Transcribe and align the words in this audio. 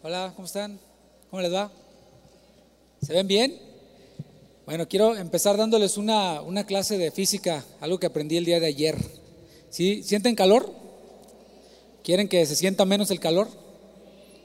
Hola, 0.00 0.32
¿cómo 0.36 0.46
están? 0.46 0.78
¿Cómo 1.28 1.42
les 1.42 1.52
va? 1.52 1.72
¿Se 3.02 3.12
ven 3.12 3.26
bien? 3.26 3.58
Bueno, 4.64 4.88
quiero 4.88 5.16
empezar 5.16 5.56
dándoles 5.56 5.96
una, 5.96 6.40
una 6.40 6.64
clase 6.64 6.96
de 6.98 7.10
física, 7.10 7.64
algo 7.80 7.98
que 7.98 8.06
aprendí 8.06 8.36
el 8.36 8.44
día 8.44 8.60
de 8.60 8.66
ayer. 8.66 8.96
¿Sí? 9.70 10.04
¿Sienten 10.04 10.36
calor? 10.36 10.72
¿Quieren 12.04 12.28
que 12.28 12.46
se 12.46 12.54
sienta 12.54 12.84
menos 12.84 13.10
el 13.10 13.18
calor? 13.18 13.48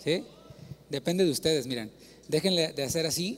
¿Sí? 0.04 0.24
Depende 0.90 1.24
de 1.24 1.30
ustedes, 1.30 1.68
miren. 1.68 1.92
Déjenle 2.28 2.74
de 2.74 2.84
hacer 2.84 3.06
así 3.06 3.38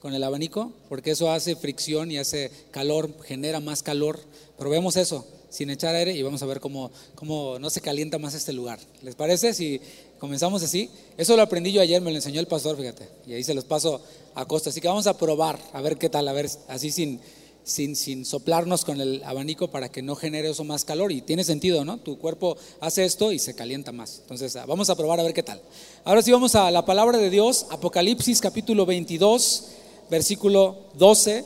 con 0.00 0.12
el 0.12 0.24
abanico, 0.24 0.74
porque 0.90 1.12
eso 1.12 1.30
hace 1.30 1.56
fricción 1.56 2.10
y 2.10 2.18
hace 2.18 2.50
calor, 2.70 3.10
genera 3.24 3.60
más 3.60 3.82
calor. 3.82 4.20
Probemos 4.58 4.96
eso, 4.96 5.26
sin 5.48 5.70
echar 5.70 5.94
aire, 5.94 6.12
y 6.12 6.22
vamos 6.22 6.42
a 6.42 6.46
ver 6.46 6.60
cómo, 6.60 6.90
cómo 7.14 7.58
no 7.58 7.70
se 7.70 7.80
calienta 7.80 8.18
más 8.18 8.34
este 8.34 8.52
lugar. 8.52 8.78
¿Les 9.02 9.14
parece? 9.14 9.54
Si 9.54 9.80
comenzamos 10.18 10.62
así. 10.62 10.90
Eso 11.16 11.36
lo 11.36 11.42
aprendí 11.42 11.72
yo 11.72 11.80
ayer, 11.80 12.00
me 12.00 12.10
lo 12.10 12.16
enseñó 12.16 12.40
el 12.40 12.46
pastor, 12.46 12.76
fíjate. 12.76 13.08
Y 13.26 13.34
ahí 13.34 13.44
se 13.44 13.54
los 13.54 13.64
paso 13.64 14.00
a 14.34 14.44
costa. 14.46 14.70
Así 14.70 14.80
que 14.80 14.88
vamos 14.88 15.06
a 15.06 15.16
probar, 15.16 15.58
a 15.72 15.80
ver 15.80 15.96
qué 15.96 16.08
tal, 16.08 16.28
a 16.28 16.32
ver, 16.32 16.48
así 16.68 16.90
sin, 16.90 17.20
sin, 17.64 17.96
sin 17.96 18.24
soplarnos 18.24 18.84
con 18.84 19.00
el 19.00 19.22
abanico 19.24 19.68
para 19.68 19.88
que 19.88 20.02
no 20.02 20.14
genere 20.14 20.50
eso 20.50 20.64
más 20.64 20.84
calor. 20.84 21.12
Y 21.12 21.22
tiene 21.22 21.44
sentido, 21.44 21.84
¿no? 21.84 21.98
Tu 21.98 22.18
cuerpo 22.18 22.56
hace 22.80 23.04
esto 23.04 23.32
y 23.32 23.38
se 23.38 23.54
calienta 23.54 23.92
más. 23.92 24.20
Entonces, 24.20 24.56
vamos 24.66 24.90
a 24.90 24.94
probar 24.96 25.20
a 25.20 25.22
ver 25.22 25.34
qué 25.34 25.42
tal. 25.42 25.60
Ahora 26.04 26.22
sí 26.22 26.32
vamos 26.32 26.54
a 26.54 26.70
la 26.70 26.84
palabra 26.84 27.18
de 27.18 27.30
Dios, 27.30 27.66
Apocalipsis 27.70 28.40
capítulo 28.40 28.86
22, 28.86 29.64
versículo 30.10 30.76
12. 30.94 31.44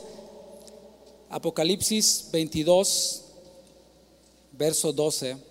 Apocalipsis 1.29 2.27
22, 2.31 3.23
verso 4.51 4.91
12. 4.91 5.50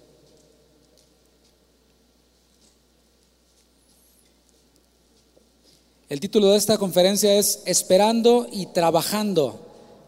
El 6.10 6.19
título 6.19 6.50
de 6.50 6.59
esta 6.59 6.77
conferencia 6.77 7.37
es 7.37 7.62
Esperando 7.66 8.48
y 8.51 8.66
trabajando. 8.66 9.60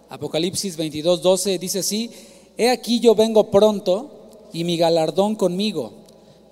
Apocalipsis 0.09 0.77
22, 0.77 1.23
12 1.23 1.59
dice 1.61 1.79
así, 1.79 2.11
He 2.59 2.71
aquí 2.71 2.99
yo 2.99 3.15
vengo 3.15 3.53
pronto 3.53 4.11
y 4.53 4.65
mi 4.65 4.77
galardón 4.77 5.37
conmigo 5.37 5.93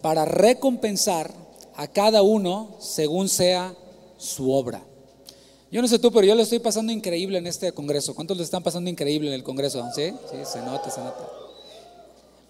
para 0.03 0.25
recompensar 0.25 1.35
a 1.75 1.89
cada 1.89 2.23
uno 2.23 2.77
según 2.79 3.29
sea 3.29 3.75
su 4.19 4.53
obra. 4.53 4.85
Yo 5.73 5.83
no 5.83 5.89
sé 5.89 5.99
tú, 5.99 6.13
pero 6.13 6.29
yo 6.29 6.37
le 6.37 6.45
estoy 6.45 6.61
pasando 6.61 6.93
increíble 6.93 7.39
en 7.39 7.49
este 7.49 7.73
congreso. 7.73 8.15
¿Cuántos 8.15 8.37
le 8.37 8.45
están 8.45 8.63
pasando 8.63 8.89
increíble 8.89 9.31
en 9.31 9.35
el 9.35 9.43
congreso? 9.43 9.85
¿Sí? 9.97 10.13
Sí, 10.31 10.37
se 10.45 10.61
nota, 10.61 10.89
se 10.93 11.01
nota. 11.01 11.29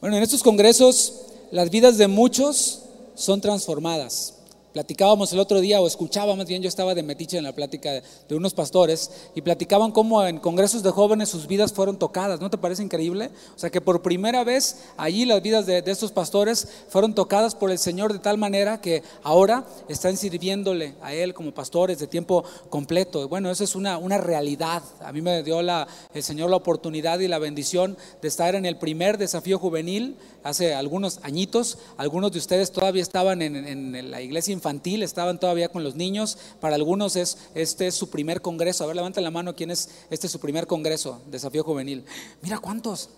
Bueno, 0.02 0.19
en 0.19 0.22
estos 0.22 0.42
congresos 0.42 1.14
las 1.50 1.70
vidas 1.70 1.96
de 1.96 2.08
muchos 2.08 2.83
son 3.14 3.41
transformadas. 3.41 4.34
Platicábamos 4.72 5.32
el 5.32 5.40
otro 5.40 5.60
día, 5.60 5.80
o 5.80 5.86
escuchaba 5.88 6.36
más 6.36 6.46
bien, 6.46 6.62
yo 6.62 6.68
estaba 6.68 6.94
de 6.94 7.02
metiche 7.02 7.36
en 7.36 7.42
la 7.42 7.52
plática 7.52 7.90
de, 7.90 8.36
unos 8.36 8.54
pastores 8.54 9.10
y 9.34 9.40
platicaban 9.40 9.90
cómo 9.90 10.24
en 10.24 10.38
congresos 10.38 10.84
de 10.84 10.90
jóvenes 10.90 11.28
sus 11.28 11.48
vidas 11.48 11.72
fueron 11.72 11.98
tocadas. 11.98 12.40
¿No 12.40 12.50
te 12.50 12.56
parece 12.56 12.84
increíble? 12.84 13.30
O 13.56 13.58
sea, 13.58 13.70
que 13.70 13.80
por 13.80 14.00
primera 14.00 14.44
vez 14.44 14.84
allí 14.96 15.24
las 15.24 15.42
vidas 15.42 15.66
de, 15.66 15.82
estos 15.84 16.12
pastores 16.12 16.68
fueron 16.88 17.16
tocadas 17.16 17.56
por 17.56 17.72
el 17.72 17.78
Señor 17.78 18.12
de 18.12 18.20
tal 18.20 18.38
manera 18.38 18.80
que 18.80 19.02
ahora 19.24 19.64
están 19.88 20.16
sirviéndole 20.16 20.94
a 21.02 21.14
Él 21.14 21.34
como 21.34 21.52
pastores 21.52 21.98
de 21.98 22.06
tiempo 22.06 22.44
completo. 22.68 23.28
Bueno, 23.28 23.50
eso 23.50 23.64
es 23.64 23.74
una, 23.74 23.98
una 23.98 24.18
realidad. 24.18 24.84
A 25.00 25.12
mí 25.12 25.20
me 25.20 25.42
dio 25.42 25.58
el 25.58 26.22
Señor 26.22 26.48
la 26.48 26.56
oportunidad 26.56 27.18
y 27.18 27.27
la 27.27 27.40
bendición 27.40 27.96
de 28.22 28.28
estar 28.28 28.55
en 28.55 28.64
el 28.64 28.78
primer 28.78 29.18
desafío 29.18 29.58
juvenil 29.58 30.16
hace 30.44 30.74
algunos 30.74 31.18
añitos. 31.24 31.78
Algunos 31.96 32.30
de 32.30 32.38
ustedes 32.38 32.70
todavía 32.70 33.02
estaban 33.02 33.42
en, 33.42 33.56
en 33.56 34.10
la 34.12 34.22
iglesia 34.22 34.59
infantil, 34.61 35.03
estaban 35.03 35.41
todavía 35.41 35.69
con 35.70 35.83
los 35.83 35.94
niños. 35.94 36.39
Para 36.61 36.77
algunos 36.77 37.16
es, 37.16 37.39
este 37.55 37.86
es 37.86 37.94
su 37.94 38.11
primer 38.11 38.41
congreso. 38.42 38.84
A 38.84 38.86
ver, 38.86 38.97
levanten 38.97 39.25
la 39.25 39.30
mano, 39.30 39.56
¿quién 39.56 39.70
es 39.70 39.89
este 40.11 40.27
es 40.27 40.33
su 40.33 40.39
primer 40.39 40.67
congreso, 40.67 41.22
desafío 41.27 41.64
juvenil? 41.64 42.05
Mira 42.42 42.58
cuántos. 42.58 43.11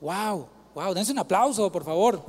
Wow, 0.00 0.46
wow, 0.74 0.94
dense 0.94 1.12
un 1.12 1.18
aplauso, 1.18 1.70
por 1.70 1.84
favor. 1.84 2.24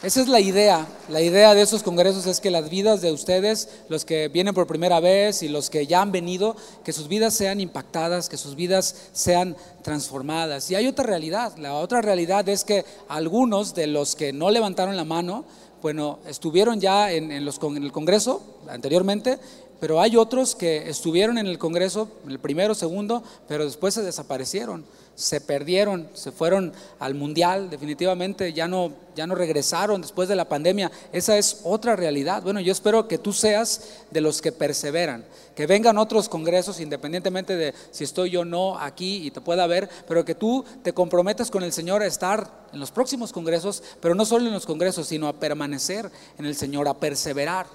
Esa 0.00 0.20
es 0.20 0.28
la 0.28 0.38
idea. 0.38 0.86
La 1.08 1.20
idea 1.20 1.54
de 1.54 1.62
esos 1.62 1.82
congresos 1.82 2.24
es 2.26 2.40
que 2.40 2.52
las 2.52 2.70
vidas 2.70 3.00
de 3.00 3.10
ustedes, 3.10 3.68
los 3.88 4.04
que 4.04 4.28
vienen 4.28 4.54
por 4.54 4.68
primera 4.68 5.00
vez 5.00 5.42
y 5.42 5.48
los 5.48 5.70
que 5.70 5.88
ya 5.88 6.00
han 6.00 6.12
venido, 6.12 6.54
que 6.84 6.92
sus 6.92 7.08
vidas 7.08 7.34
sean 7.34 7.60
impactadas, 7.60 8.28
que 8.28 8.36
sus 8.36 8.54
vidas 8.54 8.94
sean 9.12 9.56
transformadas. 9.82 10.70
Y 10.70 10.76
hay 10.76 10.86
otra 10.86 11.04
realidad. 11.04 11.56
La 11.56 11.74
otra 11.74 12.00
realidad 12.00 12.48
es 12.48 12.62
que 12.62 12.84
algunos 13.08 13.74
de 13.74 13.88
los 13.88 14.14
que 14.14 14.32
no 14.32 14.50
levantaron 14.50 14.96
la 14.96 15.04
mano, 15.04 15.44
bueno, 15.82 16.20
estuvieron 16.28 16.80
ya 16.80 17.10
en, 17.10 17.44
los, 17.44 17.58
el 17.60 17.90
Congreso 17.90 18.40
anteriormente, 18.68 19.40
pero 19.80 20.00
hay 20.00 20.16
otros 20.16 20.54
que 20.54 20.88
estuvieron 20.88 21.38
en 21.38 21.48
el 21.48 21.58
Congreso, 21.58 22.08
el 22.28 22.38
primero, 22.38 22.76
segundo, 22.76 23.24
pero 23.48 23.64
después 23.64 23.94
se 23.94 24.02
desaparecieron 24.02 24.84
se 25.18 25.40
perdieron, 25.40 26.08
se 26.14 26.30
fueron 26.30 26.72
al 27.00 27.16
mundial, 27.16 27.70
definitivamente 27.70 28.52
ya 28.52 28.68
no, 28.68 28.92
ya 29.16 29.26
no 29.26 29.34
regresaron 29.34 30.00
después 30.00 30.28
de 30.28 30.36
la 30.36 30.48
pandemia. 30.48 30.92
Esa 31.12 31.36
es 31.36 31.62
otra 31.64 31.96
realidad. 31.96 32.40
Bueno, 32.44 32.60
yo 32.60 32.70
espero 32.70 33.08
que 33.08 33.18
tú 33.18 33.32
seas 33.32 34.04
de 34.12 34.20
los 34.20 34.40
que 34.40 34.52
perseveran, 34.52 35.24
que 35.56 35.66
vengan 35.66 35.98
otros 35.98 36.28
congresos, 36.28 36.78
independientemente 36.78 37.56
de 37.56 37.74
si 37.90 38.04
estoy 38.04 38.30
yo 38.30 38.42
o 38.42 38.44
no 38.44 38.78
aquí 38.78 39.26
y 39.26 39.32
te 39.32 39.40
pueda 39.40 39.66
ver, 39.66 39.88
pero 40.06 40.24
que 40.24 40.36
tú 40.36 40.64
te 40.84 40.92
comprometas 40.92 41.50
con 41.50 41.64
el 41.64 41.72
Señor 41.72 42.02
a 42.02 42.06
estar 42.06 42.68
en 42.72 42.78
los 42.78 42.92
próximos 42.92 43.32
congresos, 43.32 43.82
pero 44.00 44.14
no 44.14 44.24
solo 44.24 44.46
en 44.46 44.52
los 44.52 44.66
congresos, 44.66 45.08
sino 45.08 45.26
a 45.26 45.32
permanecer 45.32 46.08
en 46.38 46.46
el 46.46 46.54
Señor, 46.54 46.86
a 46.86 46.94
perseverar. 46.94 47.66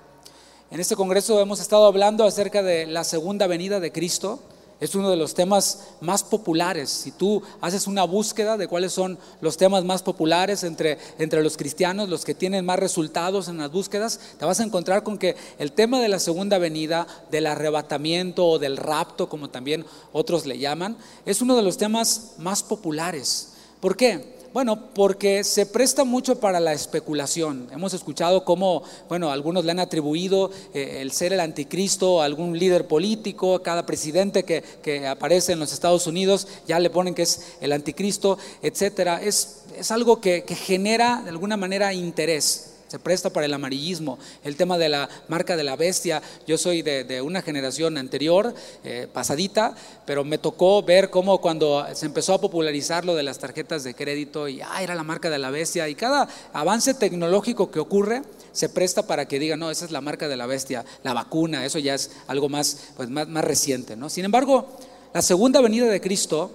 En 0.71 0.79
este 0.79 0.95
congreso 0.95 1.41
hemos 1.41 1.59
estado 1.59 1.87
hablando 1.87 2.23
acerca 2.23 2.63
de 2.63 2.85
la 2.85 3.03
segunda 3.03 3.47
venida 3.47 3.81
de 3.81 3.91
Cristo 3.91 4.39
es 4.83 4.95
uno 4.95 5.09
de 5.09 5.15
los 5.15 5.33
temas 5.33 5.79
más 6.01 6.25
populares. 6.25 6.89
Si 6.89 7.11
tú 7.11 7.41
haces 7.61 7.87
una 7.87 8.03
búsqueda 8.03 8.57
de 8.57 8.67
cuáles 8.67 8.91
son 8.91 9.17
los 9.39 9.55
temas 9.55 9.85
más 9.85 10.03
populares 10.03 10.65
entre, 10.65 10.97
entre 11.19 11.41
los 11.41 11.55
cristianos, 11.55 12.09
los 12.09 12.25
que 12.25 12.35
tienen 12.35 12.65
más 12.65 12.79
resultados 12.79 13.47
en 13.47 13.59
las 13.59 13.71
búsquedas, 13.71 14.19
te 14.37 14.43
vas 14.43 14.59
a 14.59 14.63
encontrar 14.63 15.03
con 15.03 15.17
que 15.17 15.37
el 15.57 15.71
tema 15.71 16.01
de 16.01 16.09
la 16.09 16.19
segunda 16.19 16.57
venida, 16.57 17.07
del 17.31 17.47
arrebatamiento 17.47 18.45
o 18.45 18.59
del 18.59 18.75
rapto, 18.75 19.29
como 19.29 19.49
también 19.49 19.85
otros 20.11 20.45
le 20.45 20.59
llaman, 20.59 20.97
es 21.25 21.41
uno 21.41 21.55
de 21.55 21.63
los 21.63 21.77
temas 21.77 22.33
más 22.37 22.61
populares. 22.61 23.53
¿Por 23.79 23.95
qué? 23.95 24.42
Bueno, 24.53 24.89
porque 24.93 25.43
se 25.43 25.65
presta 25.65 26.03
mucho 26.03 26.39
para 26.39 26.59
la 26.59 26.73
especulación. 26.73 27.67
Hemos 27.71 27.95
escuchado 27.95 28.45
cómo, 28.45 28.83
bueno, 29.09 29.31
algunos 29.31 29.65
le 29.65 29.71
han 29.71 29.79
atribuido 29.79 30.51
eh, 30.75 30.99
el 31.01 31.11
ser 31.11 31.33
el 31.33 31.39
anticristo 31.39 32.21
a 32.21 32.25
algún 32.25 32.59
líder 32.59 32.87
político, 32.87 33.63
cada 33.63 33.87
presidente 33.87 34.43
que, 34.43 34.63
que, 34.83 35.07
aparece 35.07 35.53
en 35.53 35.59
los 35.59 35.73
Estados 35.73 36.05
Unidos 36.05 36.47
ya 36.67 36.79
le 36.79 36.91
ponen 36.91 37.15
que 37.15 37.23
es 37.23 37.53
el 37.61 37.71
anticristo, 37.71 38.37
etcétera. 38.61 39.19
Es, 39.23 39.63
es 39.75 39.89
algo 39.89 40.21
que, 40.21 40.43
que 40.43 40.55
genera 40.55 41.21
de 41.23 41.31
alguna 41.31 41.57
manera 41.57 41.91
interés 41.91 42.72
se 42.93 42.99
presta 42.99 43.31
para 43.31 43.47
el 43.47 43.53
amarillismo. 43.55 44.19
El 44.43 44.55
tema 44.55 44.77
de 44.77 44.87
la 44.87 45.09
marca 45.27 45.57
de 45.57 45.63
la 45.63 45.75
bestia, 45.75 46.21
yo 46.45 46.59
soy 46.59 46.83
de, 46.83 47.23
una 47.23 47.41
generación 47.41 47.97
anterior, 47.97 48.53
eh, 48.83 49.07
pasadita, 49.11 49.75
pero 50.05 50.23
me 50.23 50.37
tocó 50.37 50.83
ver 50.83 51.09
cómo 51.09 51.41
cuando 51.41 51.87
se 51.95 52.05
empezó 52.05 52.35
a 52.35 52.39
popularizar 52.39 53.03
lo 53.03 53.15
de 53.15 53.23
las 53.23 53.39
tarjetas 53.39 53.83
de 53.83 53.95
crédito 53.95 54.47
y 54.47 54.61
ah, 54.61 54.83
era 54.83 54.93
la 54.93 55.01
marca 55.01 55.31
de 55.31 55.39
la 55.39 55.49
bestia, 55.49 55.89
y 55.89 55.95
cada 55.95 56.27
avance 56.53 56.93
tecnológico 56.93 57.71
que 57.71 57.79
ocurre 57.79 58.21
se 58.51 58.69
presta 58.69 59.07
para 59.07 59.27
que 59.27 59.39
digan, 59.39 59.57
no, 59.57 59.71
esa 59.71 59.85
es 59.85 59.91
la 59.91 60.01
marca 60.01 60.27
de 60.27 60.37
la 60.37 60.45
bestia, 60.45 60.85
la 61.01 61.13
vacuna, 61.13 61.65
eso 61.65 61.79
ya 61.79 61.95
es 61.95 62.11
algo 62.27 62.47
más, 62.47 62.91
pues 62.95 63.09
más, 63.09 63.27
más 63.27 63.43
reciente. 63.43 63.95
¿no? 63.95 64.07
Sin 64.07 64.23
embargo, 64.23 64.67
la 65.15 65.23
segunda 65.23 65.61
venida 65.61 65.87
de 65.87 65.99
Cristo 65.99 66.51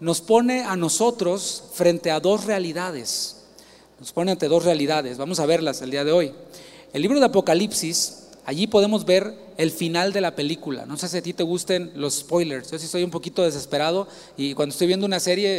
nos 0.00 0.20
pone 0.20 0.64
a 0.64 0.76
nosotros 0.76 1.64
frente 1.72 2.10
a 2.10 2.20
dos 2.20 2.44
realidades 2.44 3.37
nos 3.98 4.12
pone 4.12 4.30
ante 4.30 4.48
dos 4.48 4.64
realidades. 4.64 5.18
Vamos 5.18 5.40
a 5.40 5.46
verlas 5.46 5.82
el 5.82 5.90
día 5.90 6.04
de 6.04 6.12
hoy. 6.12 6.32
El 6.92 7.02
libro 7.02 7.18
de 7.18 7.26
Apocalipsis, 7.26 8.28
allí 8.44 8.66
podemos 8.66 9.04
ver 9.04 9.34
el 9.56 9.72
final 9.72 10.12
de 10.12 10.20
la 10.20 10.36
película. 10.36 10.86
No 10.86 10.96
sé 10.96 11.08
si 11.08 11.18
a 11.18 11.22
ti 11.22 11.32
te 11.32 11.42
gusten 11.42 11.90
los 11.96 12.20
spoilers. 12.20 12.70
Yo 12.70 12.78
sí 12.78 12.86
soy 12.86 13.02
un 13.02 13.10
poquito 13.10 13.42
desesperado 13.42 14.06
y 14.36 14.54
cuando 14.54 14.72
estoy 14.72 14.86
viendo 14.86 15.04
una 15.04 15.18
serie 15.18 15.50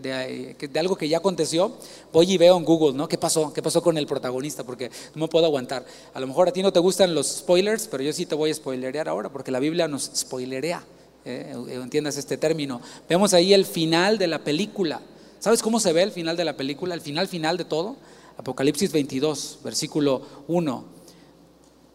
de, 0.00 0.56
de, 0.58 0.80
algo 0.80 0.96
que 0.96 1.08
ya 1.08 1.18
aconteció, 1.18 1.76
voy 2.12 2.32
y 2.32 2.38
veo 2.38 2.56
en 2.56 2.64
Google, 2.64 2.96
¿no? 2.96 3.08
¿Qué 3.08 3.18
pasó? 3.18 3.52
¿Qué 3.52 3.62
pasó 3.62 3.82
con 3.82 3.98
el 3.98 4.06
protagonista? 4.06 4.64
Porque 4.64 4.90
no 5.14 5.26
me 5.26 5.28
puedo 5.28 5.44
aguantar. 5.44 5.84
A 6.14 6.20
lo 6.20 6.26
mejor 6.26 6.48
a 6.48 6.52
ti 6.52 6.62
no 6.62 6.72
te 6.72 6.80
gustan 6.80 7.14
los 7.14 7.26
spoilers, 7.28 7.88
pero 7.88 8.02
yo 8.02 8.12
sí 8.12 8.24
te 8.24 8.34
voy 8.34 8.50
a 8.50 8.54
spoilerear 8.54 9.08
ahora 9.08 9.28
porque 9.28 9.50
la 9.50 9.60
Biblia 9.60 9.86
nos 9.86 10.10
spoilerea. 10.16 10.82
¿eh? 11.26 11.52
Entiendas 11.68 12.16
este 12.16 12.38
término. 12.38 12.80
Vemos 13.06 13.34
ahí 13.34 13.52
el 13.52 13.66
final 13.66 14.16
de 14.16 14.28
la 14.28 14.38
película. 14.38 15.02
¿Sabes 15.46 15.62
cómo 15.62 15.78
se 15.78 15.92
ve 15.92 16.02
el 16.02 16.10
final 16.10 16.36
de 16.36 16.44
la 16.44 16.56
película? 16.56 16.92
El 16.92 17.00
final 17.00 17.28
final 17.28 17.56
de 17.56 17.64
todo. 17.64 17.94
Apocalipsis 18.36 18.90
22, 18.90 19.60
versículo 19.62 20.22
1. 20.48 20.84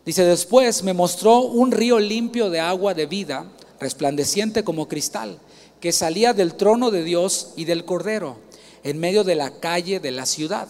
Dice, 0.06 0.24
después 0.24 0.84
me 0.84 0.94
mostró 0.94 1.42
un 1.42 1.74
río 1.74 2.00
limpio 2.00 2.50
de 2.50 2.62
agua 2.62 2.94
de 2.94 3.08
vida, 3.08 3.52
resplandeciente 3.78 4.64
como 4.64 4.88
cristal, 4.88 5.38
que 5.82 5.92
salía 5.92 6.32
del 6.32 6.56
trono 6.56 6.92
de 6.92 7.04
Dios 7.04 7.52
y 7.58 7.66
del 7.66 7.84
Cordero. 7.84 8.38
en 8.84 9.00
medio 9.02 9.26
de 9.26 9.36
la 9.36 9.52
calle 9.60 10.00
de 10.00 10.12
la 10.12 10.26
ciudad. 10.26 10.70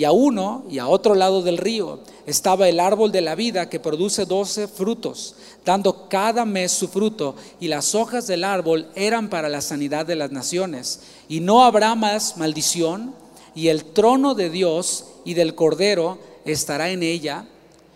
Y 0.00 0.04
a 0.04 0.12
uno 0.12 0.64
y 0.70 0.78
a 0.78 0.88
otro 0.88 1.14
lado 1.14 1.42
del 1.42 1.58
río 1.58 2.00
estaba 2.24 2.70
el 2.70 2.80
árbol 2.80 3.12
de 3.12 3.20
la 3.20 3.34
vida 3.34 3.68
que 3.68 3.80
produce 3.80 4.24
doce 4.24 4.66
frutos, 4.66 5.34
dando 5.62 6.08
cada 6.08 6.46
mes 6.46 6.72
su 6.72 6.88
fruto, 6.88 7.34
y 7.60 7.68
las 7.68 7.94
hojas 7.94 8.26
del 8.26 8.44
árbol 8.44 8.88
eran 8.94 9.28
para 9.28 9.50
la 9.50 9.60
sanidad 9.60 10.06
de 10.06 10.16
las 10.16 10.30
naciones. 10.30 11.00
Y 11.28 11.40
no 11.40 11.64
habrá 11.64 11.94
más 11.96 12.38
maldición, 12.38 13.14
y 13.54 13.68
el 13.68 13.84
trono 13.84 14.34
de 14.34 14.48
Dios 14.48 15.04
y 15.26 15.34
del 15.34 15.54
Cordero 15.54 16.16
estará 16.46 16.88
en 16.88 17.02
ella, 17.02 17.44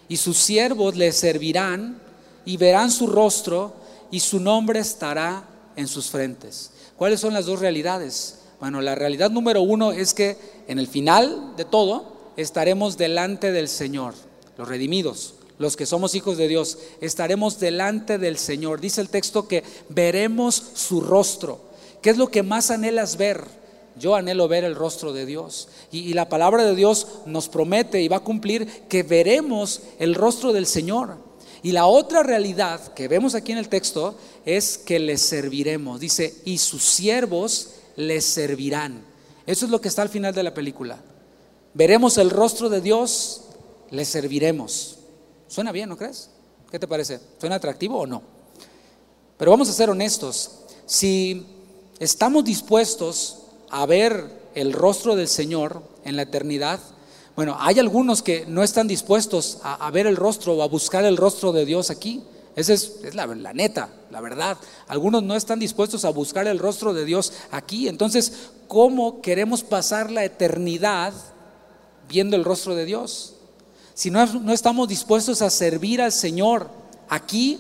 y 0.07 0.19
sus 0.19 0.37
siervos 0.37 0.97
le 0.97 1.11
servirán, 1.11 2.03
y 2.45 2.59
verán 2.59 2.91
su 2.91 3.07
rostro, 3.07 3.73
y 4.11 4.21
su 4.21 4.41
nombre 4.41 4.81
estará 4.81 5.45
en 5.75 5.89
sus 5.89 6.11
frentes. 6.11 6.71
¿Cuáles 6.99 7.21
son 7.21 7.33
las 7.33 7.47
dos 7.47 7.61
realidades? 7.61 8.41
Bueno, 8.61 8.81
la 8.81 8.95
realidad 8.95 9.31
número 9.31 9.63
uno 9.63 9.93
es 9.93 10.15
que 10.15 10.39
en 10.69 10.79
el 10.79 10.87
final 10.87 11.55
de 11.57 11.65
todo 11.65 12.15
estaremos 12.37 12.97
delante 12.97 13.53
del 13.53 13.69
Señor, 13.69 14.15
los 14.57 14.69
redimidos, 14.69 15.35
los 15.59 15.77
que 15.77 15.87
somos 15.87 16.15
hijos 16.15 16.37
de 16.37 16.49
Dios, 16.49 16.79
estaremos 17.01 17.61
delante 17.61 18.19
del 18.19 18.39
Señor. 18.39 18.81
Dice 18.81 19.01
el 19.01 19.09
texto 19.09 19.47
que 19.47 19.63
veremos 19.89 20.55
su 20.75 21.01
rostro. 21.01 21.61
¿Qué 22.03 22.11
es 22.11 22.17
lo 22.17 22.29
que 22.29 22.43
más 22.43 22.71
anhelas 22.71 23.17
ver? 23.17 23.45
Yo 23.99 24.17
anhelo 24.17 24.49
ver 24.49 24.65
el 24.65 24.75
rostro 24.75 25.13
de 25.13 25.27
Dios. 25.27 25.69
Y, 25.93 26.13
la 26.15 26.29
palabra 26.29 26.65
de 26.65 26.75
Dios 26.75 27.07
nos 27.27 27.49
promete 27.49 28.03
y 28.03 28.09
va 28.09 28.17
a 28.17 28.25
cumplir 28.25 28.67
que 28.89 29.05
veremos 29.05 29.83
el 30.01 30.17
rostro 30.17 30.53
del 30.53 30.67
Señor. 30.67 31.17
Y 31.63 31.73
la 31.73 31.87
otra 31.87 32.23
realidad 32.23 32.93
que 32.93 33.09
vemos 33.09 33.35
aquí 33.35 33.53
en 33.53 33.59
el 33.59 33.69
texto 33.69 34.17
es 34.45 34.77
que 34.77 34.99
le 34.99 35.17
serviremos. 35.17 36.01
Dice, 36.01 36.35
y 36.45 36.59
sus 36.59 36.83
siervos 36.83 37.71
les 37.97 38.25
servirán. 38.25 39.14
Eso 39.47 39.67
es 39.67 39.71
lo 39.71 39.81
que 39.81 39.89
está 39.89 40.03
al 40.03 40.09
final 40.09 40.35
de 40.35 40.43
la 40.43 40.55
película. 40.55 40.99
Veremos 41.75 42.19
el 42.19 42.31
rostro 42.31 42.69
de 42.69 42.81
Dios, 42.81 43.43
le 43.91 44.05
serviremos. 44.05 44.99
Suena 45.49 45.73
bien, 45.73 45.89
¿no 45.89 45.97
crees? 45.97 46.31
¿Qué 46.71 46.79
te 46.79 46.89
parece? 46.89 47.21
¿Suena 47.39 47.57
atractivo 47.57 47.99
o 48.01 48.07
no? 48.07 48.23
Pero 49.37 49.51
vamos 49.51 49.69
a 49.69 49.73
ser 49.73 49.91
honestos. 49.91 50.51
Si 50.87 51.47
estamos 51.99 52.45
dispuestos 52.45 53.39
a 53.71 53.85
ver 53.87 54.45
el 54.55 54.73
rostro 54.73 55.17
del 55.17 55.29
Señor 55.29 55.83
en 56.05 56.17
la 56.17 56.23
eternidad, 56.23 56.81
bueno, 57.37 57.57
hay 57.59 57.79
algunos 57.81 58.23
que 58.23 58.47
no 58.47 58.63
están 58.63 58.87
dispuestos 58.87 59.59
a, 59.63 59.87
a 59.87 59.91
ver 59.91 60.07
el 60.07 60.17
rostro 60.17 60.55
o 60.55 60.63
a 60.63 60.69
buscar 60.69 61.05
el 61.05 61.17
rostro 61.17 61.53
de 61.53 61.67
Dios 61.67 61.91
aquí. 61.91 62.23
Esa 62.57 62.73
es, 62.73 63.15
la, 63.15 63.27
la, 63.27 63.53
neta, 63.53 63.89
la 64.11 64.21
verdad. 64.21 64.57
Algunos 64.87 65.23
no 65.23 65.35
están 65.35 65.59
dispuestos 65.59 66.05
a 66.05 66.11
buscar 66.11 66.47
el 66.47 66.59
rostro 66.59 66.95
de 66.95 67.05
Dios 67.05 67.33
aquí. 67.51 67.89
Entonces, 67.89 68.51
¿cómo 68.69 69.21
queremos 69.21 69.63
pasar 69.63 70.11
la 70.11 70.25
eternidad 70.25 71.13
viendo 72.09 72.37
el 72.37 72.45
rostro 72.45 72.75
de 72.77 72.85
Dios? 72.85 73.35
Si 73.95 74.11
no, 74.11 74.25
no 74.27 74.53
estamos 74.53 74.89
dispuestos 74.89 75.43
a 75.43 75.51
servir 75.51 76.01
al 76.01 76.13
Señor 76.13 76.69
aquí, 77.09 77.59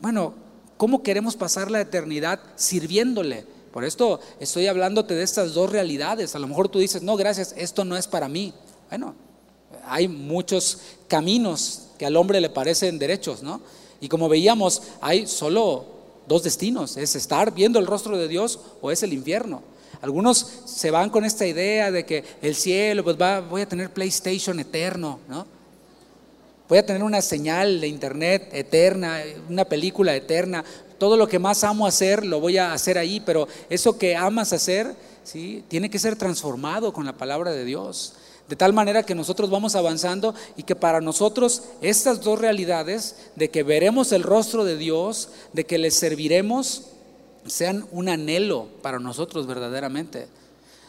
bueno, 0.00 0.34
¿cómo 0.76 1.02
queremos 1.02 1.36
pasar 1.36 1.70
la 1.70 1.80
eternidad 1.80 2.40
sirviéndole? 2.56 3.46
Por 3.72 3.84
esto 3.84 4.20
estoy 4.38 4.66
hablándote 4.66 5.14
de 5.14 5.22
estas 5.22 5.54
dos 5.54 5.72
realidades. 5.72 6.34
A 6.34 6.38
lo 6.38 6.46
mejor 6.46 6.68
tú 6.68 6.78
dices, 6.78 7.02
no, 7.02 7.16
gracias, 7.16 7.54
esto 7.56 7.84
no 7.84 7.96
es 7.96 8.06
para 8.06 8.28
mí. 8.28 8.52
Bueno, 8.90 9.14
hay 9.86 10.08
muchos 10.08 10.78
caminos 11.08 11.88
que 11.98 12.06
al 12.06 12.16
hombre 12.16 12.40
le 12.40 12.50
parecen 12.50 12.98
derechos, 12.98 13.42
¿no? 13.42 13.60
Y 14.00 14.08
como 14.08 14.28
veíamos, 14.28 14.82
hay 15.00 15.26
solo 15.26 15.84
dos 16.26 16.42
destinos, 16.42 16.96
es 16.96 17.14
estar 17.16 17.54
viendo 17.54 17.78
el 17.78 17.86
rostro 17.86 18.16
de 18.16 18.28
Dios 18.28 18.58
o 18.80 18.90
es 18.90 19.02
el 19.02 19.12
infierno. 19.12 19.62
Algunos 20.00 20.46
se 20.66 20.90
van 20.90 21.10
con 21.10 21.24
esta 21.24 21.46
idea 21.46 21.90
de 21.90 22.04
que 22.04 22.24
el 22.42 22.54
cielo, 22.54 23.04
pues 23.04 23.16
va, 23.20 23.40
voy 23.40 23.62
a 23.62 23.68
tener 23.68 23.90
PlayStation 23.90 24.60
eterno, 24.60 25.18
¿no? 25.28 25.46
Voy 26.68 26.78
a 26.78 26.86
tener 26.86 27.02
una 27.02 27.20
señal 27.20 27.80
de 27.80 27.88
internet 27.88 28.48
eterna, 28.52 29.20
una 29.50 29.66
película 29.66 30.16
eterna. 30.16 30.64
Todo 30.98 31.16
lo 31.16 31.28
que 31.28 31.38
más 31.38 31.62
amo 31.62 31.86
hacer 31.86 32.24
lo 32.24 32.40
voy 32.40 32.56
a 32.56 32.72
hacer 32.72 32.96
ahí, 32.96 33.20
pero 33.20 33.46
eso 33.68 33.98
que 33.98 34.16
amas 34.16 34.52
hacer, 34.54 34.94
¿sí? 35.24 35.62
tiene 35.68 35.90
que 35.90 35.98
ser 35.98 36.16
transformado 36.16 36.92
con 36.92 37.04
la 37.04 37.12
palabra 37.12 37.50
de 37.50 37.66
Dios. 37.66 38.14
De 38.48 38.56
tal 38.56 38.74
manera 38.74 39.04
que 39.04 39.14
nosotros 39.14 39.48
vamos 39.48 39.74
avanzando 39.74 40.34
y 40.56 40.64
que 40.64 40.76
para 40.76 41.00
nosotros 41.00 41.62
estas 41.80 42.20
dos 42.20 42.38
realidades 42.38 43.16
de 43.36 43.48
que 43.50 43.62
veremos 43.62 44.12
el 44.12 44.22
rostro 44.22 44.64
de 44.64 44.76
Dios, 44.76 45.30
de 45.54 45.64
que 45.64 45.78
le 45.78 45.90
serviremos, 45.90 46.82
sean 47.46 47.86
un 47.90 48.08
anhelo 48.08 48.68
para 48.82 48.98
nosotros 48.98 49.46
verdaderamente. 49.46 50.26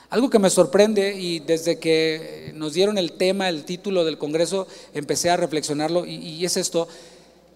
Algo 0.09 0.29
que 0.29 0.39
me 0.39 0.49
sorprende 0.49 1.15
y 1.15 1.39
desde 1.39 1.79
que 1.79 2.51
nos 2.55 2.73
dieron 2.73 2.97
el 2.97 3.13
tema, 3.13 3.49
el 3.49 3.63
título 3.63 4.03
del 4.03 4.17
Congreso, 4.17 4.67
empecé 4.93 5.29
a 5.29 5.37
reflexionarlo 5.37 6.05
y, 6.05 6.15
y 6.15 6.45
es 6.45 6.57
esto, 6.57 6.87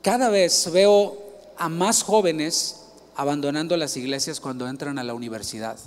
cada 0.01 0.29
vez 0.29 0.71
veo 0.71 1.17
a 1.57 1.67
más 1.67 2.03
jóvenes 2.03 2.85
abandonando 3.15 3.75
las 3.75 3.97
iglesias 3.97 4.39
cuando 4.39 4.67
entran 4.67 4.97
a 4.97 5.03
la 5.03 5.13
universidad. 5.13 5.77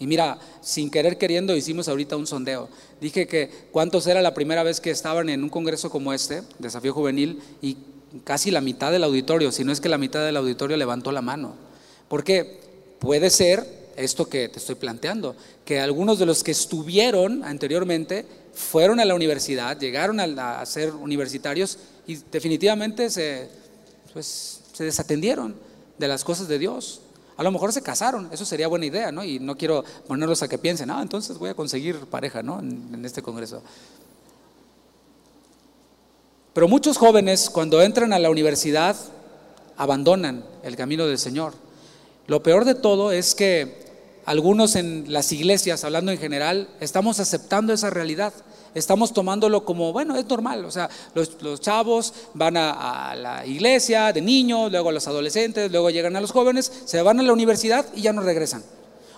Y 0.00 0.06
mira, 0.06 0.38
sin 0.62 0.90
querer 0.90 1.18
queriendo 1.18 1.54
hicimos 1.54 1.86
ahorita 1.86 2.16
un 2.16 2.26
sondeo. 2.26 2.68
Dije 3.00 3.28
que 3.28 3.50
cuántos 3.70 4.06
era 4.06 4.22
la 4.22 4.34
primera 4.34 4.62
vez 4.62 4.80
que 4.80 4.90
estaban 4.90 5.28
en 5.28 5.44
un 5.44 5.50
congreso 5.50 5.90
como 5.90 6.14
este, 6.14 6.42
Desafío 6.58 6.94
Juvenil, 6.94 7.38
y 7.60 7.76
casi 8.24 8.50
la 8.50 8.62
mitad 8.62 8.90
del 8.90 9.04
auditorio, 9.04 9.52
si 9.52 9.62
no 9.62 9.72
es 9.72 9.80
que 9.80 9.90
la 9.90 9.98
mitad 9.98 10.24
del 10.24 10.38
auditorio 10.38 10.78
levantó 10.78 11.12
la 11.12 11.20
mano. 11.20 11.54
Porque 12.08 12.60
puede 12.98 13.28
ser 13.28 13.66
esto 13.96 14.26
que 14.26 14.48
te 14.48 14.58
estoy 14.58 14.76
planteando, 14.76 15.36
que 15.66 15.80
algunos 15.80 16.18
de 16.18 16.24
los 16.24 16.42
que 16.42 16.52
estuvieron 16.52 17.44
anteriormente 17.44 18.24
fueron 18.54 19.00
a 19.00 19.04
la 19.04 19.14
universidad, 19.14 19.78
llegaron 19.78 20.18
a, 20.18 20.64
ser 20.64 20.92
universitarios 20.92 21.78
y 22.06 22.16
definitivamente 22.32 23.10
se, 23.10 23.48
pues, 24.14 24.60
se 24.72 24.84
desatendieron 24.84 25.54
de 25.98 26.08
las 26.08 26.24
cosas 26.24 26.48
de 26.48 26.58
Dios. 26.58 27.02
A 27.40 27.42
lo 27.42 27.50
mejor 27.50 27.72
se 27.72 27.80
casaron, 27.80 28.28
eso 28.32 28.44
sería 28.44 28.68
buena 28.68 28.84
idea, 28.84 29.10
¿no? 29.10 29.24
Y 29.24 29.38
no 29.38 29.56
quiero 29.56 29.82
ponerlos 30.06 30.42
a 30.42 30.48
que 30.48 30.58
piensen, 30.58 30.90
ah, 30.90 31.00
entonces 31.00 31.38
voy 31.38 31.48
a 31.48 31.54
conseguir 31.54 31.96
pareja, 32.00 32.42
¿no? 32.42 32.58
En, 32.58 33.02
este 33.02 33.22
congreso. 33.22 33.62
Pero 36.52 36.68
muchos 36.68 36.98
jóvenes 36.98 37.48
cuando 37.48 37.80
entran 37.80 38.12
a 38.12 38.18
la 38.18 38.28
universidad 38.28 38.94
abandonan 39.78 40.44
el 40.62 40.76
camino 40.76 41.06
del 41.06 41.16
Señor. 41.16 41.54
Lo 42.26 42.42
peor 42.42 42.66
de 42.66 42.74
todo 42.74 43.10
es 43.10 43.34
que 43.34 43.86
algunos 44.26 44.76
en 44.76 45.10
las 45.10 45.32
iglesias, 45.32 45.82
hablando 45.82 46.12
en 46.12 46.18
general, 46.18 46.68
estamos 46.78 47.20
aceptando 47.20 47.72
esa 47.72 47.88
realidad 47.88 48.34
estamos 48.74 49.12
tomándolo 49.12 49.64
como, 49.64 49.92
bueno, 49.92 50.16
es 50.16 50.26
normal. 50.26 50.64
O 50.64 50.70
sea, 50.70 50.88
los, 51.14 51.60
chavos 51.60 52.12
van 52.34 52.56
a, 52.56 53.14
la 53.16 53.46
iglesia 53.46 54.12
de 54.12 54.20
niños, 54.20 54.70
luego 54.70 54.88
a 54.90 54.92
los 54.92 55.06
adolescentes, 55.06 55.70
luego 55.70 55.90
llegan 55.90 56.16
a 56.16 56.20
los 56.20 56.32
jóvenes, 56.32 56.70
se 56.84 57.02
van 57.02 57.20
a 57.20 57.22
la 57.22 57.32
universidad 57.32 57.86
y 57.94 58.02
ya 58.02 58.12
no 58.12 58.22
regresan. 58.22 58.62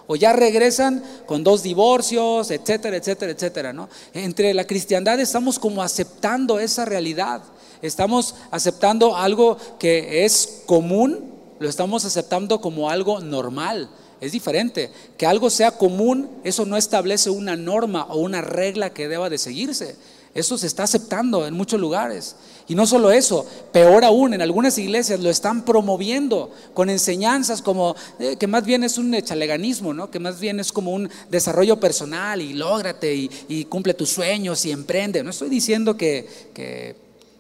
O 0.07 0.17
ya 0.17 0.33
regresan 0.33 1.03
con 1.26 1.45
dos 1.45 1.62
divorcios, 1.62 2.50
etcétera, 2.50 2.97
etcétera, 2.97 3.33
etcétera. 3.33 3.73
¿no? 3.73 3.88
Entre 4.12 4.53
la 4.53 4.67
cristiandad 4.67 5.21
estamos 5.21 5.59
como 5.59 5.83
aceptando 5.83 6.59
esa 6.59 6.85
realidad. 6.85 7.43
Estamos 7.83 8.35
aceptando 8.50 9.17
algo 9.17 9.57
que 9.79 10.25
es 10.25 10.62
común, 10.67 11.33
lo 11.59 11.69
estamos 11.69 12.05
aceptando 12.05 12.61
como 12.61 12.91
algo 12.91 13.21
normal. 13.21 13.88
Es 14.23 14.31
diferente. 14.31 14.88
Que 15.19 15.26
algo 15.26 15.50
sea 15.50 15.73
común, 15.73 16.31
eso 16.45 16.64
no 16.64 16.76
establece 16.76 17.29
una 17.29 17.57
norma 17.57 18.05
o 18.05 18.21
una 18.21 18.41
regla 18.41 18.91
que 18.91 19.09
deba 19.09 19.29
de 19.29 19.37
seguirse. 19.37 19.97
Eso 20.33 20.57
se 20.57 20.69
está 20.69 20.85
aceptando 20.85 21.45
en 21.45 21.55
muchos 21.55 21.81
lugares. 21.81 22.37
Y 22.69 22.76
no 22.76 22.87
solo 22.87 23.11
eso, 23.11 23.45
peor 23.73 24.05
aún, 24.05 24.33
en 24.33 24.41
algunas 24.41 24.79
iglesias 24.79 25.19
lo 25.19 25.29
están 25.29 25.64
promoviendo 25.64 26.52
con 26.73 26.88
enseñanzas 26.88 27.62
como 27.62 27.97
eh, 28.21 28.37
que 28.38 28.47
más 28.47 28.64
bien 28.64 28.85
es 28.85 28.97
un 28.97 29.12
echaleganismo, 29.12 29.93
¿no? 29.93 30.09
que 30.09 30.21
más 30.21 30.38
bien 30.38 30.61
es 30.61 30.71
como 30.71 30.93
un 30.93 31.11
desarrollo 31.29 31.81
personal 31.81 32.41
y 32.41 32.52
lógrate 32.52 33.12
y, 33.12 33.31
y 33.49 33.64
cumple 33.64 33.93
tus 33.93 34.11
sueños 34.11 34.64
y 34.64 34.71
emprende. 34.71 35.25
No 35.25 35.31
estoy 35.31 35.49
diciendo 35.49 35.97
que, 35.97 36.29
que 36.55 36.95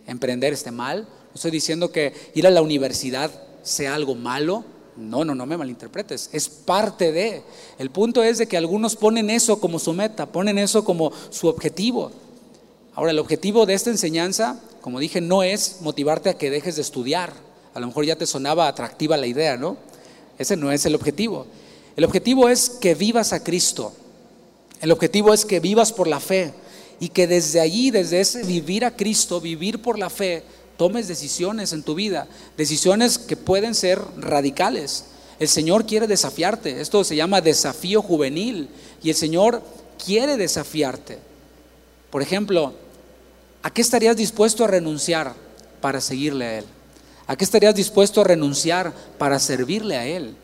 emprender 0.08 0.52
esté 0.52 0.72
mal, 0.72 1.02
no 1.02 1.34
estoy 1.36 1.52
diciendo 1.52 1.92
que 1.92 2.12
ir 2.34 2.44
a 2.44 2.50
la 2.50 2.60
universidad 2.60 3.30
sea 3.62 3.94
algo 3.94 4.16
malo, 4.16 4.64
no, 4.96 5.24
no, 5.24 5.34
no 5.34 5.46
me 5.46 5.56
malinterpretes, 5.56 6.30
es 6.32 6.48
parte 6.48 7.12
de. 7.12 7.42
El 7.78 7.90
punto 7.90 8.22
es 8.22 8.38
de 8.38 8.46
que 8.46 8.56
algunos 8.56 8.96
ponen 8.96 9.30
eso 9.30 9.58
como 9.60 9.78
su 9.78 9.92
meta, 9.92 10.26
ponen 10.26 10.58
eso 10.58 10.84
como 10.84 11.12
su 11.30 11.48
objetivo. 11.48 12.10
Ahora, 12.94 13.10
el 13.10 13.18
objetivo 13.18 13.64
de 13.64 13.74
esta 13.74 13.90
enseñanza, 13.90 14.60
como 14.80 15.00
dije, 15.00 15.20
no 15.20 15.42
es 15.42 15.78
motivarte 15.80 16.28
a 16.30 16.34
que 16.38 16.50
dejes 16.50 16.76
de 16.76 16.82
estudiar. 16.82 17.32
A 17.74 17.80
lo 17.80 17.86
mejor 17.86 18.04
ya 18.04 18.16
te 18.16 18.26
sonaba 18.26 18.68
atractiva 18.68 19.16
la 19.16 19.26
idea, 19.26 19.56
¿no? 19.56 19.78
Ese 20.38 20.56
no 20.56 20.70
es 20.70 20.84
el 20.84 20.94
objetivo. 20.94 21.46
El 21.96 22.04
objetivo 22.04 22.48
es 22.48 22.68
que 22.68 22.94
vivas 22.94 23.32
a 23.32 23.42
Cristo. 23.42 23.92
El 24.80 24.92
objetivo 24.92 25.32
es 25.32 25.44
que 25.44 25.60
vivas 25.60 25.92
por 25.92 26.06
la 26.06 26.20
fe 26.20 26.52
y 27.00 27.08
que 27.08 27.26
desde 27.26 27.60
allí, 27.60 27.90
desde 27.90 28.20
ese 28.20 28.42
vivir 28.42 28.84
a 28.84 28.94
Cristo, 28.94 29.40
vivir 29.40 29.80
por 29.80 29.98
la 29.98 30.10
fe, 30.10 30.42
tomes 30.82 31.06
decisiones 31.06 31.72
en 31.72 31.84
tu 31.84 31.94
vida, 31.94 32.26
decisiones 32.56 33.16
que 33.16 33.36
pueden 33.36 33.76
ser 33.76 34.00
radicales. 34.16 35.04
El 35.38 35.46
Señor 35.46 35.86
quiere 35.86 36.08
desafiarte. 36.08 36.80
Esto 36.80 37.04
se 37.04 37.14
llama 37.14 37.40
desafío 37.40 38.02
juvenil. 38.02 38.68
Y 39.00 39.10
el 39.10 39.14
Señor 39.14 39.62
quiere 40.04 40.36
desafiarte. 40.36 41.20
Por 42.10 42.20
ejemplo, 42.20 42.74
¿a 43.62 43.70
qué 43.70 43.80
estarías 43.80 44.16
dispuesto 44.16 44.64
a 44.64 44.66
renunciar 44.66 45.34
para 45.80 46.00
seguirle 46.00 46.46
a 46.46 46.58
Él? 46.58 46.64
¿A 47.28 47.36
qué 47.36 47.44
estarías 47.44 47.76
dispuesto 47.76 48.20
a 48.20 48.24
renunciar 48.24 48.92
para 49.18 49.38
servirle 49.38 49.96
a 49.96 50.04
Él? 50.04 50.34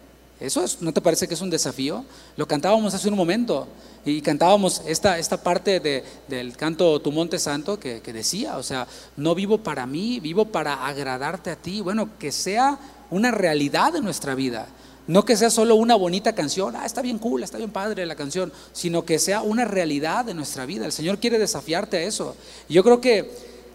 ¿Eso 0.40 0.64
no 0.80 0.92
te 0.92 1.00
parece 1.00 1.26
que 1.26 1.34
es 1.34 1.40
un 1.40 1.50
desafío? 1.50 2.04
Lo 2.36 2.46
cantábamos 2.46 2.94
hace 2.94 3.08
un 3.08 3.16
momento 3.16 3.66
y 4.04 4.20
cantábamos 4.20 4.82
esta, 4.86 5.18
esta 5.18 5.42
parte 5.42 5.80
del 6.28 6.56
canto 6.56 7.00
Tu 7.00 7.10
Monte 7.10 7.38
Santo 7.40 7.80
que, 7.80 8.00
que 8.00 8.12
decía, 8.12 8.56
o 8.56 8.62
sea, 8.62 8.86
no 9.16 9.34
vivo 9.34 9.58
para 9.58 9.84
mí, 9.84 10.20
vivo 10.20 10.44
para 10.44 10.86
agradarte 10.86 11.50
a 11.50 11.56
ti. 11.56 11.80
Bueno, 11.80 12.10
que 12.18 12.30
sea 12.30 12.78
una 13.10 13.32
realidad 13.32 13.96
en 13.96 14.04
nuestra 14.04 14.36
vida. 14.36 14.68
No 15.08 15.24
que 15.24 15.36
sea 15.36 15.48
solo 15.48 15.74
una 15.74 15.96
bonita 15.96 16.34
canción, 16.34 16.76
ah, 16.76 16.84
está 16.84 17.00
bien 17.00 17.18
cool, 17.18 17.42
está 17.42 17.56
bien 17.56 17.70
padre 17.70 18.04
la 18.04 18.14
canción, 18.14 18.52
sino 18.72 19.06
que 19.06 19.18
sea 19.18 19.40
una 19.40 19.64
realidad 19.64 20.26
de 20.26 20.34
nuestra 20.34 20.66
vida. 20.66 20.84
El 20.84 20.92
Señor 20.92 21.18
quiere 21.18 21.38
desafiarte 21.38 21.96
a 21.96 22.02
eso. 22.02 22.36
yo 22.68 22.84
creo 22.84 23.00
que 23.00 23.30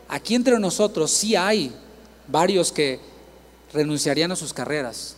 aquí 0.08 0.36
entre 0.36 0.60
nosotros 0.60 1.10
sí 1.10 1.36
hay 1.36 1.74
varios 2.28 2.72
que 2.72 3.00
renunciarían 3.74 4.32
a 4.32 4.36
sus 4.36 4.54
carreras. 4.54 5.18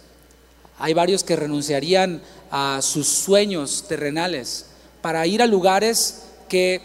Hay 0.78 0.94
varios 0.94 1.24
que 1.24 1.36
renunciarían 1.36 2.22
a 2.52 2.80
sus 2.82 3.08
sueños 3.08 3.86
terrenales 3.88 4.66
para 5.02 5.26
ir 5.26 5.42
a 5.42 5.48
lugares 5.48 6.24
que 6.50 6.82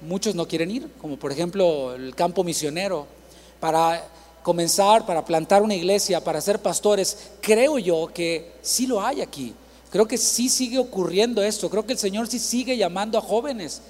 muchos 0.00 0.34
no 0.34 0.46
quieren 0.48 0.70
ir, 0.70 0.88
como 1.00 1.16
por 1.18 1.32
ejemplo 1.32 1.94
el 1.94 2.14
campo 2.14 2.44
misionero, 2.44 3.06
para 3.60 4.06
comenzar, 4.42 5.06
para 5.06 5.24
plantar 5.24 5.62
una 5.62 5.74
iglesia, 5.74 6.22
para 6.22 6.40
ser 6.40 6.60
pastores, 6.60 7.30
creo 7.40 7.78
yo 7.78 8.10
que 8.12 8.52
sí 8.62 8.86
lo 8.86 9.04
hay 9.04 9.22
aquí. 9.22 9.54
Creo 9.90 10.06
que 10.06 10.18
sí 10.18 10.48
sigue 10.48 10.78
ocurriendo 10.78 11.42
esto. 11.42 11.70
Creo 11.70 11.86
que 11.86 11.92
el 11.92 11.98
Señor 11.98 12.26
sí 12.26 12.38
sigue 12.38 12.76
llamando 12.76 13.16
a 13.16 13.22
jóvenes 13.22 13.80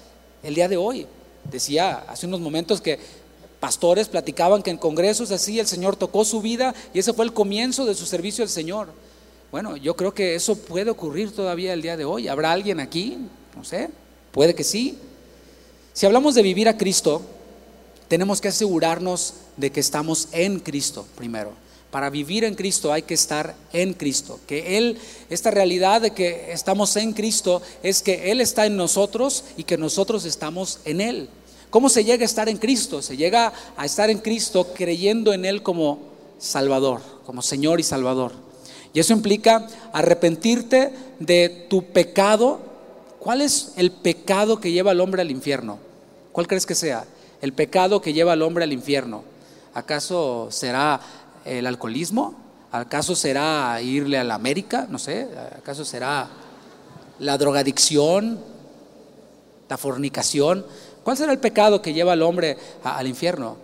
el 0.43 0.55
día 0.55 0.67
de 0.67 0.77
hoy. 0.77 1.07
Decía 1.51 2.05
hace 2.07 2.25
unos 2.25 2.39
momentos 2.39 2.79
que 2.79 2.99
pastores 3.59 4.07
platicaban 4.07 4.61
que 4.61 4.69
en 4.69 4.77
congresos 4.77 5.31
así 5.31 5.59
el 5.59 5.67
Señor 5.67 5.95
tocó 5.95 6.23
su 6.23 6.41
vida 6.41 6.73
y 6.93 6.99
ese 6.99 7.13
fue 7.13 7.25
el 7.25 7.33
comienzo 7.33 7.85
de 7.85 7.95
su 7.95 8.05
servicio 8.05 8.43
al 8.43 8.49
Señor. 8.49 8.89
Bueno, 9.51 9.77
yo 9.77 9.95
creo 9.95 10.13
que 10.13 10.35
eso 10.35 10.55
puede 10.57 10.89
ocurrir 10.89 11.31
todavía 11.31 11.73
el 11.73 11.81
día 11.81 11.97
de 11.97 12.05
hoy. 12.05 12.27
¿Habrá 12.27 12.51
alguien 12.51 12.79
aquí? 12.79 13.17
No 13.55 13.63
sé, 13.63 13.89
puede 14.31 14.53
que 14.53 14.63
sí. 14.63 14.97
Si 15.93 16.05
hablamos 16.05 16.35
de 16.35 16.41
vivir 16.41 16.67
a 16.67 16.77
Cristo, 16.77 17.21
tenemos 18.07 18.41
que 18.41 18.49
asegurarnos 18.49 19.35
de 19.57 19.71
que 19.71 19.79
estamos 19.79 20.27
en 20.31 20.59
Cristo 20.59 21.07
primero. 21.15 21.53
Para 21.89 22.09
vivir 22.09 22.43
en 22.43 22.55
Cristo 22.55 22.91
hay 22.91 23.03
que 23.03 23.13
estar 23.13 23.55
en 23.71 23.93
Cristo. 23.93 24.39
Que 24.45 24.77
Él, 24.77 24.97
esta 25.29 25.51
realidad 25.51 26.01
de 26.01 26.11
que 26.11 26.51
estamos 26.51 26.95
en 26.97 27.13
Cristo 27.13 27.61
es 27.83 28.01
que 28.01 28.31
Él 28.31 28.41
está 28.41 28.65
en 28.65 28.75
nosotros 28.75 29.45
y 29.55 29.63
que 29.63 29.77
nosotros 29.77 30.25
estamos 30.25 30.79
en 30.83 30.99
Él. 30.99 31.29
¿Cómo 31.69 31.87
se 31.87 32.03
llega 32.03 32.23
a 32.23 32.25
estar 32.25 32.49
en 32.49 32.57
Cristo? 32.57 33.01
Se 33.01 33.15
llega 33.15 33.53
a 33.77 33.85
estar 33.85 34.09
en 34.09 34.19
Cristo 34.19 34.73
creyendo 34.75 35.31
en 35.31 35.45
Él 35.45 35.63
como 35.63 35.99
Salvador, 36.37 37.01
como 37.25 37.41
Señor 37.41 37.79
y 37.79 37.83
Salvador. 37.83 38.44
Y 38.95 38.99
eso 39.01 39.11
implica 39.11 39.67
arrepentirte 39.91 40.93
de 41.19 41.67
tu 41.69 41.83
pecado. 41.83 42.61
¿Cuál 43.19 43.41
es 43.41 43.73
el 43.75 43.91
pecado 43.91 44.61
que 44.61 44.71
lleva 44.71 44.91
al 44.91 45.01
hombre 45.01 45.21
al 45.21 45.31
infierno? 45.31 45.79
¿Cuál 46.31 46.47
crees 46.47 46.65
que 46.65 46.75
sea? 46.75 47.03
El 47.41 47.51
pecado 47.51 48.01
que 48.01 48.13
lleva 48.13 48.31
al 48.31 48.41
hombre 48.41 48.63
al 48.63 48.71
infierno. 48.71 49.23
¿Acaso 49.73 50.47
será 50.49 51.01
el 51.43 51.67
alcoholismo? 51.67 52.35
¿Acaso 52.71 53.17
será 53.17 53.81
irle 53.81 54.17
a 54.17 54.23
la 54.23 54.35
América? 54.35 54.87
No 54.89 54.97
sé. 54.97 55.27
¿Acaso 55.57 55.83
será 55.83 56.29
la 57.19 57.37
drogadicción? 57.37 58.39
¿La 59.67 59.77
fornicación? 59.77 60.65
¿Cuál 61.03 61.17
será 61.17 61.33
el 61.33 61.39
pecado 61.39 61.81
que 61.81 61.91
lleva 61.91 62.13
al 62.13 62.21
hombre 62.21 62.57
al 62.81 63.07
infierno? 63.07 63.57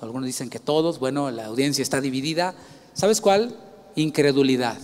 Algunos 0.00 0.24
dicen 0.24 0.48
que 0.48 0.60
todos, 0.60 0.98
bueno, 0.98 1.30
la 1.30 1.44
audiencia 1.44 1.82
está 1.82 2.00
dividida. 2.00 2.54
¿Sabes 2.98 3.20
cuál? 3.20 3.54
Incredulidad. 3.94 4.76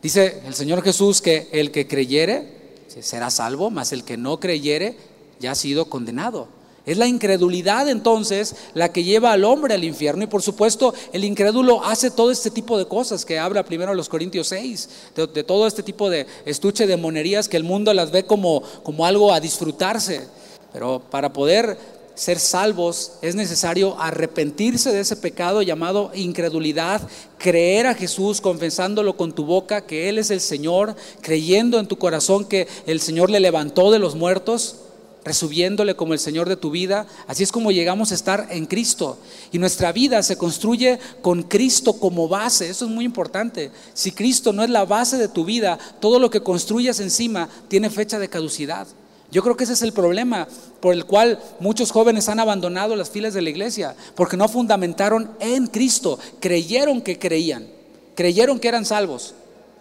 Dice 0.00 0.40
el 0.46 0.54
Señor 0.54 0.84
Jesús 0.84 1.20
que 1.20 1.48
el 1.50 1.72
que 1.72 1.88
creyere 1.88 2.76
será 3.00 3.28
salvo, 3.30 3.70
mas 3.70 3.92
el 3.92 4.04
que 4.04 4.16
no 4.16 4.38
creyere 4.38 4.96
ya 5.40 5.50
ha 5.50 5.56
sido 5.56 5.86
condenado. 5.86 6.46
Es 6.86 6.96
la 6.96 7.08
incredulidad 7.08 7.88
entonces 7.88 8.54
la 8.72 8.92
que 8.92 9.02
lleva 9.02 9.32
al 9.32 9.44
hombre 9.44 9.74
al 9.74 9.82
infierno 9.82 10.22
y 10.22 10.26
por 10.28 10.42
supuesto 10.42 10.94
el 11.12 11.24
incrédulo 11.24 11.84
hace 11.84 12.12
todo 12.12 12.30
este 12.30 12.52
tipo 12.52 12.78
de 12.78 12.86
cosas 12.86 13.24
que 13.24 13.40
habla 13.40 13.64
primero 13.64 13.94
los 13.94 14.08
Corintios 14.08 14.46
6, 14.46 14.88
de, 15.16 15.42
todo 15.42 15.66
este 15.66 15.82
tipo 15.82 16.10
de 16.10 16.24
estuche 16.46 16.86
de 16.86 16.96
monerías 16.96 17.48
que 17.48 17.56
el 17.56 17.64
mundo 17.64 17.92
las 17.94 18.12
ve 18.12 18.26
como, 18.26 18.62
como 18.84 19.04
algo 19.04 19.32
a 19.32 19.40
disfrutarse. 19.40 20.28
Pero 20.72 21.02
para 21.10 21.32
poder 21.32 21.97
ser 22.18 22.40
salvos 22.40 23.12
es 23.22 23.36
necesario 23.36 23.96
arrepentirse 24.00 24.92
de 24.92 24.98
ese 24.98 25.14
pecado 25.14 25.62
llamado 25.62 26.10
incredulidad, 26.14 27.00
creer 27.38 27.86
a 27.86 27.94
Jesús 27.94 28.40
confesándolo 28.40 29.16
con 29.16 29.32
tu 29.32 29.44
boca 29.44 29.86
que 29.86 30.08
Él 30.08 30.18
es 30.18 30.32
el 30.32 30.40
Señor, 30.40 30.96
creyendo 31.20 31.78
en 31.78 31.86
tu 31.86 31.96
corazón 31.96 32.44
que 32.44 32.66
el 32.86 32.98
Señor 33.00 33.30
le 33.30 33.38
levantó 33.38 33.92
de 33.92 34.00
los 34.00 34.16
muertos 34.16 34.78
resubiéndole 35.24 35.94
como 35.94 36.12
el 36.12 36.18
Señor 36.18 36.48
de 36.48 36.56
tu 36.56 36.72
vida. 36.72 37.06
Así 37.28 37.44
es 37.44 37.52
como 37.52 37.70
llegamos 37.70 38.10
a 38.10 38.16
estar 38.16 38.48
en 38.50 38.66
Cristo. 38.66 39.18
Y 39.52 39.58
nuestra 39.58 39.92
vida 39.92 40.20
se 40.24 40.36
construye 40.36 40.98
con 41.22 41.44
Cristo 41.44 41.92
como 41.92 42.26
base. 42.26 42.68
Eso 42.68 42.86
es 42.86 42.90
muy 42.90 43.04
importante. 43.04 43.70
Si 43.94 44.10
Cristo 44.10 44.52
no 44.52 44.64
es 44.64 44.70
la 44.70 44.84
base 44.86 45.18
de 45.18 45.28
tu 45.28 45.44
vida, 45.44 45.78
todo 46.00 46.18
lo 46.18 46.30
que 46.30 46.42
construyas 46.42 46.98
encima 46.98 47.48
tiene 47.68 47.90
fecha 47.90 48.18
de 48.18 48.28
caducidad. 48.28 48.88
Yo 49.30 49.42
creo 49.42 49.56
que 49.56 49.64
ese 49.64 49.74
es 49.74 49.82
el 49.82 49.92
problema 49.92 50.48
por 50.80 50.94
el 50.94 51.04
cual 51.04 51.38
muchos 51.60 51.90
jóvenes 51.90 52.28
han 52.28 52.40
abandonado 52.40 52.96
las 52.96 53.10
filas 53.10 53.34
de 53.34 53.42
la 53.42 53.50
iglesia, 53.50 53.94
porque 54.14 54.36
no 54.38 54.48
fundamentaron 54.48 55.30
en 55.40 55.66
Cristo, 55.66 56.18
creyeron 56.40 57.02
que 57.02 57.18
creían, 57.18 57.66
creyeron 58.14 58.58
que 58.58 58.68
eran 58.68 58.86
salvos, 58.86 59.34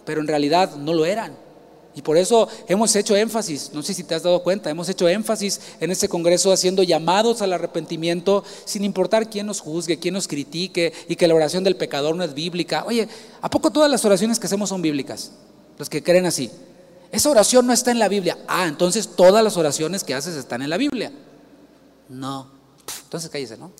pero 0.06 0.20
en 0.20 0.27
realidad 0.27 0.75
no 0.75 0.94
lo 0.94 1.06
eran. 1.06 1.34
Y 1.96 2.01
por 2.04 2.16
eso 2.16 2.48
hemos 2.68 2.96
hecho 2.96 3.16
énfasis, 3.16 3.72
no 3.74 3.82
sé 3.82 3.94
si 3.94 4.04
te 4.04 4.13
has 4.13 4.22
dado 4.22 4.44
cuenta, 4.44 4.70
hemos 4.70 4.88
hecho 4.88 5.08
énfasis 5.08 5.60
en 5.80 5.89
este 5.89 6.08
Congreso 6.08 6.51
haciendo 6.51 6.84
llamados 6.84 7.42
al 7.42 7.54
arrepentimiento 7.54 8.44
sin 8.66 8.84
importar 8.84 9.30
quién 9.32 9.48
nos 9.48 9.62
juzgue, 9.62 9.98
quién 9.98 10.13
nos 10.13 10.27
critique 10.27 10.94
y 11.08 11.16
que 11.16 11.27
la 11.27 11.34
oración 11.34 11.63
del 11.63 11.75
pecador 11.75 12.16
no 12.16 12.24
es 12.24 12.36
bíblica. 12.36 12.84
Oye, 12.86 13.08
¿a 13.42 13.50
poco 13.50 13.72
todas 13.72 13.89
las 13.89 14.06
oraciones 14.06 14.39
que 14.39 14.46
hacemos 14.46 14.70
son 14.70 14.84
bíblicas? 14.84 15.32
Los 15.80 15.89
que 15.89 16.04
creen 16.04 16.27
así. 16.27 16.51
Esa 17.12 17.30
oración 17.30 17.68
no 17.68 17.74
está 17.74 17.92
en 17.92 18.00
la 18.00 18.10
Biblia. 18.10 18.38
Ah, 18.48 18.68
entonces 18.68 19.08
todas 19.16 19.44
las 19.44 19.58
oraciones 19.58 20.04
que 20.04 20.14
haces 20.14 20.36
están 20.36 20.62
en 20.62 20.70
la 20.70 20.78
Biblia. 20.78 21.12
No. 22.10 22.48
Entonces 23.04 23.30
cállese, 23.30 23.58
¿no? 23.58 23.72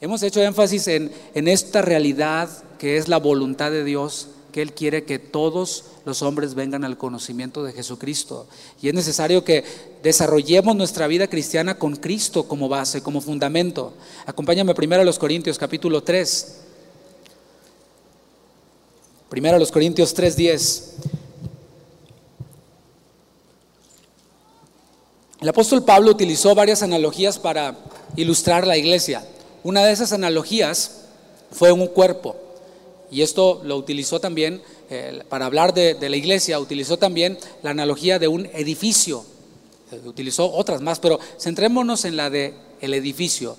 Hemos 0.00 0.22
hecho 0.22 0.40
énfasis 0.42 0.88
en, 0.88 1.12
en 1.34 1.48
esta 1.48 1.82
realidad 1.82 2.48
que 2.78 2.96
es 2.96 3.08
la 3.08 3.18
voluntad 3.18 3.70
de 3.70 3.84
Dios 3.84 4.28
que 4.50 4.62
Él 4.62 4.72
quiere 4.72 5.04
que 5.04 5.18
todos 5.18 5.84
los 6.04 6.22
hombres 6.22 6.54
vengan 6.54 6.84
al 6.84 6.98
conocimiento 6.98 7.62
de 7.62 7.72
Jesucristo. 7.72 8.46
Y 8.82 8.88
es 8.88 8.94
necesario 8.94 9.44
que 9.44 9.64
desarrollemos 10.02 10.76
nuestra 10.76 11.06
vida 11.06 11.28
cristiana 11.28 11.78
con 11.78 11.96
Cristo 11.96 12.44
como 12.44 12.68
base, 12.68 13.02
como 13.02 13.20
fundamento. 13.20 13.94
Acompáñame 14.26 14.74
primero 14.74 15.02
a 15.02 15.04
los 15.04 15.18
Corintios 15.18 15.58
capítulo 15.58 16.02
3. 16.02 16.56
Primero 19.30 19.60
los 19.60 19.70
Corintios 19.70 20.12
3:10. 20.12 20.96
El 25.40 25.48
apóstol 25.48 25.84
Pablo 25.84 26.10
utilizó 26.10 26.52
varias 26.56 26.82
analogías 26.82 27.38
para 27.38 27.78
ilustrar 28.16 28.66
la 28.66 28.76
iglesia. 28.76 29.24
Una 29.62 29.86
de 29.86 29.92
esas 29.92 30.12
analogías 30.12 31.02
fue 31.52 31.70
un 31.70 31.86
cuerpo. 31.86 32.36
Y 33.08 33.22
esto 33.22 33.60
lo 33.64 33.76
utilizó 33.76 34.20
también, 34.20 34.62
eh, 34.90 35.22
para 35.28 35.46
hablar 35.46 35.74
de, 35.74 35.96
la 36.00 36.16
iglesia, 36.16 36.58
utilizó 36.58 36.96
también 36.96 37.38
la 37.62 37.70
analogía 37.70 38.18
de 38.18 38.26
un 38.26 38.46
edificio. 38.46 39.24
Eh, 39.92 40.00
utilizó 40.06 40.52
otras 40.52 40.80
más, 40.80 40.98
pero 40.98 41.20
centrémonos 41.38 42.04
en 42.04 42.16
la 42.16 42.30
de 42.30 42.54
el 42.80 42.94
edificio. 42.94 43.56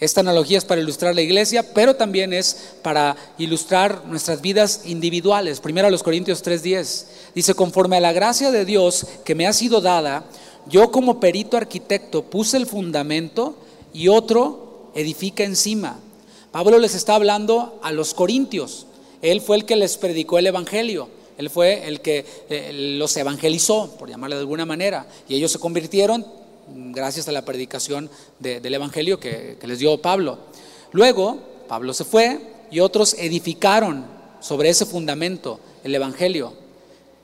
Esta 0.00 0.20
analogía 0.20 0.58
es 0.58 0.64
para 0.64 0.80
ilustrar 0.80 1.14
la 1.14 1.22
iglesia, 1.22 1.74
pero 1.74 1.96
también 1.96 2.32
es 2.32 2.74
para 2.82 3.16
ilustrar 3.36 4.04
nuestras 4.06 4.40
vidas 4.40 4.82
individuales. 4.84 5.58
Primero 5.58 5.88
a 5.88 5.90
los 5.90 6.04
Corintios 6.04 6.42
3:10 6.44 7.06
dice, 7.34 7.54
conforme 7.54 7.96
a 7.96 8.00
la 8.00 8.12
gracia 8.12 8.52
de 8.52 8.64
Dios 8.64 9.06
que 9.24 9.34
me 9.34 9.48
ha 9.48 9.52
sido 9.52 9.80
dada, 9.80 10.24
yo 10.66 10.92
como 10.92 11.18
perito 11.18 11.56
arquitecto 11.56 12.22
puse 12.22 12.56
el 12.56 12.66
fundamento 12.66 13.56
y 13.92 14.08
otro 14.08 14.90
edifica 14.94 15.42
encima. 15.42 15.98
Pablo 16.52 16.78
les 16.78 16.94
está 16.94 17.16
hablando 17.16 17.80
a 17.82 17.90
los 17.90 18.14
corintios. 18.14 18.86
Él 19.20 19.40
fue 19.40 19.56
el 19.56 19.64
que 19.64 19.76
les 19.76 19.96
predicó 19.96 20.38
el 20.38 20.46
Evangelio. 20.46 21.08
Él 21.38 21.50
fue 21.50 21.86
el 21.86 22.00
que 22.00 22.24
eh, 22.50 22.96
los 22.98 23.16
evangelizó, 23.16 23.96
por 23.96 24.08
llamarle 24.08 24.34
de 24.36 24.40
alguna 24.40 24.66
manera. 24.66 25.06
Y 25.28 25.36
ellos 25.36 25.52
se 25.52 25.60
convirtieron 25.60 26.26
gracias 26.74 27.28
a 27.28 27.32
la 27.32 27.44
predicación 27.44 28.10
del 28.38 28.74
Evangelio 28.74 29.20
que, 29.20 29.58
les 29.62 29.78
dio 29.78 30.00
Pablo. 30.00 30.38
Luego, 30.92 31.38
Pablo 31.68 31.92
se 31.94 32.04
fue 32.04 32.40
y 32.70 32.80
otros 32.80 33.14
edificaron 33.14 34.06
sobre 34.40 34.68
ese 34.68 34.86
fundamento 34.86 35.60
el 35.84 35.94
Evangelio. 35.94 36.52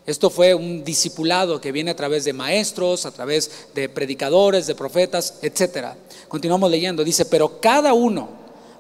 Esto 0.06 0.28
fue 0.28 0.54
un 0.54 0.84
discipulado 0.84 1.60
que 1.60 1.72
viene 1.72 1.90
a 1.90 1.96
través 1.96 2.24
de 2.24 2.34
maestros, 2.34 3.06
a 3.06 3.10
través 3.10 3.68
de 3.74 3.88
predicadores, 3.88 4.66
de 4.66 4.74
profetas, 4.74 5.38
etc. 5.40 5.94
Continuamos 6.28 6.70
leyendo, 6.70 7.04
dice, 7.04 7.24
pero 7.24 7.60
cada 7.60 7.94
uno 7.94 8.28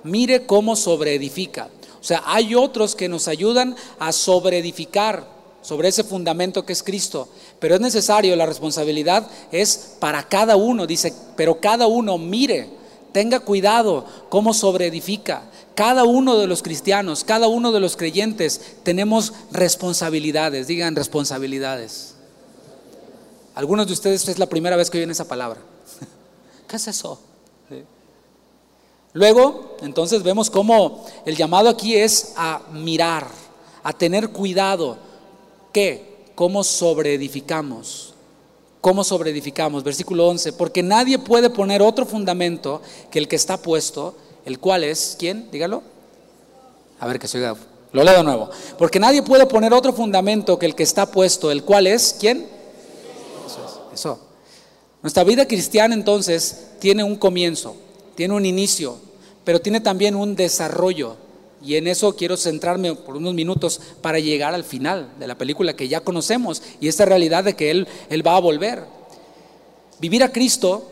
mire 0.02 0.44
cómo 0.44 0.76
sobreedifica. 0.76 1.70
O 1.98 2.04
sea, 2.04 2.22
hay 2.26 2.54
otros 2.54 2.94
que 2.94 3.08
nos 3.08 3.28
ayudan 3.28 3.74
a 3.98 4.12
sobreedificar 4.12 5.26
sobre 5.62 5.88
ese 5.88 6.04
fundamento 6.04 6.66
que 6.66 6.74
es 6.74 6.82
Cristo. 6.82 7.28
Pero 7.64 7.76
es 7.76 7.80
necesario, 7.80 8.36
la 8.36 8.44
responsabilidad 8.44 9.26
es 9.50 9.94
para 9.98 10.28
cada 10.28 10.54
uno, 10.54 10.86
dice, 10.86 11.14
pero 11.34 11.62
cada 11.62 11.86
uno 11.86 12.18
mire, 12.18 12.68
tenga 13.10 13.40
cuidado 13.40 14.04
cómo 14.28 14.52
sobreedifica. 14.52 15.44
Cada 15.74 16.04
uno 16.04 16.36
de 16.36 16.46
los 16.46 16.62
cristianos, 16.62 17.24
cada 17.24 17.48
uno 17.48 17.72
de 17.72 17.80
los 17.80 17.96
creyentes 17.96 18.60
tenemos 18.82 19.32
responsabilidades, 19.50 20.66
digan 20.66 20.94
responsabilidades. 20.94 22.16
Algunos 23.54 23.86
de 23.86 23.94
ustedes 23.94 24.28
es 24.28 24.38
la 24.38 24.50
primera 24.50 24.76
vez 24.76 24.90
que 24.90 24.98
oyen 24.98 25.12
esa 25.12 25.26
palabra. 25.26 25.62
¿Qué 26.68 26.76
es 26.76 26.86
eso? 26.86 27.18
Luego, 29.14 29.78
entonces 29.80 30.22
vemos 30.22 30.50
cómo 30.50 31.06
el 31.24 31.34
llamado 31.34 31.70
aquí 31.70 31.96
es 31.96 32.34
a 32.36 32.60
mirar, 32.72 33.26
a 33.82 33.94
tener 33.94 34.28
cuidado. 34.32 34.98
¿Qué? 35.72 36.13
¿Cómo 36.34 36.64
sobreedificamos? 36.64 38.14
¿Cómo 38.80 39.04
sobreedificamos? 39.04 39.82
Versículo 39.82 40.26
11, 40.28 40.52
porque 40.52 40.82
nadie 40.82 41.18
puede 41.18 41.48
poner 41.48 41.80
otro 41.80 42.04
fundamento 42.04 42.82
que 43.10 43.18
el 43.18 43.28
que 43.28 43.36
está 43.36 43.56
puesto, 43.56 44.14
el 44.44 44.58
cual 44.58 44.84
es, 44.84 45.16
¿quién? 45.18 45.50
Dígalo. 45.50 45.82
A 47.00 47.06
ver 47.06 47.18
que 47.18 47.28
se 47.28 47.38
oiga. 47.38 47.56
Lo 47.92 48.02
leo 48.02 48.18
de 48.18 48.24
nuevo. 48.24 48.50
Porque 48.76 48.98
nadie 48.98 49.22
puede 49.22 49.46
poner 49.46 49.72
otro 49.72 49.92
fundamento 49.92 50.58
que 50.58 50.66
el 50.66 50.74
que 50.74 50.82
está 50.82 51.06
puesto, 51.06 51.50
el 51.50 51.62
cual 51.62 51.86
es, 51.86 52.16
¿quién? 52.18 52.46
Eso 53.46 53.64
es, 53.64 54.00
eso. 54.00 54.18
Nuestra 55.00 55.22
vida 55.22 55.46
cristiana 55.46 55.94
entonces 55.94 56.66
tiene 56.80 57.04
un 57.04 57.16
comienzo, 57.16 57.76
tiene 58.16 58.34
un 58.34 58.44
inicio, 58.44 58.96
pero 59.44 59.60
tiene 59.60 59.80
también 59.80 60.16
un 60.16 60.34
desarrollo. 60.34 61.16
Y 61.64 61.76
en 61.76 61.86
eso 61.86 62.14
quiero 62.14 62.36
centrarme 62.36 62.94
por 62.94 63.16
unos 63.16 63.32
minutos 63.32 63.80
para 64.02 64.18
llegar 64.18 64.54
al 64.54 64.64
final 64.64 65.08
de 65.18 65.26
la 65.26 65.38
película 65.38 65.74
que 65.74 65.88
ya 65.88 66.00
conocemos 66.00 66.62
y 66.80 66.88
esta 66.88 67.04
realidad 67.06 67.44
de 67.44 67.54
que 67.54 67.70
Él, 67.70 67.88
Él 68.10 68.26
va 68.26 68.36
a 68.36 68.40
volver. 68.40 68.84
Vivir 69.98 70.22
a 70.22 70.30
Cristo 70.30 70.90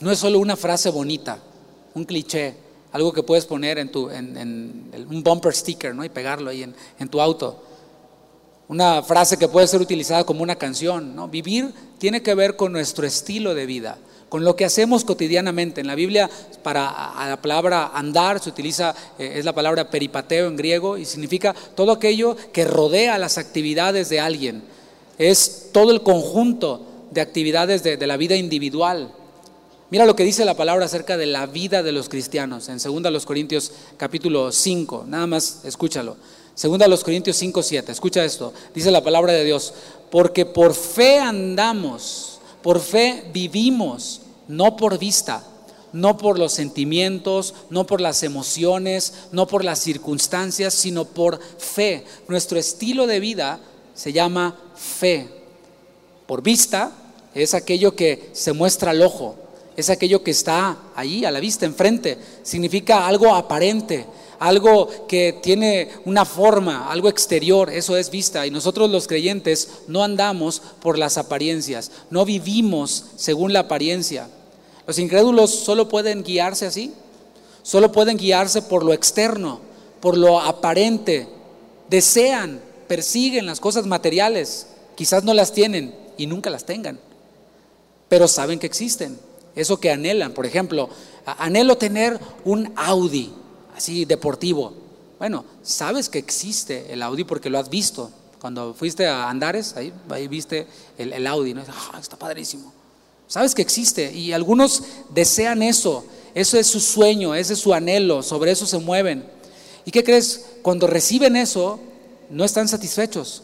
no 0.00 0.10
es 0.10 0.18
solo 0.18 0.38
una 0.38 0.56
frase 0.56 0.90
bonita, 0.90 1.38
un 1.94 2.04
cliché, 2.04 2.54
algo 2.92 3.12
que 3.12 3.22
puedes 3.22 3.46
poner 3.46 3.78
en, 3.78 3.90
tu, 3.90 4.10
en, 4.10 4.90
un 5.10 5.22
bumper 5.22 5.54
sticker 5.54 5.94
¿no? 5.94 6.04
y 6.04 6.08
pegarlo 6.08 6.50
ahí 6.50 6.62
en, 6.62 6.74
en, 6.98 7.08
tu 7.08 7.20
auto. 7.20 7.62
Una 8.68 9.02
frase 9.02 9.38
que 9.38 9.48
puede 9.48 9.66
ser 9.66 9.80
utilizada 9.80 10.24
como 10.24 10.42
una 10.42 10.56
canción. 10.56 11.16
¿no? 11.16 11.28
Vivir 11.28 11.72
tiene 11.98 12.22
que 12.22 12.34
ver 12.34 12.56
con 12.56 12.72
nuestro 12.72 13.06
estilo 13.06 13.54
de 13.54 13.66
vida, 13.66 13.98
con 14.28 14.44
lo 14.44 14.56
que 14.56 14.64
hacemos 14.64 15.04
cotidianamente. 15.04 15.80
En 15.80 15.86
la 15.86 15.94
Biblia, 15.94 16.28
para 16.62 17.14
la 17.28 17.38
palabra 17.40 17.92
andar 17.94 18.40
se 18.40 18.50
utiliza, 18.50 18.94
eh, 19.18 19.34
es 19.36 19.44
la 19.44 19.54
palabra 19.54 19.90
peripateo 19.90 20.48
en 20.48 20.56
griego 20.56 20.98
y 20.98 21.04
significa 21.04 21.54
todo 21.74 21.92
aquello 21.92 22.36
que 22.52 22.64
rodea 22.64 23.18
las 23.18 23.38
actividades 23.38 24.08
de 24.08 24.20
alguien. 24.20 24.62
Es 25.18 25.68
todo 25.72 25.90
el 25.90 26.02
conjunto 26.02 26.82
de 27.10 27.20
actividades 27.20 27.82
de, 27.82 28.06
la 28.06 28.16
vida 28.16 28.36
individual. 28.36 29.12
Mira 29.90 30.04
lo 30.04 30.14
que 30.14 30.24
dice 30.24 30.44
la 30.44 30.56
palabra 30.56 30.84
acerca 30.84 31.16
de 31.16 31.26
la 31.26 31.46
vida 31.46 31.82
de 31.82 31.92
los 31.92 32.08
cristianos 32.08 32.68
en 32.68 32.78
2 32.78 33.24
Corintios 33.24 33.72
capítulo 33.96 34.52
5. 34.52 35.06
Nada 35.08 35.26
más 35.26 35.64
escúchalo. 35.64 36.16
2 36.60 37.04
Corintios 37.04 37.36
5, 37.36 37.62
7. 37.62 37.92
Escucha 37.92 38.24
esto. 38.24 38.52
Dice 38.74 38.90
la 38.90 39.02
palabra 39.02 39.32
de 39.32 39.44
Dios. 39.44 39.72
Porque 40.10 40.44
por 40.44 40.74
fe 40.74 41.18
andamos, 41.18 42.27
por 42.68 42.80
fe 42.80 43.24
vivimos, 43.32 44.20
no 44.46 44.76
por 44.76 44.98
vista, 44.98 45.42
no 45.94 46.18
por 46.18 46.38
los 46.38 46.52
sentimientos, 46.52 47.54
no 47.70 47.86
por 47.86 47.98
las 47.98 48.22
emociones, 48.22 49.14
no 49.32 49.46
por 49.46 49.64
las 49.64 49.78
circunstancias, 49.78 50.74
sino 50.74 51.06
por 51.06 51.40
fe. 51.40 52.04
Nuestro 52.28 52.58
estilo 52.58 53.06
de 53.06 53.20
vida 53.20 53.58
se 53.94 54.12
llama 54.12 54.54
fe. 54.76 55.30
Por 56.26 56.42
vista 56.42 56.92
es 57.34 57.54
aquello 57.54 57.96
que 57.96 58.28
se 58.34 58.52
muestra 58.52 58.90
al 58.90 59.00
ojo, 59.00 59.36
es 59.74 59.88
aquello 59.88 60.22
que 60.22 60.32
está 60.32 60.76
ahí 60.94 61.24
a 61.24 61.30
la 61.30 61.40
vista, 61.40 61.64
enfrente. 61.64 62.18
Significa 62.42 63.06
algo 63.06 63.34
aparente, 63.34 64.04
algo 64.38 65.06
que 65.06 65.38
tiene 65.42 65.90
una 66.04 66.24
forma, 66.24 66.90
algo 66.90 67.08
exterior, 67.08 67.70
eso 67.70 67.96
es 67.96 68.10
vista. 68.10 68.46
Y 68.46 68.50
nosotros 68.50 68.90
los 68.90 69.06
creyentes 69.06 69.68
no 69.88 70.02
andamos 70.02 70.62
por 70.80 70.98
las 70.98 71.18
apariencias, 71.18 71.90
no 72.10 72.24
vivimos 72.24 73.06
según 73.16 73.52
la 73.52 73.60
apariencia. 73.60 74.28
Los 74.86 74.98
incrédulos 74.98 75.50
solo 75.50 75.88
pueden 75.88 76.22
guiarse 76.22 76.66
así, 76.66 76.92
solo 77.62 77.92
pueden 77.92 78.16
guiarse 78.16 78.62
por 78.62 78.84
lo 78.84 78.92
externo, 78.92 79.60
por 80.00 80.16
lo 80.16 80.40
aparente. 80.40 81.28
Desean, 81.90 82.60
persiguen 82.86 83.46
las 83.46 83.60
cosas 83.60 83.86
materiales, 83.86 84.68
quizás 84.94 85.24
no 85.24 85.34
las 85.34 85.52
tienen 85.52 85.94
y 86.16 86.26
nunca 86.26 86.50
las 86.50 86.64
tengan, 86.64 86.98
pero 88.08 88.28
saben 88.28 88.58
que 88.58 88.66
existen 88.66 89.18
eso 89.54 89.80
que 89.80 89.90
anhelan. 89.90 90.32
Por 90.32 90.46
ejemplo, 90.46 90.88
anhelo 91.24 91.76
tener 91.76 92.18
un 92.44 92.72
Audi, 92.76 93.32
así 93.78 94.04
deportivo. 94.04 94.72
Bueno, 95.20 95.44
sabes 95.62 96.08
que 96.08 96.18
existe 96.18 96.92
el 96.92 97.00
Audi 97.02 97.24
porque 97.24 97.48
lo 97.48 97.58
has 97.58 97.70
visto. 97.70 98.10
Cuando 98.40 98.74
fuiste 98.74 99.06
a 99.06 99.30
Andares, 99.30 99.74
ahí, 99.76 99.92
ahí 100.10 100.28
viste 100.28 100.66
el, 100.98 101.26
Audi, 101.26 101.54
¿no? 101.54 101.62
Ah, 101.92 101.98
está 101.98 102.16
padrísimo. 102.16 102.72
Sabes 103.28 103.54
que 103.54 103.62
existe 103.62 104.12
y 104.12 104.32
algunos 104.32 104.82
desean 105.10 105.62
eso. 105.62 106.04
Eso 106.34 106.58
es 106.58 106.66
su 106.66 106.80
sueño, 106.80 107.34
ese 107.34 107.54
es 107.54 107.60
su 107.60 107.72
anhelo, 107.72 108.22
sobre 108.22 108.50
eso 108.50 108.66
se 108.66 108.78
mueven. 108.78 109.24
¿Y 109.84 109.90
qué 109.90 110.04
crees? 110.04 110.46
Cuando 110.62 110.86
reciben 110.86 111.36
eso, 111.36 111.78
no 112.30 112.44
están 112.44 112.68
satisfechos. 112.68 113.42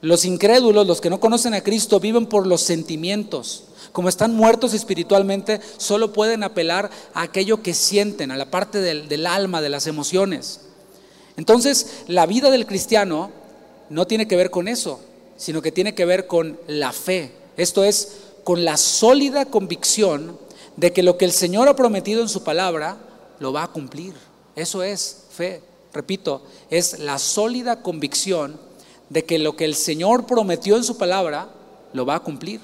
Los 0.00 0.24
incrédulos, 0.24 0.86
los 0.86 1.00
que 1.00 1.10
no 1.10 1.20
conocen 1.20 1.54
a 1.54 1.62
Cristo, 1.62 1.98
viven 1.98 2.26
por 2.26 2.46
los 2.46 2.62
sentimientos. 2.62 3.64
Como 3.92 4.08
están 4.08 4.34
muertos 4.34 4.74
espiritualmente, 4.74 5.60
solo 5.76 6.12
pueden 6.12 6.42
apelar 6.42 6.90
a 7.14 7.22
aquello 7.22 7.62
que 7.62 7.74
sienten, 7.74 8.30
a 8.30 8.36
la 8.36 8.50
parte 8.50 8.80
del, 8.80 9.26
alma, 9.26 9.60
de 9.60 9.68
las 9.68 9.86
emociones. 9.86 10.60
Entonces, 11.36 12.02
la 12.06 12.26
vida 12.26 12.50
del 12.50 12.66
cristiano 12.66 13.30
no 13.90 14.06
tiene 14.06 14.28
que 14.28 14.36
ver 14.36 14.50
con 14.50 14.68
eso, 14.68 15.00
sino 15.36 15.62
que 15.62 15.72
tiene 15.72 15.94
que 15.94 16.04
ver 16.04 16.26
con 16.26 16.58
la 16.66 16.92
fe. 16.92 17.32
Esto 17.56 17.84
es, 17.84 18.18
con 18.44 18.64
la 18.64 18.76
sólida 18.76 19.46
convicción 19.46 20.38
de 20.76 20.92
que 20.92 21.02
lo 21.02 21.16
que 21.16 21.24
el 21.24 21.32
Señor 21.32 21.68
ha 21.68 21.76
prometido 21.76 22.22
en 22.22 22.28
su 22.28 22.44
palabra 22.44 22.98
lo 23.40 23.52
va 23.52 23.64
a 23.64 23.72
cumplir. 23.72 24.14
Eso 24.54 24.82
es 24.82 25.24
fe. 25.30 25.62
Repito, 25.92 26.42
es 26.70 26.98
la 26.98 27.18
sólida 27.18 27.82
convicción 27.82 28.60
de 29.08 29.24
que 29.24 29.38
lo 29.38 29.56
que 29.56 29.64
el 29.64 29.74
Señor 29.74 30.26
prometió 30.26 30.76
en 30.76 30.84
su 30.84 30.98
palabra 30.98 31.48
lo 31.92 32.04
va 32.04 32.16
a 32.16 32.20
cumplir. 32.20 32.60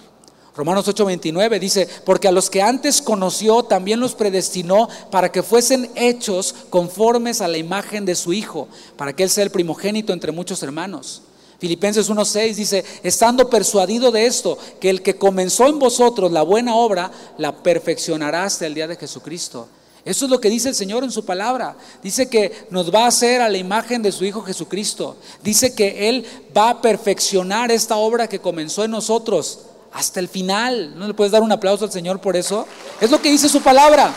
Romanos 0.57 0.87
8:29 0.87 1.59
dice, 1.59 1.89
porque 2.05 2.29
a 2.29 2.33
los 2.33 2.49
que 2.49 2.63
antes 2.63 3.03
conoció 3.03 3.65
también 3.65 3.99
los 3.99 4.15
predestinó 4.15 4.89
para 5.11 5.33
que 5.33 5.43
fuesen 5.43 5.91
hechos 5.97 6.55
conformes 6.71 7.41
a 7.41 7.49
la 7.49 7.59
imagen 7.59 8.05
de 8.05 8.15
su 8.15 8.33
Hijo, 8.33 8.69
para 8.97 9.15
que 9.15 9.25
Él 9.25 9.31
sea 9.31 9.43
el 9.43 9.51
primogénito 9.51 10.13
entre 10.13 10.31
muchos 10.31 10.63
hermanos. 10.63 11.23
Filipenses 11.59 12.09
1:6 12.09 12.55
dice, 12.55 12.85
estando 13.03 13.51
persuadido 13.51 14.13
de 14.13 14.27
esto, 14.27 14.57
que 14.81 14.91
el 14.91 15.03
que 15.03 15.17
comenzó 15.17 15.67
en 15.67 15.81
vosotros 15.81 16.31
la 16.31 16.43
buena 16.43 16.77
obra, 16.77 17.11
la 17.39 17.57
perfeccionará 17.63 18.45
hasta 18.45 18.67
el 18.67 18.75
día 18.75 18.87
de 18.87 18.97
Jesucristo. 18.97 19.67
Eso 20.05 20.27
es 20.27 20.31
lo 20.31 20.39
que 20.39 20.51
dice 20.51 20.69
el 20.69 20.75
Señor 20.75 21.03
en 21.03 21.11
su 21.11 21.25
palabra. 21.25 21.77
Dice 22.03 22.29
que 22.29 22.67
nos 22.71 22.95
va 22.95 23.05
a 23.05 23.09
hacer 23.09 23.41
a 23.41 23.49
la 23.49 23.57
imagen 23.57 24.03
de 24.03 24.13
su 24.13 24.25
Hijo 24.25 24.43
Jesucristo. 24.43 25.17
Dice 25.43 25.75
que 25.75 26.11
Él 26.11 26.27
va 26.57 26.71
a 26.71 26.83
perfeccionar 26.83 27.73
esta 27.73 27.97
obra 27.97 28.29
que 28.29 28.39
comenzó 28.39 28.85
en 28.85 28.91
nosotros 28.91 29.61
hasta 29.95 30.21
el 30.21 30.29
final. 30.29 30.99
¿No 30.99 31.07
le 31.07 31.15
puedes 31.15 31.33
dar 31.33 31.43
un 31.43 31.53
aplauso 31.53 31.85
al 31.85 31.93
Señor 31.93 32.21
por 32.21 32.37
eso? 32.37 32.67
Es 33.01 33.11
lo 33.11 33.23
que 33.23 33.31
dice 33.31 33.49
su 33.49 33.63
palabra. 33.63 34.13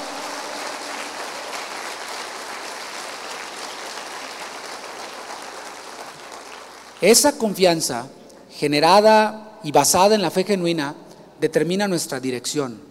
Esa 7.00 7.38
confianza 7.38 8.08
generada 8.52 9.60
y 9.64 9.72
basada 9.72 10.16
en 10.16 10.22
la 10.24 10.32
fe 10.32 10.44
genuina 10.44 10.96
determina 11.40 11.88
nuestra 11.88 12.20
dirección, 12.20 12.82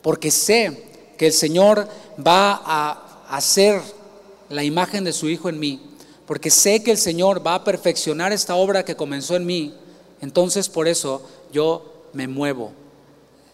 porque 0.00 0.30
sé 0.30 1.14
que 1.18 1.26
el 1.26 1.34
Señor 1.34 1.86
va 2.26 2.62
a 2.64 3.26
hacer 3.28 3.82
la 4.48 4.64
imagen 4.64 5.04
de 5.04 5.12
su 5.12 5.28
Hijo 5.28 5.50
en 5.50 5.60
mí, 5.60 5.82
porque 6.26 6.50
sé 6.50 6.82
que 6.82 6.92
el 6.92 6.96
Señor 6.96 7.46
va 7.46 7.56
a 7.56 7.64
perfeccionar 7.64 8.32
esta 8.32 8.54
obra 8.54 8.86
que 8.86 8.96
comenzó 8.96 9.36
en 9.36 9.44
mí, 9.44 9.74
entonces 10.22 10.70
por 10.70 10.88
eso 10.88 11.22
yo 11.52 11.91
me 12.12 12.28
muevo 12.28 12.72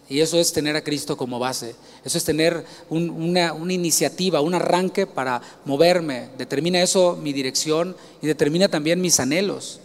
Y 0.08 0.20
eso 0.20 0.38
es 0.38 0.52
tener 0.52 0.74
a 0.74 0.82
Cristo 0.82 1.16
como 1.16 1.38
base. 1.38 1.76
Eso 2.04 2.16
es 2.16 2.24
tener 2.24 2.64
una, 2.88 3.52
una, 3.52 3.72
iniciativa, 3.72 4.40
un 4.40 4.54
arranque 4.54 5.06
para 5.06 5.42
moverme. 5.66 6.30
Determina 6.38 6.80
eso 6.80 7.18
mi 7.22 7.32
dirección 7.32 7.94
y 8.22 8.26
determina 8.26 8.68
también 8.68 9.02
mis 9.02 9.20
anhelos. 9.20 9.80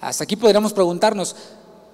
Hasta 0.00 0.24
aquí 0.24 0.34
podríamos 0.34 0.72
preguntarnos, 0.72 1.36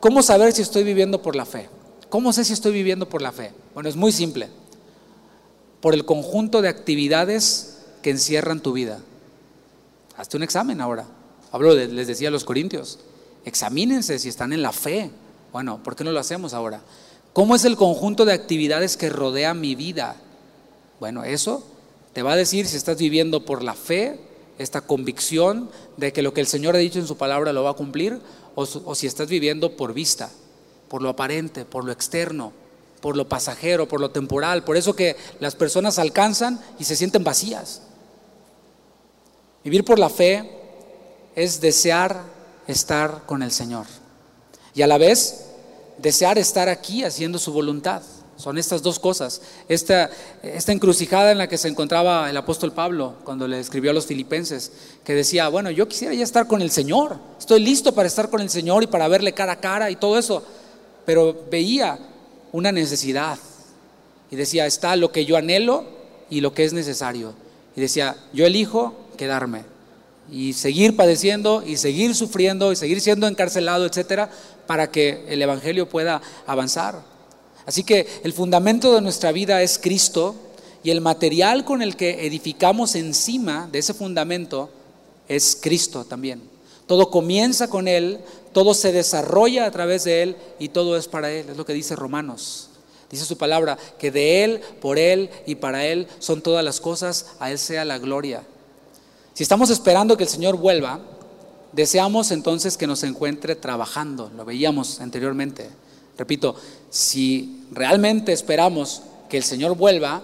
¿cómo 0.01 0.22
saber 0.22 0.53
si 0.53 0.62
estoy 0.62 0.85
viviendo 0.85 1.20
por 1.20 1.37
la 1.37 1.44
fe? 1.44 1.68
¿Cómo 2.09 2.33
sé 2.33 2.44
si 2.44 2.53
estoy 2.53 2.72
viviendo 2.72 3.09
por 3.09 3.20
la 3.20 3.33
fe? 3.33 3.53
Bueno, 3.75 3.88
es 3.88 3.96
muy 3.96 4.12
simple. 4.12 4.49
Por 5.81 5.92
el 5.92 6.05
conjunto 6.05 6.62
de 6.62 6.68
actividades 6.68 7.79
que 8.03 8.11
encierran 8.11 8.62
tu 8.62 8.72
vida. 8.72 9.01
Hazte 10.16 10.37
un 10.37 10.42
examen 10.42 10.81
ahora. 10.81 11.07
Hablo, 11.53 11.75
les 11.75 12.07
decía 12.07 12.29
a 12.29 12.31
los 12.31 12.44
corintios, 12.44 13.01
examínense 13.44 14.18
si 14.18 14.29
están 14.29 14.53
en 14.53 14.62
la 14.62 14.72
fe. 14.72 15.11
Bueno, 15.57 15.83
¿por 15.83 15.97
qué 15.97 16.05
no 16.05 16.12
lo 16.12 16.21
hacemos 16.21 16.53
ahora? 16.53 16.83
¿Cómo 17.33 17.57
es 17.57 17.64
el 17.64 17.79
conjunto 17.79 18.27
de 18.27 18.35
actividades 18.35 18.99
que 18.99 19.09
rodea 19.09 19.55
mi 19.55 19.75
vida? 19.75 20.16
Bueno, 21.01 21.25
eso 21.25 21.64
te 22.12 22.23
va 22.23 22.35
a 22.35 22.37
decir 22.37 22.66
si 22.66 22.77
estás 22.77 22.99
viviendo 22.99 23.47
por 23.47 23.62
la 23.62 23.73
fe, 23.73 24.21
esta 24.59 24.83
convicción 24.83 25.71
de 25.97 26.12
que 26.12 26.21
lo 26.21 26.35
que 26.35 26.42
el 26.42 26.47
Señor 26.47 26.77
ha 26.77 26.79
dicho 26.79 26.99
en 26.99 27.07
su 27.07 27.16
palabra 27.16 27.55
lo 27.55 27.64
va 27.64 27.71
a 27.71 27.73
cumplir, 27.73 28.21
o, 28.55 28.69
o 28.85 28.95
si 28.95 29.07
estás 29.07 29.29
viviendo 29.29 29.79
por 29.79 29.95
vista, 29.95 30.29
por 30.88 31.01
lo 31.01 31.09
aparente, 31.09 31.64
por 31.64 31.87
lo 31.87 31.92
externo, 31.92 32.53
por 33.01 33.16
lo 33.16 33.27
pasajero, 33.27 33.88
por 33.88 34.03
lo 34.03 34.11
temporal. 34.11 34.62
Por 34.62 34.77
eso 34.77 34.95
que 34.95 35.16
las 35.40 35.55
personas 35.55 35.99
alcanzan 35.99 36.61
y 36.79 36.85
se 36.85 36.97
sienten 36.97 37.25
vacías. 37.25 37.81
Vivir 39.64 39.87
por 39.87 39.99
la 39.99 40.11
fe 40.11 40.51
es 41.35 41.62
desear 41.62 42.25
estar 42.66 43.23
con 43.25 43.42
el 43.42 43.53
Señor 43.53 43.87
y 44.77 44.83
a 44.83 44.87
la 44.87 44.99
vez 44.99 45.46
desear 45.99 46.39
estar 46.39 46.69
aquí 46.69 47.05
haciendo 47.05 47.39
su 47.39 47.53
voluntad. 47.53 48.03
Son 48.37 48.59
estas 48.59 48.83
dos 48.83 48.99
cosas. 48.99 49.41
Esta, 49.69 50.11
esta 50.43 50.73
encrucijada 50.73 51.33
en 51.33 51.39
la 51.39 51.49
que 51.49 51.57
se 51.57 51.69
encontraba 51.69 52.29
el 52.29 52.37
apóstol 52.37 52.73
Pablo 52.73 53.15
cuando 53.25 53.49
le 53.49 53.59
escribió 53.59 53.91
a 53.93 53.95
los 53.95 54.07
filipenses, 54.07 54.73
que 55.05 55.15
decía, 55.15 55.49
bueno, 55.49 55.71
yo 55.71 55.89
quisiera 55.89 56.13
ya 56.13 56.25
estar 56.25 56.47
con 56.47 56.61
el 56.61 56.71
Señor, 56.71 57.17
estoy 57.39 57.61
listo 57.61 57.95
para 57.95 58.09
estar 58.09 58.29
con 58.29 58.43
el 58.43 58.51
Señor 58.51 58.83
y 58.83 58.89
para 58.89 59.09
verle 59.09 59.33
cara 59.33 59.53
a 59.53 59.61
cara 59.61 59.91
y 59.91 59.97
todo 59.97 60.19
eso, 60.19 60.43
pero 61.07 61.47
veía 61.51 61.99
una 62.53 62.73
necesidad 62.73 63.39
y 64.31 64.37
decía, 64.37 64.67
está 64.67 64.97
lo 64.97 65.13
que 65.13 65.25
yo 65.25 65.37
anhelo 65.37 65.85
y 66.29 66.41
lo 66.41 66.53
que 66.53 66.65
es 66.65 66.73
necesario. 66.73 67.33
Y 67.75 67.81
decía, 67.81 68.17
yo 68.33 68.45
elijo 68.47 68.95
quedarme 69.17 69.65
y 70.31 70.55
seguir 70.55 70.97
padeciendo 70.97 71.63
y 71.65 71.77
seguir 71.77 72.15
sufriendo 72.15 72.73
y 72.73 72.77
seguir 72.77 73.01
siendo 73.01 73.29
encarcelado, 73.29 73.87
etcétera, 73.87 74.31
para 74.67 74.91
que 74.91 75.25
el 75.29 75.43
evangelio 75.43 75.89
pueda 75.89 76.21
avanzar. 76.47 77.03
Así 77.67 77.83
que 77.83 78.07
el 78.23 78.33
fundamento 78.33 78.95
de 78.95 79.01
nuestra 79.01 79.33
vida 79.33 79.63
es 79.63 79.79
Cristo 79.79 80.35
y 80.83 80.91
el 80.91 81.01
material 81.01 81.65
con 81.65 81.83
el 81.83 81.97
que 81.97 82.27
edificamos 82.27 82.95
encima 82.95 83.69
de 83.73 83.81
ese 83.81 83.93
fundamento 83.93 84.71
es 85.29 85.59
Cristo 85.61 86.05
también. 86.05 86.43
Todo 86.87 87.11
comienza 87.11 87.69
con 87.69 87.89
Él, 87.89 88.21
todo 88.53 88.73
se 88.73 88.93
desarrolla 88.93 89.67
a 89.67 89.71
través 89.71 90.05
de 90.05 90.23
Él 90.23 90.37
y 90.61 90.69
todo 90.69 90.97
es 90.97 91.09
para 91.09 91.33
Él. 91.33 91.49
Es 91.51 91.57
lo 91.57 91.67
que 91.67 91.73
dice 91.73 91.97
Romanos. 91.97 92.69
Dice 93.11 93.25
su 93.25 93.37
palabra, 93.37 93.79
que 93.99 94.11
de 94.11 94.45
Él, 94.45 94.61
por 94.81 94.99
Él 94.99 95.31
y 95.47 95.57
para 95.57 95.87
Él 95.87 96.07
son 96.19 96.43
todas 96.43 96.65
las 96.65 96.81
cosas, 96.81 97.27
a 97.39 97.51
Él 97.51 97.59
sea 97.59 97.85
la 97.85 97.99
gloria. 97.99 98.45
Si 99.35 99.43
estamos 99.43 99.71
esperando 99.71 100.17
que 100.17 100.25
el 100.25 100.31
Señor 100.31 100.57
vuelva, 100.57 101.01
deseamos 101.77 102.31
entonces 102.31 102.79
que 102.79 102.87
nos 102.87 103.03
encuentre 103.03 103.55
trabajando, 103.55 104.33
lo 104.35 104.47
veíamos 104.47 104.99
anteriormente. 105.01 105.69
Repito, 106.17 106.57
si 106.89 107.65
realmente 107.71 108.33
esperamos 108.33 109.03
que 109.29 109.37
el 109.37 109.43
Señor 109.43 109.77
vuelva, 109.77 110.23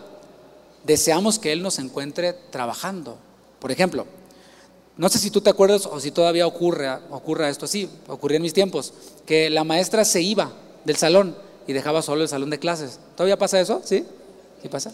deseamos 0.84 1.38
que 1.38 1.52
Él 1.52 1.62
nos 1.62 1.78
encuentre 1.78 2.32
trabajando. 2.32 3.18
Por 3.60 3.70
ejemplo, 3.70 4.06
no 4.96 5.10
sé 5.10 5.18
si 5.18 5.30
tú 5.30 5.42
te 5.42 5.50
acuerdas 5.50 5.84
o 5.84 6.00
si 6.00 6.10
todavía 6.10 6.46
ocurre, 6.46 6.88
ocurre 7.10 7.50
esto 7.50 7.66
así, 7.66 7.86
ocurría 8.08 8.36
en 8.36 8.42
mis 8.42 8.54
tiempos, 8.54 8.94
que 9.26 9.50
la 9.50 9.62
maestra 9.62 10.06
se 10.06 10.22
iba 10.22 10.52
del 10.86 10.96
salón 10.96 11.36
y 11.66 11.74
dejaba 11.74 12.00
solo 12.00 12.22
el 12.22 12.28
salón 12.28 12.48
de 12.48 12.60
clases. 12.60 12.98
¿Todavía 13.14 13.36
pasa 13.36 13.60
eso? 13.60 13.82
¿Sí? 13.84 14.06
¿Sí 14.62 14.68
pasa? 14.68 14.90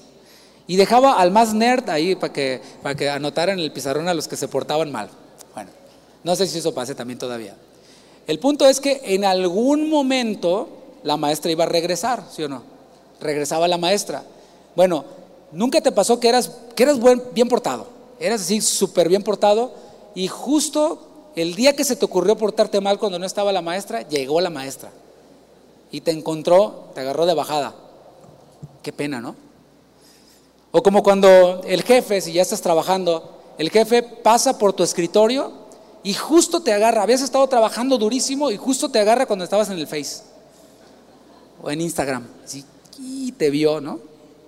Y 0.67 0.75
dejaba 0.75 1.21
al 1.21 1.31
más 1.31 1.55
nerd 1.55 1.89
ahí 1.89 2.17
para 2.17 2.33
que, 2.33 2.61
para 2.83 2.97
que 2.97 3.09
anotaran 3.09 3.61
el 3.61 3.71
pizarrón 3.71 4.09
a 4.09 4.15
los 4.15 4.27
que 4.27 4.35
se 4.35 4.49
portaban 4.49 4.91
mal. 4.91 5.09
No 6.25 6.37
sé 6.37 6.47
si 6.47 6.59
eso 6.59 6.75
pase 6.75 6.95
también 6.95 7.19
todavía. 7.19 7.55
El 8.27 8.39
punto 8.39 8.67
es 8.67 8.81
que 8.81 9.01
en 9.05 9.25
algún 9.25 9.89
momento 9.89 10.69
la 11.03 11.17
maestra 11.17 11.51
iba 11.51 11.65
a 11.65 11.69
regresar, 11.69 12.25
¿sí 12.31 12.43
o 12.43 12.49
no? 12.49 12.63
Regresaba 13.21 13.69
la 13.69 13.79
maestra. 13.79 14.23
Bueno, 14.77 15.05
nunca 15.53 15.81
te 15.81 15.93
pasó 15.93 16.21
que 16.21 16.29
eras, 16.29 16.51
que 16.75 16.83
eras 16.83 16.99
bien 17.33 17.49
portado, 17.49 17.87
eras 18.21 18.43
así 18.43 18.61
súper 18.61 19.09
bien 19.09 19.23
portado 19.23 19.73
y 20.15 20.29
justo 20.29 21.31
el 21.37 21.55
día 21.55 21.75
que 21.75 21.85
se 21.85 21.97
te 21.97 22.05
ocurrió 22.05 22.37
portarte 22.37 22.81
mal 22.81 22.99
cuando 22.99 23.19
no 23.19 23.27
estaba 23.27 23.53
la 23.53 23.63
maestra, 23.63 24.03
llegó 24.03 24.41
la 24.41 24.51
maestra 24.51 24.91
y 25.91 26.01
te 26.01 26.11
encontró, 26.11 26.91
te 26.95 27.01
agarró 27.01 27.27
de 27.27 27.35
bajada. 27.35 27.75
Qué 28.83 28.93
pena, 28.93 29.21
¿no? 29.21 29.37
O 30.71 30.83
como 30.83 31.03
cuando 31.03 31.63
el 31.67 31.83
jefe, 31.83 32.21
si 32.21 32.33
ya 32.33 32.43
estás 32.43 32.61
trabajando, 32.61 33.37
el 33.57 33.71
jefe 33.71 34.03
pasa 34.03 34.59
por 34.59 34.73
tu 34.75 34.83
escritorio 34.83 35.68
y 36.09 36.15
justo 36.15 36.63
te 36.63 36.73
agarra. 36.73 37.03
Habías 37.03 37.21
estado 37.21 37.47
trabajando 37.49 37.99
durísimo 37.99 38.51
y 38.51 38.57
justo 38.57 38.89
te 38.91 38.99
agarra 38.99 39.27
cuando 39.27 39.45
estabas 39.45 39.69
en 39.69 39.79
el 39.79 39.87
Face 39.87 40.23
o 41.63 41.71
en 41.71 41.83
Instagram. 41.83 42.27
y 42.99 43.31
te 43.33 43.51
vio, 43.51 43.79
¿no? 43.83 44.01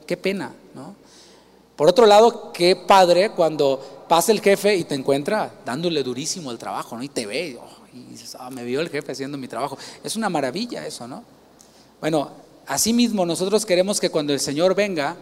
Qué 0.07 0.16
pena, 0.16 0.55
¿no? 0.75 0.94
Por 1.77 1.87
otro 1.87 2.07
lado, 2.07 2.51
qué 2.51 2.77
padre 2.77 3.33
cuando 3.33 4.07
pasa 4.09 4.33
el 4.33 4.40
jefe 4.40 4.75
y 4.75 4.85
te 4.85 4.94
encuentra 4.94 5.53
dándole 5.62 6.03
durísimo 6.03 6.51
el 6.51 6.57
trabajo, 6.57 6.96
¿no? 6.96 7.03
Y 7.03 7.11
te 7.11 7.27
ve, 7.27 7.59
oh, 7.61 7.87
y 7.94 8.05
dices, 8.05 8.38
ah, 8.40 8.49
me 8.49 8.64
vio 8.64 8.81
el 8.81 8.88
jefe 8.88 9.12
haciendo 9.12 9.37
mi 9.37 9.46
trabajo. 9.46 9.77
Es 10.03 10.16
una 10.16 10.31
maravilla 10.31 10.87
eso, 10.87 11.07
¿no? 11.07 11.25
Bueno, 12.01 12.31
así 12.68 12.94
mismo 12.94 13.27
nosotros 13.27 13.66
queremos 13.66 14.01
que 14.01 14.09
cuando 14.09 14.33
el 14.33 14.40
Señor 14.40 14.75
venga, 14.75 15.14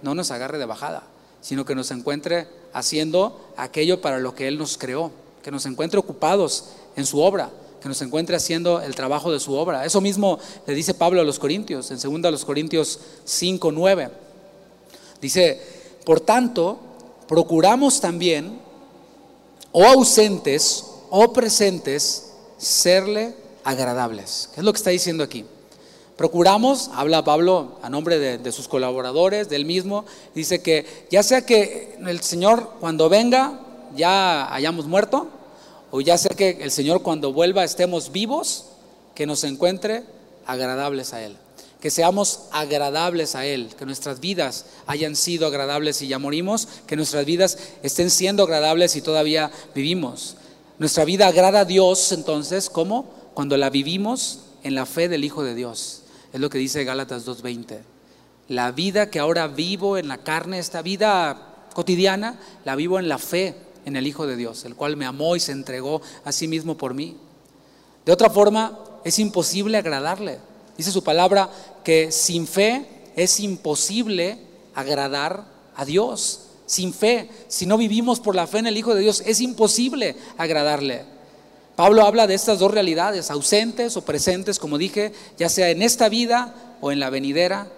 no 0.00 0.14
nos 0.14 0.30
agarre 0.30 0.56
de 0.56 0.64
bajada, 0.64 1.02
sino 1.42 1.66
que 1.66 1.74
nos 1.74 1.90
encuentre 1.90 2.48
haciendo 2.72 3.52
aquello 3.58 4.00
para 4.00 4.20
lo 4.20 4.34
que 4.34 4.48
Él 4.48 4.56
nos 4.56 4.78
creó, 4.78 5.12
que 5.42 5.50
nos 5.50 5.66
encuentre 5.66 5.98
ocupados 5.98 6.66
en 6.96 7.06
su 7.06 7.20
obra, 7.20 7.50
que 7.80 7.88
nos 7.88 8.00
encuentre 8.02 8.36
haciendo 8.36 8.80
el 8.80 8.94
trabajo 8.94 9.32
de 9.32 9.40
su 9.40 9.54
obra. 9.54 9.84
Eso 9.84 10.00
mismo 10.00 10.38
le 10.66 10.74
dice 10.74 10.94
Pablo 10.94 11.20
a 11.20 11.24
los 11.24 11.38
Corintios, 11.38 11.90
en 11.90 11.98
2 11.98 12.32
los 12.32 12.44
Corintios 12.44 13.00
5, 13.24 13.72
9. 13.72 14.10
Dice, 15.20 15.60
por 16.04 16.20
tanto, 16.20 16.78
procuramos 17.26 18.00
también, 18.00 18.60
o 19.72 19.84
ausentes 19.84 20.84
o 21.10 21.32
presentes, 21.32 22.32
serle 22.58 23.34
agradables. 23.64 24.48
¿Qué 24.54 24.60
es 24.60 24.64
lo 24.64 24.72
que 24.72 24.76
está 24.78 24.90
diciendo 24.90 25.24
aquí? 25.24 25.44
Procuramos, 26.16 26.90
habla 26.94 27.24
Pablo 27.24 27.78
a 27.82 27.88
nombre 27.88 28.18
de, 28.18 28.52
sus 28.52 28.68
colaboradores, 28.68 29.48
del 29.48 29.64
mismo, 29.64 30.04
dice 30.34 30.62
que 30.62 31.06
ya 31.10 31.22
sea 31.22 31.44
que 31.44 31.98
el 32.06 32.20
Señor 32.20 32.74
cuando 32.80 33.08
venga 33.08 33.60
ya 33.96 34.52
hayamos 34.54 34.86
muerto, 34.86 35.28
o 35.90 36.00
ya 36.00 36.16
sea 36.16 36.34
que 36.36 36.58
el 36.60 36.70
Señor 36.70 37.02
cuando 37.02 37.32
vuelva 37.32 37.64
estemos 37.64 38.12
vivos, 38.12 38.66
que 39.14 39.26
nos 39.26 39.44
encuentre 39.44 40.04
agradables 40.46 41.12
a 41.12 41.22
Él, 41.22 41.36
que 41.80 41.90
seamos 41.90 42.44
agradables 42.50 43.34
a 43.34 43.44
Él, 43.44 43.68
que 43.78 43.86
nuestras 43.86 44.20
vidas 44.20 44.66
hayan 44.86 45.16
sido 45.16 45.46
agradables 45.46 46.00
y 46.02 46.08
ya 46.08 46.18
morimos, 46.18 46.68
que 46.86 46.96
nuestras 46.96 47.24
vidas 47.24 47.58
estén 47.82 48.10
siendo 48.10 48.44
agradables 48.44 48.96
y 48.96 49.02
todavía 49.02 49.50
vivimos. 49.74 50.36
Nuestra 50.78 51.04
vida 51.04 51.26
agrada 51.26 51.60
a 51.60 51.64
Dios 51.64 52.12
entonces, 52.12 52.70
¿cómo? 52.70 53.06
Cuando 53.34 53.56
la 53.56 53.70
vivimos 53.70 54.40
en 54.62 54.74
la 54.74 54.86
fe 54.86 55.08
del 55.08 55.24
Hijo 55.24 55.44
de 55.44 55.54
Dios. 55.54 56.02
Es 56.32 56.40
lo 56.40 56.48
que 56.48 56.58
dice 56.58 56.84
Gálatas 56.84 57.26
2.20. 57.26 57.80
La 58.48 58.72
vida 58.72 59.10
que 59.10 59.18
ahora 59.18 59.46
vivo 59.46 59.98
en 59.98 60.08
la 60.08 60.18
carne, 60.18 60.58
esta 60.58 60.82
vida 60.82 61.66
cotidiana, 61.74 62.38
la 62.64 62.74
vivo 62.74 62.98
en 62.98 63.08
la 63.08 63.18
fe 63.18 63.54
en 63.84 63.96
el 63.96 64.06
Hijo 64.06 64.26
de 64.26 64.36
Dios, 64.36 64.64
el 64.64 64.76
cual 64.76 64.96
me 64.96 65.06
amó 65.06 65.36
y 65.36 65.40
se 65.40 65.52
entregó 65.52 66.00
a 66.24 66.32
sí 66.32 66.48
mismo 66.48 66.76
por 66.76 66.94
mí. 66.94 67.16
De 68.04 68.12
otra 68.12 68.30
forma, 68.30 68.78
es 69.04 69.18
imposible 69.18 69.78
agradarle. 69.78 70.38
Dice 70.76 70.90
su 70.90 71.04
palabra 71.04 71.50
que 71.84 72.12
sin 72.12 72.46
fe 72.46 72.86
es 73.16 73.40
imposible 73.40 74.38
agradar 74.74 75.44
a 75.76 75.84
Dios. 75.84 76.40
Sin 76.66 76.94
fe, 76.94 77.28
si 77.48 77.66
no 77.66 77.76
vivimos 77.76 78.20
por 78.20 78.34
la 78.34 78.46
fe 78.46 78.58
en 78.58 78.66
el 78.66 78.76
Hijo 78.76 78.94
de 78.94 79.02
Dios, 79.02 79.22
es 79.26 79.40
imposible 79.40 80.16
agradarle. 80.38 81.04
Pablo 81.76 82.02
habla 82.02 82.26
de 82.26 82.34
estas 82.34 82.58
dos 82.58 82.70
realidades, 82.70 83.30
ausentes 83.30 83.96
o 83.96 84.04
presentes, 84.04 84.58
como 84.58 84.78
dije, 84.78 85.12
ya 85.38 85.48
sea 85.48 85.70
en 85.70 85.82
esta 85.82 86.08
vida 86.08 86.54
o 86.80 86.92
en 86.92 87.00
la 87.00 87.10
venidera, 87.10 87.68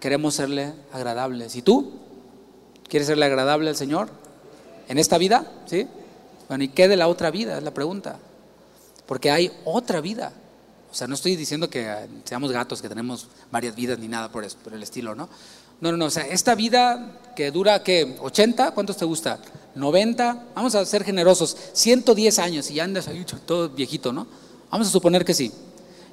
queremos 0.00 0.34
serle 0.34 0.72
agradables. 0.92 1.56
¿Y 1.56 1.62
tú? 1.62 1.92
¿Quieres 2.88 3.08
serle 3.08 3.26
agradable 3.26 3.70
al 3.70 3.76
Señor? 3.76 4.08
¿En 4.88 4.98
esta 4.98 5.18
vida? 5.18 5.50
¿Sí? 5.66 5.86
Bueno, 6.48 6.64
¿y 6.64 6.68
qué 6.68 6.88
de 6.88 6.96
la 6.96 7.08
otra 7.08 7.30
vida? 7.30 7.58
Es 7.58 7.62
la 7.62 7.72
pregunta. 7.72 8.18
Porque 9.06 9.30
hay 9.30 9.50
otra 9.64 10.00
vida. 10.00 10.32
O 10.90 10.94
sea, 10.94 11.06
no 11.06 11.14
estoy 11.14 11.36
diciendo 11.36 11.68
que 11.68 11.86
eh, 11.86 12.08
seamos 12.24 12.52
gatos, 12.52 12.80
que 12.80 12.88
tenemos 12.88 13.28
varias 13.50 13.74
vidas 13.74 13.98
ni 13.98 14.08
nada 14.08 14.30
por, 14.30 14.44
el 14.44 14.82
estilo, 14.82 15.14
¿no? 15.14 15.28
No, 15.80 15.90
no, 15.90 15.96
no, 15.98 16.06
o 16.06 16.10
sea, 16.10 16.26
esta 16.26 16.54
vida 16.54 17.18
que 17.34 17.50
dura, 17.50 17.82
¿qué? 17.82 18.16
¿80? 18.18 18.72
¿Cuántos 18.72 18.96
te 18.96 19.04
gusta? 19.04 19.38
¿90? 19.76 20.42
Vamos 20.54 20.74
a 20.74 20.84
ser 20.86 21.04
generosos, 21.04 21.54
110 21.74 22.38
años 22.38 22.70
y 22.70 22.74
ya 22.74 22.84
andas 22.84 23.08
ahí 23.08 23.26
todo 23.44 23.68
viejito, 23.68 24.10
¿no? 24.12 24.26
Vamos 24.70 24.88
a 24.88 24.90
suponer 24.90 25.24
que 25.24 25.34
sí. 25.34 25.52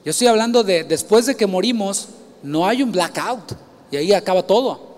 Yo 0.03 0.11
estoy 0.11 0.27
hablando 0.27 0.63
de 0.63 0.83
después 0.83 1.25
de 1.25 1.35
que 1.35 1.47
morimos, 1.47 2.09
no 2.41 2.67
hay 2.67 2.83
un 2.83 2.91
blackout 2.91 3.53
y 3.89 3.95
ahí 3.95 4.11
acaba 4.11 4.43
todo. 4.43 4.92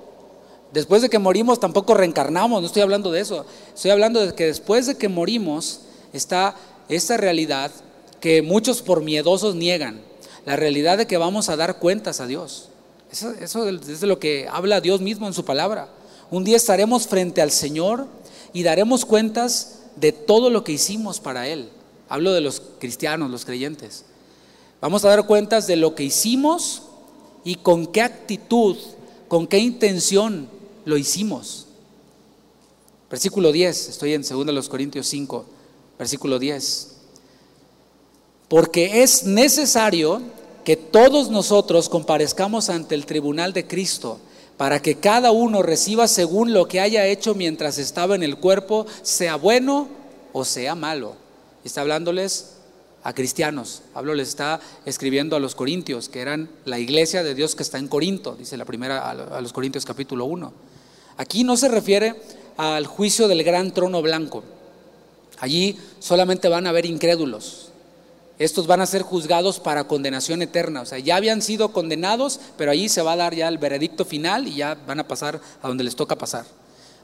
Después 0.76 1.02
de 1.02 1.10
que 1.10 1.20
morimos 1.20 1.62
tampoco 1.62 1.94
reencarnamos, 1.94 2.60
no 2.60 2.68
estoy 2.68 2.82
hablando 2.82 3.10
de 3.10 3.22
eso. 3.22 3.46
Estoy 3.74 3.92
hablando 3.92 4.20
de 4.20 4.36
que 4.36 4.48
después 4.48 4.86
de 4.88 4.98
que 4.98 5.08
morimos 5.08 5.80
está 6.12 6.54
esta 6.90 7.16
realidad 7.16 7.72
que 8.20 8.42
muchos 8.42 8.82
por 8.82 9.02
miedosos 9.02 9.56
niegan, 9.56 10.02
la 10.46 10.58
realidad 10.58 10.98
de 10.98 11.08
que 11.08 11.16
vamos 11.16 11.48
a 11.48 11.56
dar 11.56 11.80
cuentas 11.80 12.20
a 12.20 12.28
Dios. 12.28 12.68
Eso, 13.10 13.32
es 13.70 14.02
de 14.02 14.06
lo 14.08 14.20
que 14.20 14.50
habla 14.52 14.82
Dios 14.82 15.00
mismo 15.00 15.28
en 15.28 15.34
su 15.34 15.46
palabra. 15.46 15.88
Un 16.30 16.44
día 16.44 16.58
estaremos 16.58 17.08
frente 17.08 17.42
al 17.42 17.52
Señor 17.52 18.08
y 18.52 18.64
daremos 18.64 19.06
cuentas 19.06 19.80
de 19.96 20.12
todo 20.12 20.50
lo 20.50 20.66
que 20.66 20.74
hicimos 20.74 21.22
para 21.22 21.48
Él. 21.48 21.70
Hablo 22.10 22.34
de 22.34 22.42
los 22.42 22.62
cristianos, 22.80 23.32
los 23.32 23.46
creyentes. 23.46 24.04
Vamos 24.82 25.06
a 25.06 25.08
dar 25.08 25.26
cuentas 25.26 25.68
de 25.68 25.78
lo 25.78 25.96
que 25.96 26.04
hicimos 26.04 26.82
y 27.46 27.56
con 27.56 27.88
qué 27.88 28.02
actitud, 28.02 28.76
con 29.30 29.48
qué 29.48 29.60
intención 29.60 30.54
lo 30.86 30.98
hicimos. 30.98 31.68
Versículo 33.10 33.52
10, 33.52 33.90
estoy 33.90 34.14
en 34.14 34.24
2 34.24 34.70
Corintios 34.70 35.08
5, 35.08 35.46
versículo 36.00 36.40
10. 36.40 36.92
Porque 38.48 39.04
es 39.04 39.26
necesario 39.26 40.22
que 40.64 40.76
todos 40.76 41.30
nosotros 41.30 41.90
comparezcamos 41.90 42.70
ante 42.70 42.96
el 42.96 43.06
tribunal 43.06 43.54
de 43.54 43.68
Cristo 43.68 44.20
para 44.58 44.82
que 44.82 44.96
cada 44.96 45.32
uno 45.32 45.62
reciba 45.62 46.08
según 46.08 46.54
lo 46.54 46.68
que 46.68 46.80
haya 46.80 47.06
hecho 47.06 47.36
mientras 47.36 47.78
estaba 47.78 48.16
en 48.16 48.24
el 48.24 48.38
cuerpo, 48.38 48.86
sea 49.02 49.36
bueno 49.36 49.88
o 50.34 50.46
sea 50.46 50.76
malo. 50.76 51.16
Está 51.64 51.82
hablándoles 51.82 52.55
a 53.06 53.14
cristianos. 53.14 53.84
Pablo 53.94 54.16
les 54.16 54.30
está 54.30 54.60
escribiendo 54.86 55.36
a 55.36 55.40
los 55.40 55.54
corintios, 55.54 56.10
que 56.10 56.22
eran 56.22 56.50
la 56.66 56.80
iglesia 56.80 57.24
de 57.24 57.36
Dios 57.36 57.56
que 57.56 57.64
está 57.64 57.78
en 57.78 57.88
Corinto, 57.88 58.36
dice 58.36 58.58
la 58.58 58.66
primera 58.66 59.10
a 59.10 59.42
los 59.42 59.54
Corintios 59.54 59.86
capítulo 59.86 60.26
1. 60.26 60.52
Aquí 61.18 61.44
no 61.44 61.56
se 61.56 61.70
refiere 61.70 62.16
al 62.58 62.88
juicio 62.88 63.28
del 63.28 63.44
gran 63.44 63.74
trono 63.74 64.02
blanco. 64.02 64.44
Allí 65.40 65.78
solamente 66.00 66.50
van 66.50 66.66
a 66.66 66.72
haber 66.72 66.88
incrédulos, 66.88 67.70
estos 68.40 68.66
van 68.68 68.82
a 68.82 68.86
ser 68.86 69.04
juzgados 69.04 69.60
para 69.60 69.86
condenación 69.86 70.42
eterna. 70.42 70.82
O 70.82 70.86
sea, 70.86 71.00
ya 71.00 71.16
habían 71.16 71.44
sido 71.44 71.72
condenados, 71.72 72.40
pero 72.58 72.72
ahí 72.72 72.90
se 72.90 73.04
va 73.04 73.14
a 73.14 73.18
dar 73.18 73.36
ya 73.36 73.48
el 73.48 73.60
veredicto 73.60 74.04
final 74.04 74.48
y 74.48 74.56
ya 74.56 74.76
van 74.88 75.00
a 75.00 75.08
pasar 75.08 75.40
a 75.62 75.68
donde 75.68 75.84
les 75.84 75.96
toca 75.96 76.18
pasar. 76.18 76.46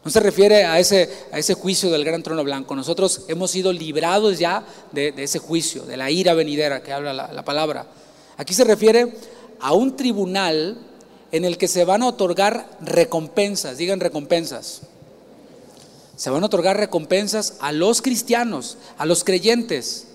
No 0.03 0.09
se 0.09 0.19
refiere 0.19 0.65
a 0.65 0.79
ese, 0.79 1.09
a 1.31 1.37
ese 1.37 1.53
juicio 1.53 1.91
del 1.91 2.03
gran 2.03 2.23
trono 2.23 2.43
blanco. 2.43 2.75
Nosotros 2.75 3.21
hemos 3.27 3.51
sido 3.51 3.71
librados 3.71 4.39
ya 4.39 4.65
de, 4.91 5.13
ese 5.17 5.39
juicio, 5.39 5.83
de 5.83 5.97
la 5.97 6.09
ira 6.09 6.33
venidera 6.33 6.81
que 6.81 6.91
habla 6.91 7.13
la, 7.13 7.31
la 7.31 7.45
palabra. 7.45 7.85
Aquí 8.37 8.53
se 8.53 8.63
refiere 8.63 9.13
a 9.59 9.73
un 9.73 9.95
tribunal 9.95 10.77
en 11.31 11.45
el 11.45 11.57
que 11.57 11.67
se 11.67 11.85
van 11.85 12.01
a 12.01 12.07
otorgar 12.07 12.77
recompensas, 12.81 13.77
digan 13.77 13.99
recompensas. 13.99 14.81
Se 16.15 16.29
van 16.29 16.43
a 16.43 16.47
otorgar 16.47 16.77
recompensas 16.77 17.55
a 17.61 17.71
los 17.71 18.01
cristianos, 18.01 18.77
a 18.97 19.05
los 19.05 19.23
creyentes 19.23 20.07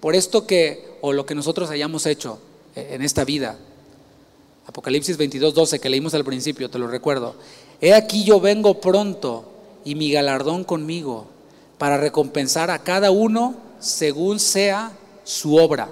por 0.00 0.14
esto 0.14 0.46
que, 0.46 0.98
o 1.00 1.14
lo 1.14 1.24
que 1.24 1.34
nosotros 1.34 1.70
hayamos 1.70 2.04
hecho 2.04 2.38
eh, 2.76 2.88
en 2.92 3.00
esta 3.02 3.24
vida. 3.24 3.56
Apocalipsis 4.66 5.16
22, 5.16 5.54
12, 5.54 5.78
que 5.78 5.88
leímos 5.88 6.12
al 6.12 6.26
principio, 6.26 6.68
te 6.68 6.78
lo 6.78 6.88
recuerdo. 6.88 7.34
He 7.80 7.94
aquí 7.94 8.24
yo 8.24 8.40
vengo 8.40 8.80
pronto 8.80 9.44
y 9.84 9.94
mi 9.94 10.10
galardón 10.10 10.64
conmigo 10.64 11.26
para 11.78 11.96
recompensar 11.96 12.70
a 12.70 12.78
cada 12.78 13.10
uno 13.10 13.54
según 13.80 14.38
sea 14.40 14.92
su 15.24 15.56
obra. 15.56 15.88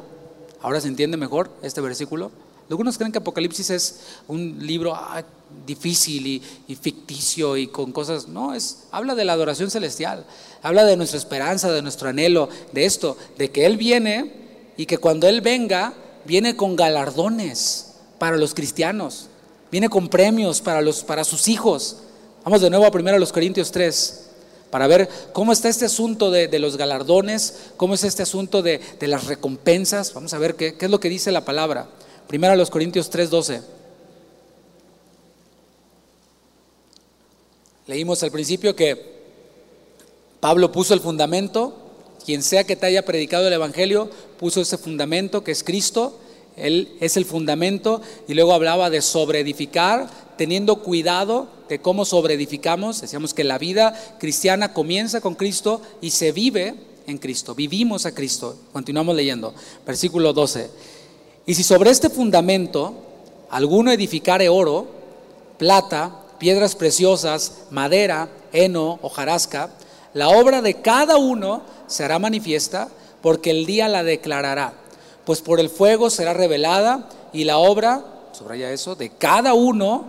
Ahora 0.60 0.80
se 0.80 0.88
entiende 0.88 1.16
mejor 1.16 1.50
este 1.62 1.80
versículo. 1.80 2.30
Algunos 2.70 2.96
creen 2.96 3.12
que 3.12 3.18
Apocalipsis 3.18 3.70
es 3.70 4.00
un 4.28 4.56
libro 4.60 4.94
ah, 4.94 5.22
difícil 5.66 6.26
y, 6.26 6.74
ficticio 6.76 7.56
y 7.56 7.66
con 7.66 7.92
cosas. 7.92 8.28
No, 8.28 8.54
es, 8.54 8.84
habla 8.90 9.14
de 9.14 9.24
la 9.24 9.34
adoración 9.34 9.70
celestial, 9.70 10.24
habla 10.62 10.84
de 10.84 10.96
nuestra 10.96 11.18
esperanza, 11.18 11.70
de 11.70 11.82
nuestro 11.82 12.08
anhelo, 12.08 12.48
de 12.72 12.86
esto, 12.86 13.18
de 13.36 13.50
que 13.50 13.66
Él 13.66 13.76
viene 13.76 14.32
y 14.76 14.86
que 14.86 14.98
cuando 14.98 15.28
Él 15.28 15.42
venga, 15.42 15.92
viene 16.24 16.56
con 16.56 16.76
galardones 16.76 17.94
para 18.18 18.36
los 18.36 18.54
cristianos, 18.54 19.26
viene 19.72 19.88
con 19.88 20.08
premios 20.08 20.60
para, 20.60 20.82
los, 20.82 21.02
para 21.02 21.24
sus 21.24 21.48
hijos. 21.48 21.96
Vamos 22.44 22.60
de 22.60 22.68
nuevo 22.68 22.84
a 22.84 22.90
primero 22.90 23.16
a 23.16 23.20
los 23.20 23.32
Corintios 23.32 23.72
3 23.72 24.28
para 24.70 24.86
ver 24.86 25.08
cómo 25.32 25.50
está 25.50 25.68
este 25.70 25.86
asunto 25.86 26.30
de, 26.30 26.58
los 26.58 26.76
galardones, 26.76 27.70
cómo 27.78 27.94
es 27.94 28.04
este 28.04 28.22
asunto 28.22 28.62
de, 28.62 28.80
las 29.00 29.26
recompensas. 29.26 30.12
Vamos 30.12 30.34
a 30.34 30.38
ver 30.38 30.56
qué, 30.56 30.74
qué 30.74 30.84
es 30.84 30.90
lo 30.90 31.00
que 31.00 31.08
dice 31.08 31.32
la 31.32 31.46
palabra. 31.46 31.88
Primero 32.28 32.54
los 32.54 32.70
Corintios 32.70 33.10
3:12. 33.10 33.62
Leímos 37.86 38.22
al 38.22 38.30
principio 38.30 38.76
que 38.76 39.22
Pablo 40.40 40.70
puso 40.70 40.92
el 40.94 41.00
fundamento, 41.00 41.74
quien 42.24 42.42
sea 42.42 42.64
que 42.64 42.76
te 42.76 42.86
haya 42.86 43.04
predicado 43.04 43.46
el 43.46 43.52
Evangelio, 43.54 44.10
puso 44.38 44.60
ese 44.60 44.78
fundamento 44.78 45.42
que 45.42 45.52
es 45.52 45.64
Cristo, 45.64 46.18
Él 46.56 46.96
es 47.00 47.16
el 47.16 47.24
fundamento, 47.24 48.00
y 48.28 48.34
luego 48.34 48.52
hablaba 48.52 48.90
de 48.90 49.02
sobreedificar, 49.02 50.08
teniendo 50.36 50.82
cuidado 50.82 51.48
de 51.68 51.80
cómo 51.80 52.04
sobreedificamos. 52.04 53.00
Decíamos 53.00 53.34
que 53.34 53.44
la 53.44 53.58
vida 53.58 53.94
cristiana 54.18 54.72
comienza 54.72 55.20
con 55.20 55.34
Cristo 55.34 55.80
y 56.00 56.10
se 56.10 56.32
vive 56.32 56.74
en 57.06 57.18
Cristo, 57.18 57.54
vivimos 57.54 58.06
a 58.06 58.14
Cristo. 58.14 58.56
Continuamos 58.72 59.16
leyendo, 59.16 59.54
versículo 59.86 60.32
12. 60.32 60.70
Y 61.46 61.54
si 61.54 61.62
sobre 61.62 61.90
este 61.90 62.10
fundamento 62.10 62.94
alguno 63.50 63.90
edificare 63.90 64.48
oro, 64.48 64.86
plata, 65.58 66.22
piedras 66.38 66.74
preciosas, 66.74 67.64
madera, 67.70 68.28
heno, 68.52 68.98
hojarasca, 69.02 69.70
la 70.14 70.28
obra 70.28 70.62
de 70.62 70.80
cada 70.80 71.16
uno 71.16 71.62
será 71.86 72.18
manifiesta 72.18 72.88
porque 73.22 73.50
el 73.50 73.66
día 73.66 73.88
la 73.88 74.02
declarará, 74.02 74.74
pues 75.24 75.40
por 75.40 75.60
el 75.60 75.68
fuego 75.68 76.10
será 76.10 76.32
revelada 76.32 77.08
y 77.32 77.44
la 77.44 77.58
obra, 77.58 78.04
subraya 78.32 78.70
eso, 78.72 78.94
de 78.94 79.10
cada 79.10 79.54
uno, 79.54 80.04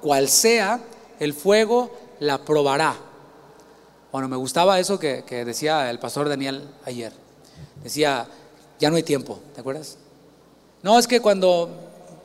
cual 0.00 0.28
sea, 0.28 0.80
el 1.20 1.34
fuego 1.34 1.90
la 2.20 2.38
probará. 2.38 2.96
Bueno, 4.12 4.28
me 4.28 4.36
gustaba 4.36 4.78
eso 4.78 4.98
que, 4.98 5.24
que 5.26 5.44
decía 5.44 5.90
el 5.90 5.98
pastor 5.98 6.28
Daniel 6.28 6.68
ayer. 6.84 7.12
Decía, 7.82 8.26
ya 8.78 8.90
no 8.90 8.96
hay 8.96 9.02
tiempo, 9.02 9.38
¿te 9.54 9.60
acuerdas? 9.60 9.98
No, 10.82 10.98
es 10.98 11.06
que 11.06 11.20
cuando 11.20 11.70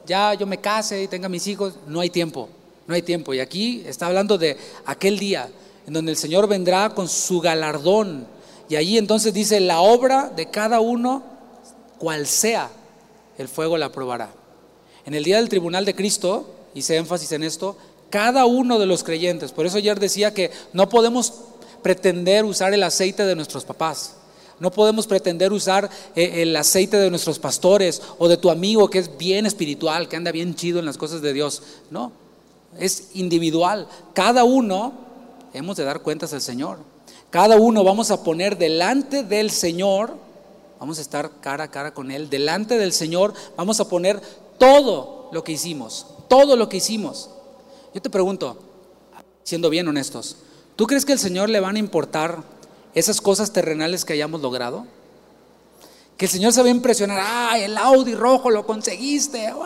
ya 0.05 0.33
yo 0.33 0.45
me 0.45 0.59
case 0.59 1.03
y 1.03 1.07
tenga 1.07 1.29
mis 1.29 1.47
hijos, 1.47 1.75
no 1.87 1.99
hay 1.99 2.09
tiempo, 2.09 2.49
no 2.87 2.95
hay 2.95 3.01
tiempo. 3.01 3.33
Y 3.33 3.39
aquí 3.39 3.83
está 3.85 4.07
hablando 4.07 4.37
de 4.37 4.57
aquel 4.85 5.19
día 5.19 5.49
en 5.87 5.93
donde 5.93 6.11
el 6.11 6.17
Señor 6.17 6.47
vendrá 6.47 6.89
con 6.89 7.07
su 7.07 7.39
galardón. 7.39 8.27
Y 8.67 8.75
allí 8.75 8.97
entonces 8.97 9.33
dice, 9.33 9.59
la 9.59 9.81
obra 9.81 10.29
de 10.35 10.47
cada 10.47 10.79
uno, 10.79 11.23
cual 11.99 12.25
sea, 12.25 12.71
el 13.37 13.47
fuego 13.47 13.77
la 13.77 13.91
probará. 13.91 14.31
En 15.05 15.13
el 15.13 15.23
día 15.23 15.37
del 15.37 15.49
tribunal 15.49 15.85
de 15.85 15.95
Cristo, 15.95 16.55
hice 16.73 16.97
énfasis 16.97 17.31
en 17.33 17.43
esto, 17.43 17.77
cada 18.09 18.45
uno 18.45 18.79
de 18.79 18.85
los 18.85 19.03
creyentes, 19.03 19.51
por 19.51 19.65
eso 19.65 19.77
ayer 19.77 19.99
decía 19.99 20.33
que 20.33 20.51
no 20.73 20.89
podemos 20.89 21.33
pretender 21.81 22.45
usar 22.45 22.73
el 22.73 22.83
aceite 22.83 23.25
de 23.25 23.35
nuestros 23.35 23.65
papás. 23.65 24.15
No 24.59 24.71
podemos 24.71 25.07
pretender 25.07 25.53
usar 25.53 25.89
eh, 26.15 26.41
el 26.41 26.55
aceite 26.55 26.97
de 26.97 27.09
nuestros 27.09 27.39
pastores 27.39 28.01
o 28.17 28.27
de 28.27 28.37
tu 28.37 28.49
amigo 28.49 28.89
que 28.89 28.99
es 28.99 29.17
bien 29.17 29.45
espiritual, 29.45 30.09
que 30.09 30.17
anda 30.17 30.31
bien 30.31 30.53
chido 30.53 30.79
en 30.79 30.85
las 30.85 30.97
cosas 30.97 31.21
de 31.21 31.31
Dios. 31.31 31.63
No, 31.89 32.11
es 32.77 33.11
individual. 33.13 33.87
Cada 34.13 34.43
uno 34.43 34.93
hemos 35.53 35.77
de 35.77 35.85
dar 35.85 36.01
cuentas 36.01 36.33
al 36.33 36.41
Señor. 36.41 36.79
Cada 37.29 37.55
uno 37.57 37.83
vamos 37.83 38.11
a 38.11 38.23
poner 38.23 38.57
delante 38.57 39.23
del 39.23 39.49
Señor, 39.51 40.13
vamos 40.79 40.97
a 40.97 41.01
estar 41.01 41.29
cara 41.41 41.65
a 41.65 41.71
cara 41.71 41.93
con 41.93 42.11
Él, 42.11 42.29
delante 42.29 42.77
del 42.77 42.93
Señor 42.93 43.33
vamos 43.57 43.79
a 43.79 43.87
poner 43.87 44.21
todo 44.57 45.29
lo 45.31 45.43
que 45.43 45.51
hicimos, 45.51 46.07
todo 46.27 46.55
lo 46.55 46.69
que 46.69 46.77
hicimos. 46.77 47.29
Yo 47.93 48.01
te 48.01 48.09
pregunto, 48.09 48.57
siendo 49.43 49.69
bien 49.69 49.87
honestos, 49.87 50.37
¿tú 50.75 50.87
crees 50.87 51.05
que 51.05 51.13
al 51.13 51.19
Señor 51.19 51.49
le 51.49 51.59
van 51.59 51.75
a 51.75 51.79
importar 51.79 52.43
esas 52.93 53.21
cosas 53.21 53.51
terrenales 53.51 54.05
que 54.05 54.13
hayamos 54.13 54.41
logrado? 54.41 54.85
Que 56.17 56.25
el 56.25 56.31
Señor 56.31 56.53
se 56.53 56.61
va 56.61 56.67
a 56.67 56.71
impresionar, 56.71 57.19
¡ay, 57.21 57.63
el 57.63 57.77
Audi 57.77 58.13
rojo 58.13 58.49
lo 58.49 58.65
conseguiste! 58.65 59.51
¡Wow! 59.53 59.65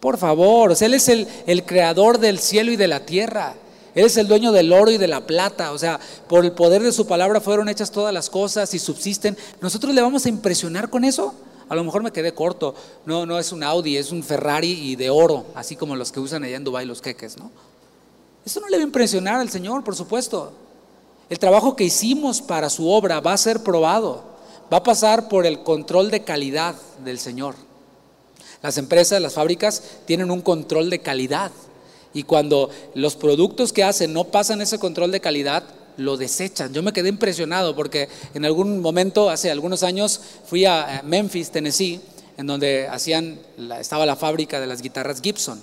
Por 0.00 0.16
favor, 0.16 0.74
Él 0.80 0.94
es 0.94 1.08
el, 1.08 1.28
el 1.46 1.64
creador 1.64 2.18
del 2.18 2.38
cielo 2.38 2.72
y 2.72 2.76
de 2.76 2.88
la 2.88 3.04
tierra. 3.04 3.54
Él 3.94 4.06
es 4.06 4.16
el 4.16 4.28
dueño 4.28 4.52
del 4.52 4.72
oro 4.72 4.90
y 4.90 4.98
de 4.98 5.08
la 5.08 5.26
plata. 5.26 5.72
O 5.72 5.78
sea, 5.78 6.00
por 6.28 6.44
el 6.44 6.52
poder 6.52 6.82
de 6.82 6.92
su 6.92 7.06
palabra 7.06 7.40
fueron 7.40 7.68
hechas 7.68 7.90
todas 7.90 8.14
las 8.14 8.30
cosas 8.30 8.72
y 8.74 8.78
subsisten. 8.78 9.36
¿Nosotros 9.60 9.94
le 9.94 10.02
vamos 10.02 10.26
a 10.26 10.28
impresionar 10.28 10.90
con 10.90 11.04
eso? 11.04 11.34
a 11.70 11.76
lo 11.76 11.84
mejor 11.84 12.02
me 12.02 12.10
quedé 12.10 12.34
corto. 12.34 12.74
No, 13.06 13.24
no 13.24 13.38
es 13.38 13.52
un 13.52 13.62
Audi, 13.62 13.96
es 13.96 14.10
un 14.10 14.24
Ferrari 14.24 14.72
y 14.72 14.96
de 14.96 15.08
oro, 15.08 15.46
así 15.54 15.76
como 15.76 15.94
los 15.94 16.10
que 16.10 16.18
usan 16.18 16.42
allá 16.42 16.56
en 16.56 16.64
Dubái 16.64 16.84
los 16.84 17.00
queques, 17.00 17.38
¿no? 17.38 17.52
Eso 18.44 18.58
no 18.58 18.68
le 18.68 18.76
va 18.76 18.82
a 18.82 18.86
impresionar 18.86 19.36
al 19.36 19.50
Señor, 19.50 19.84
por 19.84 19.94
supuesto. 19.94 20.52
El 21.28 21.38
trabajo 21.38 21.76
que 21.76 21.84
hicimos 21.84 22.42
para 22.42 22.70
su 22.70 22.90
obra 22.90 23.20
va 23.20 23.34
a 23.34 23.38
ser 23.38 23.62
probado, 23.62 24.24
va 24.72 24.78
a 24.78 24.82
pasar 24.82 25.28
por 25.28 25.46
el 25.46 25.62
control 25.62 26.10
de 26.10 26.24
calidad 26.24 26.74
del 27.04 27.20
Señor. 27.20 27.54
Las 28.62 28.76
empresas, 28.76 29.22
las 29.22 29.34
fábricas 29.34 29.80
tienen 30.06 30.32
un 30.32 30.40
control 30.40 30.90
de 30.90 30.98
calidad 30.98 31.52
y 32.12 32.24
cuando 32.24 32.70
los 32.94 33.16
productos 33.16 33.72
que 33.72 33.84
hacen 33.84 34.12
no 34.12 34.24
pasan 34.24 34.60
ese 34.60 34.78
control 34.78 35.12
de 35.12 35.20
calidad, 35.20 35.64
lo 35.96 36.16
desechan. 36.16 36.72
Yo 36.72 36.82
me 36.82 36.92
quedé 36.92 37.08
impresionado 37.08 37.76
porque 37.76 38.08
en 38.34 38.44
algún 38.44 38.80
momento, 38.80 39.30
hace 39.30 39.50
algunos 39.50 39.82
años, 39.82 40.20
fui 40.46 40.64
a 40.64 41.02
Memphis, 41.04 41.50
Tennessee, 41.50 42.00
en 42.36 42.46
donde 42.46 42.88
hacían, 42.88 43.38
estaba 43.78 44.06
la 44.06 44.16
fábrica 44.16 44.60
de 44.60 44.66
las 44.66 44.82
guitarras 44.82 45.20
Gibson. 45.20 45.60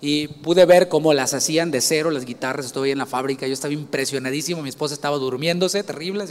Y 0.00 0.28
pude 0.28 0.64
ver 0.66 0.88
cómo 0.88 1.14
las 1.14 1.34
hacían 1.34 1.70
de 1.70 1.80
cero 1.80 2.10
las 2.10 2.24
guitarras, 2.24 2.66
estuve 2.66 2.90
en 2.90 2.98
la 2.98 3.06
fábrica, 3.06 3.46
yo 3.46 3.54
estaba 3.54 3.72
impresionadísimo, 3.72 4.62
mi 4.62 4.68
esposa 4.68 4.94
estaba 4.94 5.16
durmiéndose, 5.16 5.82
terrible. 5.82 6.24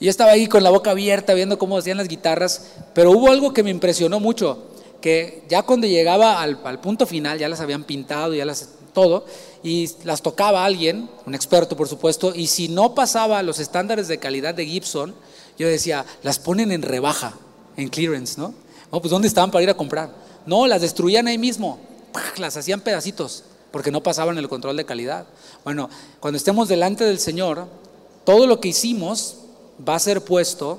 Y 0.00 0.04
yo 0.04 0.10
estaba 0.10 0.32
ahí 0.32 0.46
con 0.46 0.62
la 0.62 0.70
boca 0.70 0.90
abierta 0.90 1.34
viendo 1.34 1.58
cómo 1.58 1.76
hacían 1.76 1.98
las 1.98 2.08
guitarras, 2.08 2.72
pero 2.94 3.12
hubo 3.12 3.30
algo 3.30 3.52
que 3.52 3.62
me 3.62 3.70
impresionó 3.70 4.18
mucho, 4.18 4.70
que 5.00 5.42
ya 5.48 5.62
cuando 5.62 5.86
llegaba 5.86 6.40
al, 6.40 6.80
punto 6.80 7.06
final, 7.06 7.38
ya 7.38 7.48
las 7.48 7.60
habían 7.60 7.84
pintado, 7.84 8.34
ya 8.34 8.44
las 8.44 8.68
todo, 8.92 9.24
y 9.62 9.88
las 10.04 10.20
tocaba 10.22 10.64
alguien, 10.64 11.08
un 11.26 11.34
experto 11.34 11.76
por 11.76 11.88
supuesto, 11.88 12.34
y 12.34 12.48
si 12.48 12.68
no 12.68 12.94
pasaba 12.94 13.42
los 13.42 13.58
estándares 13.58 14.08
de 14.08 14.18
calidad 14.18 14.54
de 14.54 14.66
Gibson, 14.66 15.14
yo 15.58 15.68
decía, 15.68 16.04
las 16.22 16.38
ponen 16.38 16.72
en 16.72 16.82
rebaja, 16.82 17.34
en 17.76 17.88
clearance, 17.88 18.38
¿no? 18.38 18.54
No, 18.90 19.00
pues 19.00 19.10
¿dónde 19.10 19.28
estaban 19.28 19.50
para 19.50 19.62
ir 19.62 19.70
a 19.70 19.76
comprar? 19.76 20.10
No, 20.44 20.66
las 20.66 20.80
destruían 20.80 21.28
ahí 21.28 21.38
mismo, 21.38 21.78
las 22.36 22.56
hacían 22.56 22.80
pedacitos, 22.80 23.44
porque 23.70 23.92
no 23.92 24.02
pasaban 24.02 24.38
el 24.38 24.48
control 24.48 24.76
de 24.76 24.84
calidad. 24.84 25.26
Bueno, 25.64 25.88
cuando 26.18 26.36
estemos 26.36 26.68
delante 26.68 27.04
del 27.04 27.20
Señor, 27.20 27.68
todo 28.24 28.46
lo 28.46 28.60
que 28.60 28.68
hicimos 28.68 29.36
va 29.88 29.94
a 29.94 30.00
ser 30.00 30.22
puesto 30.22 30.78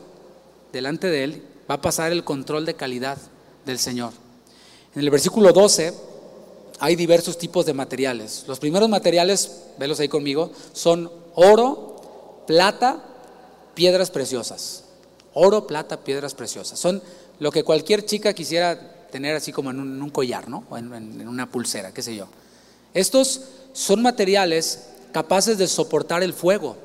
delante 0.74 1.08
de 1.08 1.24
Él, 1.24 1.44
va 1.70 1.76
a 1.76 1.82
pasar 1.82 2.12
el 2.12 2.24
control 2.24 2.66
de 2.66 2.74
calidad 2.74 3.18
del 3.66 3.80
Señor. 3.80 4.14
En 4.96 5.02
el 5.02 5.10
versículo 5.10 5.54
12 5.54 5.94
hay 6.80 6.96
diversos 6.96 7.38
tipos 7.38 7.66
de 7.66 7.74
materiales. 7.74 8.44
Los 8.48 8.60
primeros 8.60 8.90
materiales, 8.90 9.64
velos 9.78 10.00
ahí 10.00 10.10
conmigo, 10.10 10.52
son 10.74 11.12
oro, 11.36 12.44
plata, 12.48 13.04
piedras 13.74 14.12
preciosas. 14.12 14.84
Oro, 15.34 15.68
plata, 15.68 15.98
piedras 16.04 16.34
preciosas. 16.34 16.80
Son 16.80 17.02
lo 17.40 17.52
que 17.52 17.64
cualquier 17.64 18.06
chica 18.06 18.34
quisiera 18.34 19.08
tener 19.12 19.36
así 19.36 19.52
como 19.52 19.72
en 19.72 19.80
un, 19.80 20.10
collar, 20.10 20.50
¿no? 20.50 20.64
O 20.70 20.78
en, 20.78 20.94
en 20.94 21.28
una 21.28 21.50
pulsera, 21.50 21.94
qué 21.94 22.02
sé 22.02 22.16
yo. 22.16 22.28
Estos 22.94 23.42
son 23.74 24.02
materiales 24.02 24.88
capaces 25.12 25.58
de 25.58 25.68
soportar 25.68 26.24
el 26.24 26.34
fuego. 26.34 26.78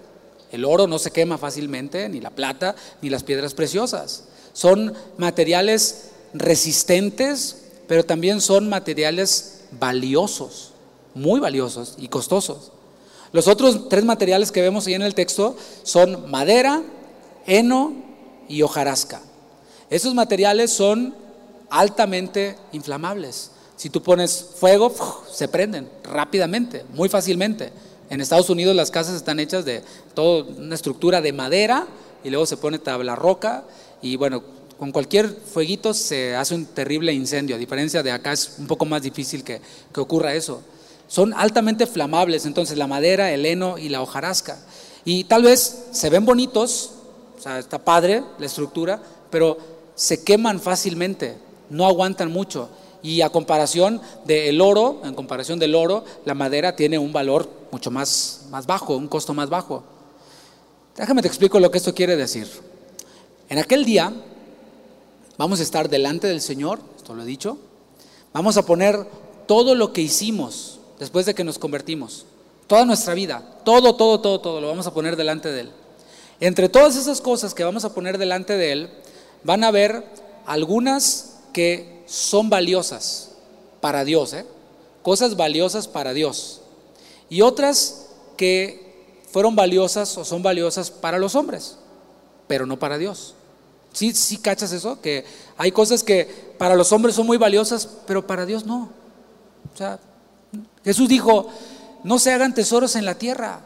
El 0.53 0.65
oro 0.65 0.87
no 0.87 0.99
se 0.99 1.11
quema 1.11 1.39
fácilmente, 1.39 2.09
ni 2.09 2.21
la 2.21 2.31
plata, 2.31 2.77
ni 3.03 3.11
las 3.11 3.25
piedras 3.25 3.55
preciosas. 3.55 4.25
Son 4.53 4.95
materiales 5.17 6.11
resistentes, 6.39 7.65
pero 7.87 8.05
también 8.05 8.41
son 8.41 8.69
materiales 8.69 9.61
valiosos, 9.73 10.73
muy 11.15 11.41
valiosos 11.41 11.95
y 11.99 12.09
costosos. 12.09 12.73
Los 13.33 13.49
otros 13.49 13.89
tres 13.89 14.05
materiales 14.05 14.53
que 14.53 14.63
vemos 14.63 14.87
ahí 14.87 14.95
en 14.95 15.03
el 15.03 15.15
texto 15.15 15.57
son 15.83 16.31
madera, 16.31 16.83
heno 17.47 17.93
y 18.49 18.63
hojarasca. 18.63 19.21
Esos 19.91 20.15
materiales 20.15 20.73
son 20.73 21.15
altamente 21.71 22.57
inflamables. 22.73 23.51
Si 23.77 23.91
tú 23.91 24.03
pones 24.03 24.53
fuego, 24.59 24.93
se 25.31 25.49
prenden 25.49 25.89
rápidamente, 26.03 26.85
muy 26.95 27.09
fácilmente. 27.09 27.73
En 28.09 28.21
Estados 28.21 28.49
Unidos 28.49 28.75
las 28.75 28.91
casas 28.91 29.17
están 29.17 29.41
hechas 29.41 29.65
de 29.65 29.83
toda 30.15 30.45
una 30.45 30.75
estructura 30.75 31.21
de 31.21 31.33
madera 31.33 31.87
y 32.25 32.31
luego 32.31 32.47
se 32.47 32.57
pone 32.57 32.79
tabla 32.79 33.17
roca 33.17 33.65
y 34.01 34.17
bueno, 34.17 34.43
con 34.79 34.93
cualquier 34.93 35.29
fueguito 35.29 35.95
se 35.95 36.37
hace 36.37 36.55
un 36.55 36.67
terrible 36.67 37.13
incendio, 37.13 37.57
a 37.57 37.59
diferencia 37.59 38.03
de 38.03 38.13
acá 38.13 38.33
es 38.33 38.57
un 38.59 38.67
poco 38.67 38.85
más 38.85 39.03
difícil 39.03 39.43
que, 39.43 39.61
ocurra 39.97 40.35
eso. 40.35 40.63
Son 41.09 41.33
altamente 41.35 41.87
flamables, 41.87 42.45
entonces 42.47 42.77
la 42.77 42.87
madera, 42.87 43.33
el 43.33 43.47
heno 43.47 43.79
y 43.79 43.89
la 43.89 44.03
hojarasca. 44.03 44.59
Y 45.05 45.25
tal 45.25 45.45
vez 45.45 45.87
se 45.93 46.11
ven 46.11 46.27
bonitos, 46.27 46.91
o 47.39 47.41
sea, 47.41 47.59
está 47.59 47.79
padre 47.79 48.23
la 48.39 48.47
estructura, 48.47 49.01
pero 49.31 49.57
se 49.95 50.23
queman 50.23 50.61
fácilmente, 50.61 51.37
no 51.71 51.87
aguantan 51.87 52.31
mucho. 52.31 52.69
Y 53.03 53.21
a 53.21 53.31
comparación 53.31 54.01
del 54.25 54.61
oro, 54.61 55.01
en 55.05 55.15
comparación 55.15 55.59
del 55.59 55.75
oro, 55.75 56.05
la 56.25 56.35
madera 56.35 56.75
tiene 56.75 56.99
un 56.99 57.13
valor 57.13 57.49
mucho 57.71 57.91
más, 57.91 58.47
más 58.51 58.67
bajo, 58.67 58.97
un 58.97 59.07
costo 59.07 59.33
más 59.33 59.49
bajo. 59.49 59.85
Déjame 60.97 61.23
te 61.23 61.29
explico 61.29 61.61
lo 61.61 61.71
que 61.71 61.79
esto 61.79 61.95
quiere 61.95 62.17
decir. 62.17 62.49
En 63.49 63.59
aquel 63.59 63.85
día, 63.85 64.13
Vamos 65.39 65.61
a 65.61 65.63
estar 65.63 65.89
delante 65.89 66.27
del 66.27 66.41
Señor, 66.41 66.81
esto 66.97 67.15
lo 67.15 67.23
he 67.23 67.27
dicho. 67.27 67.59
Vamos 68.33 68.57
a 68.57 68.65
poner 68.65 69.07
todo 69.47 69.75
lo 69.75 69.93
que 69.93 70.01
hicimos 70.03 70.81
después 70.99 71.27
de 71.27 71.35
que 71.35 71.45
nos 71.45 71.59
convertimos, 71.59 72.25
toda 72.67 72.85
nuestra 72.85 73.15
vida, 73.15 73.43
todo, 73.65 73.97
todo, 73.97 74.21
todo, 74.21 74.41
todo, 74.41 74.61
lo 74.61 74.69
vamos 74.69 74.87
a 74.87 74.95
poner 74.95 75.17
delante 75.17 75.51
de 75.51 75.61
Él. 75.63 75.71
Entre 76.41 76.69
todas 76.69 76.97
esas 76.97 77.21
cosas 77.21 77.55
que 77.55 77.65
vamos 77.65 77.85
a 77.85 77.95
poner 77.95 78.19
delante 78.19 78.57
de 78.57 78.73
Él, 78.73 78.91
van 79.45 79.65
a 79.65 79.69
haber 79.69 80.05
algunas 80.47 81.37
que 81.53 82.03
son 82.07 82.51
valiosas 82.51 83.33
para 83.81 84.05
Dios, 84.05 84.33
¿eh? 84.33 84.47
cosas 85.03 85.37
valiosas 85.37 85.87
para 85.87 86.13
Dios, 86.13 86.61
y 87.29 87.43
otras 87.43 88.09
que 88.37 89.23
fueron 89.31 89.55
valiosas 89.55 90.17
o 90.17 90.25
son 90.25 90.43
valiosas 90.43 90.91
para 90.91 91.19
los 91.19 91.35
hombres, 91.35 91.77
pero 92.47 92.67
no 92.67 92.79
para 92.79 92.99
Dios. 92.99 93.35
¿Sí, 93.97 94.13
¿Sí 94.13 94.37
cachas 94.37 94.73
eso? 94.73 95.01
Que 95.01 95.25
hay 95.57 95.73
cosas 95.73 96.05
que 96.05 96.53
para 96.59 96.75
los 96.75 96.93
hombres 96.93 97.15
son 97.15 97.27
muy 97.27 97.39
valiosas, 97.39 97.89
pero 98.07 98.27
para 98.27 98.45
Dios 98.45 98.67
no. 98.67 98.91
O 99.73 99.77
sea, 99.77 99.99
Jesús 100.85 101.09
dijo, 101.09 101.49
no 102.05 102.19
se 102.19 102.31
hagan 102.31 102.53
tesoros 102.53 102.95
en 102.95 103.07
la 103.07 103.15
tierra, 103.15 103.61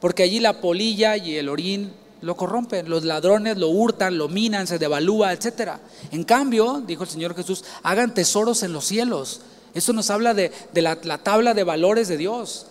porque 0.00 0.24
allí 0.24 0.40
la 0.40 0.60
polilla 0.60 1.16
y 1.16 1.36
el 1.36 1.48
orín 1.48 1.92
lo 2.20 2.36
corrompen, 2.36 2.90
los 2.90 3.04
ladrones 3.04 3.58
lo 3.58 3.68
hurtan, 3.68 4.18
lo 4.18 4.28
minan, 4.28 4.66
se 4.66 4.80
devalúa, 4.80 5.32
etc. 5.32 5.74
En 6.10 6.24
cambio, 6.24 6.82
dijo 6.84 7.04
el 7.04 7.08
Señor 7.08 7.36
Jesús, 7.36 7.62
hagan 7.84 8.12
tesoros 8.12 8.64
en 8.64 8.72
los 8.72 8.84
cielos. 8.86 9.42
Eso 9.72 9.92
nos 9.92 10.10
habla 10.10 10.34
de, 10.34 10.50
la, 10.74 10.96
tabla 11.18 11.54
de 11.54 11.62
valores 11.62 12.08
de 12.08 12.16
Dios. 12.16 12.66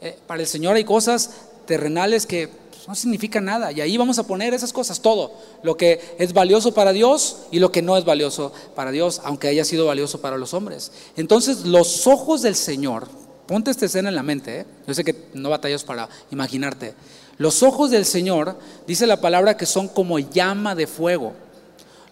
Eh, 0.00 0.18
para 0.26 0.40
el 0.40 0.48
Señor 0.48 0.74
hay 0.74 0.84
cosas 0.84 1.30
terrenales 1.66 2.26
que 2.26 2.50
no 2.86 2.94
significa 2.94 3.40
nada. 3.40 3.72
Y 3.72 3.80
ahí 3.80 3.96
vamos 3.96 4.18
a 4.18 4.26
poner 4.26 4.54
esas 4.54 4.72
cosas, 4.72 5.00
todo, 5.00 5.32
lo 5.62 5.76
que 5.76 6.00
es 6.18 6.32
valioso 6.32 6.72
para 6.72 6.92
Dios 6.92 7.38
y 7.50 7.58
lo 7.58 7.72
que 7.72 7.82
no 7.82 7.96
es 7.96 8.04
valioso 8.04 8.52
para 8.74 8.90
Dios, 8.90 9.20
aunque 9.24 9.48
haya 9.48 9.64
sido 9.64 9.86
valioso 9.86 10.20
para 10.20 10.36
los 10.36 10.54
hombres. 10.54 10.92
Entonces, 11.16 11.64
los 11.64 12.06
ojos 12.06 12.42
del 12.42 12.56
Señor, 12.56 13.08
ponte 13.46 13.70
esta 13.70 13.86
escena 13.86 14.08
en 14.08 14.14
la 14.14 14.22
mente, 14.22 14.60
¿eh? 14.60 14.66
yo 14.86 14.94
sé 14.94 15.04
que 15.04 15.14
no 15.34 15.50
batallas 15.50 15.84
para 15.84 16.08
imaginarte. 16.30 16.94
Los 17.38 17.62
ojos 17.62 17.90
del 17.90 18.04
Señor, 18.04 18.56
dice 18.86 19.06
la 19.06 19.20
palabra 19.20 19.56
que 19.56 19.66
son 19.66 19.88
como 19.88 20.18
llama 20.18 20.74
de 20.74 20.86
fuego. 20.86 21.32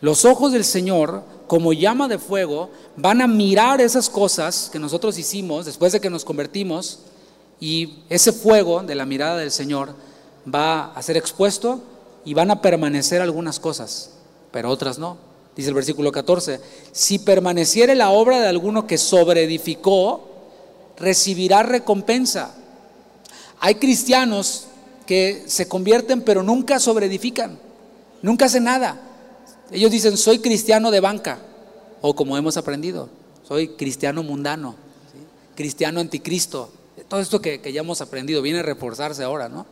Los 0.00 0.24
ojos 0.24 0.52
del 0.52 0.64
Señor, 0.64 1.22
como 1.46 1.72
llama 1.72 2.09
de 2.09 2.18
fuego, 2.18 2.70
van 2.96 3.20
a 3.20 3.26
mirar 3.26 3.81
esas 3.81 4.09
cosas 4.09 4.70
que 4.72 4.78
nosotros 4.78 5.18
hicimos 5.18 5.66
después 5.66 5.92
de 5.92 6.00
que 6.00 6.11
nos 6.11 6.24
convertimos 6.24 7.00
y 7.61 7.98
ese 8.09 8.33
fuego 8.33 8.83
de 8.83 8.94
la 8.94 9.07
mirada 9.07 9.37
del 9.37 9.50
Señor 9.50 9.94
va 10.54 10.92
a 10.92 11.02
ser 11.02 11.16
expuesto 11.16 11.80
y 12.24 12.34
van 12.34 12.50
a 12.50 12.61
permanecer 12.61 13.20
algunas 13.22 13.61
cosas, 13.61 14.11
pero 14.50 14.70
otras 14.70 14.98
no. 14.98 15.16
Dice 15.56 15.70
el 15.70 15.74
versículo 15.74 16.12
14, 16.12 16.61
si 16.92 17.18
permaneciere 17.18 17.94
la 17.94 18.11
obra 18.11 18.40
de 18.40 18.46
alguno 18.46 18.87
que 18.87 18.96
sobreedificó, 18.96 20.28
recibirá 20.98 21.62
recompensa. 21.62 22.55
Hay 23.61 23.76
cristianos 23.76 24.66
que 25.07 25.44
se 25.46 25.66
convierten 25.66 26.20
pero 26.22 26.42
nunca 26.42 26.78
sobreedifican, 26.78 27.59
nunca 28.22 28.44
hacen 28.44 28.64
nada. 28.64 29.01
Ellos 29.72 29.90
dicen, 29.90 30.16
soy 30.16 30.38
cristiano 30.38 30.90
de 30.90 31.01
banca, 31.01 31.38
o 32.03 32.14
como 32.14 32.36
hemos 32.36 32.57
aprendido, 32.57 33.09
soy 33.46 33.68
cristiano 33.68 34.22
mundano, 34.22 34.76
cristiano 35.57 35.99
anticristo. 35.99 36.70
Todo 37.09 37.20
esto 37.20 37.40
que, 37.40 37.61
que 37.61 37.72
ya 37.72 37.80
hemos 37.80 38.01
aprendido 38.01 38.42
viene 38.42 38.61
a 38.61 38.62
reforzarse 38.62 39.24
ahora, 39.24 39.49
¿no? 39.49 39.66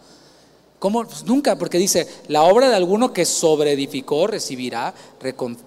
¿Cómo? 0.86 1.04
Pues 1.04 1.24
nunca, 1.24 1.58
porque 1.58 1.78
dice, 1.78 2.06
la 2.28 2.44
obra 2.44 2.68
de 2.68 2.76
alguno 2.76 3.12
que 3.12 3.24
sobreedificó 3.24 4.28
recibirá 4.28 4.94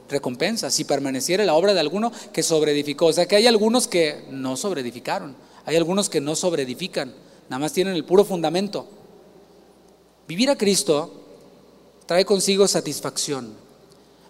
recompensa. 0.08 0.72
Si 0.72 0.86
permaneciera 0.86 1.44
la 1.44 1.56
obra 1.56 1.74
de 1.74 1.82
alguno 1.82 2.10
que 2.32 2.42
sobreedificó. 2.42 3.08
O 3.08 3.12
sea 3.12 3.26
que 3.26 3.36
hay 3.36 3.46
algunos 3.46 3.90
que 3.90 4.24
no 4.32 4.56
sobreedificaron. 4.56 5.36
Hay 5.66 5.76
algunos 5.76 6.08
que 6.10 6.22
no 6.22 6.38
sobreedifican. 6.38 7.14
Nada 7.50 7.60
más 7.60 7.74
tienen 7.74 7.96
el 7.96 8.06
puro 8.06 8.24
fundamento. 8.24 8.88
Vivir 10.26 10.50
a 10.52 10.58
Cristo 10.58 11.12
trae 12.06 12.24
consigo 12.24 12.66
satisfacción. 12.66 13.56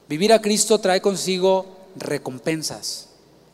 Vivir 0.07 0.33
a 0.33 0.41
Cristo 0.41 0.79
trae 0.79 1.01
consigo 1.01 1.67
recompensas 1.97 3.09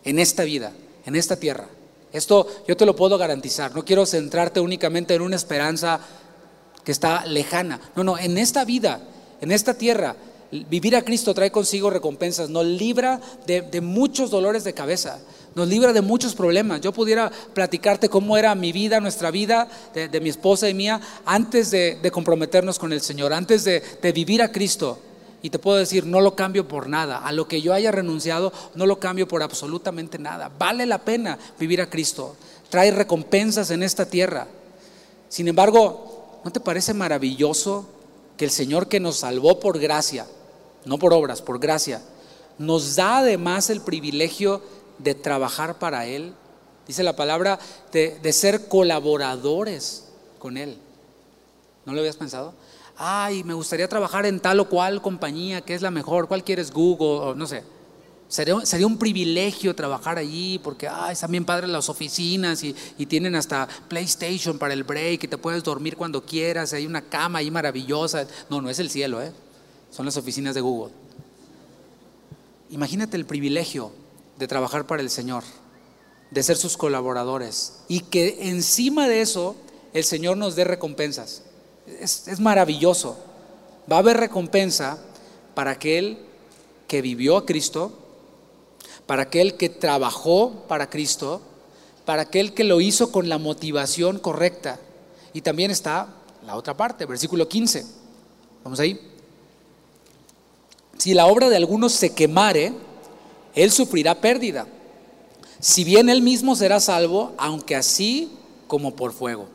en 0.05 0.19
esta 0.19 0.45
vida, 0.45 0.71
en 1.05 1.17
esta 1.17 1.35
tierra. 1.35 1.67
Esto 2.13 2.47
yo 2.65 2.77
te 2.77 2.85
lo 2.85 2.95
puedo 2.95 3.17
garantizar. 3.17 3.75
No 3.75 3.83
quiero 3.83 4.05
centrarte 4.05 4.61
únicamente 4.61 5.15
en 5.15 5.21
una 5.21 5.35
esperanza 5.35 5.99
que 6.85 6.91
está 6.91 7.25
lejana. 7.25 7.81
No, 7.95 8.03
no, 8.03 8.17
en 8.17 8.37
esta 8.37 8.63
vida, 8.63 9.01
en 9.41 9.51
esta 9.51 9.73
tierra, 9.73 10.15
vivir 10.69 10.95
a 10.95 11.01
Cristo 11.01 11.33
trae 11.33 11.51
consigo 11.51 11.89
recompensas. 11.89 12.49
Nos 12.49 12.65
libra 12.65 13.19
de, 13.45 13.81
muchos 13.81 14.29
dolores 14.31 14.63
de 14.63 14.73
cabeza. 14.73 15.19
Nos 15.55 15.67
libra 15.67 15.91
de 15.91 16.01
muchos 16.01 16.35
problemas. 16.35 16.81
Yo 16.81 16.93
pudiera 16.93 17.31
platicarte 17.53 18.09
cómo 18.09 18.37
era 18.37 18.55
mi 18.55 18.71
vida, 18.71 18.99
nuestra 18.99 19.31
vida, 19.31 19.67
de, 19.93 20.21
mi 20.21 20.29
esposa 20.29 20.69
y 20.69 20.73
mía, 20.73 21.01
antes 21.25 21.71
de, 21.71 22.09
comprometernos 22.13 22.79
con 22.79 22.93
el 22.93 23.01
Señor, 23.01 23.33
antes 23.33 23.63
de 23.65 24.11
vivir 24.13 24.41
a 24.41 24.51
Cristo. 24.51 24.99
Y 25.45 25.51
te 25.51 25.59
puedo 25.59 25.77
decir, 25.77 26.07
no 26.07 26.21
lo 26.21 26.35
cambio 26.35 26.67
por 26.67 26.89
nada. 26.89 27.19
A 27.19 27.31
lo 27.31 27.47
que 27.47 27.61
yo 27.61 27.71
haya 27.71 27.91
renunciado, 27.91 28.51
no 28.73 28.87
lo 28.87 28.99
cambio 28.99 29.27
por 29.27 29.43
absolutamente 29.43 30.17
nada. 30.17 30.49
Vale 30.57 30.87
la 30.87 30.97
pena 30.97 31.37
vivir 31.59 31.81
a 31.81 31.89
Cristo. 31.89 32.35
Trae 32.69 32.89
recompensas 32.89 33.69
en 33.69 33.83
esta 33.83 34.07
tierra. 34.07 34.47
Sin 35.29 35.47
embargo, 35.47 36.14
¿no 36.45 36.51
te 36.51 36.59
parece 36.59 36.93
maravilloso 36.93 37.87
que 38.37 38.45
el 38.45 38.51
Señor 38.51 38.87
que 38.87 38.99
nos 38.99 39.17
salvó 39.17 39.59
por 39.59 39.79
gracia, 39.79 40.27
no 40.85 40.99
por 40.99 41.11
obras, 41.11 41.41
por 41.41 41.57
gracia, 41.57 42.03
nos 42.59 42.95
da 42.95 43.17
además 43.17 43.71
el 43.71 43.81
privilegio 43.81 44.61
de 44.99 45.15
trabajar 45.15 45.79
para 45.79 46.05
Él? 46.05 46.35
Dice 46.87 47.01
la 47.01 47.15
palabra 47.15 47.57
de, 47.91 48.31
ser 48.31 48.67
colaboradores 48.67 50.05
con 50.37 50.57
Él. 50.57 50.77
¿No 51.83 51.93
lo 51.93 51.99
habías 51.99 52.15
pensado? 52.15 52.53
ay, 52.97 53.43
me 53.43 53.53
gustaría 53.53 53.89
trabajar 53.89 54.25
en 54.25 54.39
tal 54.39 54.59
o 54.61 54.69
cual 54.69 55.01
compañía, 55.01 55.59
que 55.61 55.73
es 55.73 55.81
la 55.81 55.91
mejor, 55.91 56.29
cuál 56.29 56.45
quieres 56.45 56.71
Google, 56.71 57.31
o 57.31 57.35
no 57.35 57.45
sé. 57.45 57.63
Sería, 58.27 58.65
sería, 58.65 58.87
un 58.87 58.97
privilegio 58.97 59.75
trabajar 59.75 60.17
allí 60.17 60.59
porque 60.59 60.87
ay, 60.87 61.13
están 61.13 61.31
bien 61.31 61.45
padres 61.45 61.69
las 61.69 61.89
oficinas 61.89 62.63
y, 62.63 62.75
y, 62.97 63.05
tienen 63.05 63.35
hasta 63.35 63.67
PlayStation 63.87 64.57
para 64.57 64.73
el 64.73 64.83
break 64.83 65.23
y 65.23 65.27
te 65.27 65.37
puedes 65.37 65.63
dormir 65.63 65.95
cuando 65.95 66.25
quieras, 66.25 66.73
hay 66.73 66.87
una 66.87 67.01
cama 67.01 67.39
ahí 67.39 67.51
maravillosa. 67.51 68.27
No, 68.49 68.61
no 68.61 68.69
es 68.69 68.79
el 68.79 68.89
cielo, 68.89 69.21
¿eh? 69.21 69.31
son 69.91 70.05
las 70.05 70.17
oficinas 70.17 70.55
de 70.55 70.61
Google. 70.61 70.91
Imagínate 72.71 73.15
el 73.15 73.25
privilegio 73.25 73.91
de 74.37 74.47
trabajar 74.47 74.87
para 74.87 75.03
el 75.03 75.11
Señor, 75.11 75.43
de 76.31 76.43
ser 76.43 76.57
sus 76.57 76.77
colaboradores 76.77 77.73
y 77.87 78.01
que 78.01 78.49
encima 78.49 79.07
de 79.07 79.21
eso 79.21 79.55
el 79.93 80.03
Señor 80.03 80.35
nos 80.35 80.55
dé 80.55 80.63
recompensas 80.63 81.43
es, 81.87 82.39
maravilloso. 82.39 83.17
Va 83.91 83.97
a 83.97 83.99
haber 83.99 84.17
recompensa 84.17 84.97
para 85.53 85.71
aquel 85.71 86.17
que 86.87 87.01
vivió 87.01 87.37
a 87.37 87.45
Cristo, 87.45 87.93
para 89.05 89.23
aquel 89.23 89.55
que 89.55 89.69
trabajó 89.69 90.51
para 90.67 90.89
Cristo, 90.89 91.41
para 92.05 92.23
aquel 92.23 92.53
que 92.53 92.63
lo 92.63 92.81
hizo 92.81 93.11
con 93.11 93.29
la 93.29 93.37
motivación 93.37 94.19
correcta. 94.19 94.79
Y 95.33 95.41
también 95.41 95.71
está 95.71 96.07
la 96.45 96.55
otra 96.55 96.75
parte, 96.75 97.05
versículo 97.05 97.47
15. 97.47 97.85
Vamos 98.63 98.79
ahí. 98.79 98.99
Si 100.97 101.13
la 101.13 101.25
obra 101.27 101.49
de 101.49 101.57
algunos 101.57 101.93
se 101.93 102.13
quemare, 102.13 102.73
él 103.53 103.71
sufrirá 103.71 104.15
pérdida. 104.21 104.67
Si 105.59 105.83
bien 105.83 106.09
él 106.09 106.21
mismo 106.21 106.55
será 106.55 106.79
salvo, 106.79 107.33
aunque 107.37 107.75
así 107.75 108.31
como 108.67 108.95
por 108.95 109.13
fuego. 109.13 109.47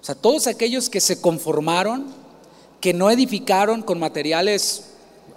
O 0.00 0.04
sea, 0.04 0.14
todos 0.14 0.46
aquellos 0.46 0.88
que 0.88 1.00
se 1.00 1.20
conformaron, 1.20 2.06
que 2.80 2.92
no 2.92 3.10
edificaron 3.10 3.82
con 3.82 3.98
materiales 3.98 4.84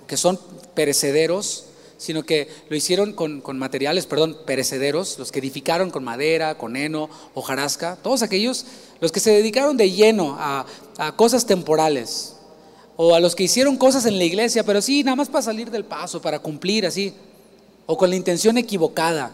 que 0.08 0.18
son 0.18 0.40
perecederos, 0.74 1.66
sino 2.00 2.24
que 2.24 2.48
lo 2.68 2.76
hicieron 2.76 3.14
con, 3.14 3.60
materiales, 3.60 4.08
perdón, 4.08 4.36
perecederos, 4.48 5.20
los 5.20 5.32
que 5.32 5.38
edificaron 5.38 5.92
con 5.92 6.04
madera, 6.04 6.58
con 6.58 6.76
heno, 6.76 7.08
hojarasca, 7.36 7.98
todos 8.02 8.24
aquellos, 8.24 8.66
los 9.00 9.12
que 9.12 9.20
se 9.20 9.30
dedicaron 9.30 9.78
de 9.78 9.92
lleno 9.92 10.36
a, 10.40 10.66
a 10.98 11.16
cosas 11.16 11.46
temporales, 11.46 12.36
o 12.96 13.14
a 13.14 13.20
los 13.20 13.36
que 13.36 13.44
hicieron 13.44 13.78
cosas 13.78 14.08
en 14.08 14.18
la 14.18 14.24
iglesia, 14.24 14.64
pero 14.64 14.82
sí, 14.82 15.04
nada 15.04 15.16
más 15.16 15.30
para 15.30 15.44
salir 15.44 15.70
del 15.70 15.86
paso, 15.86 16.20
para 16.20 16.40
cumplir 16.40 16.88
así, 16.88 17.14
o 17.86 17.96
con 17.96 18.10
la 18.10 18.16
intención 18.16 18.58
equivocada, 18.58 19.32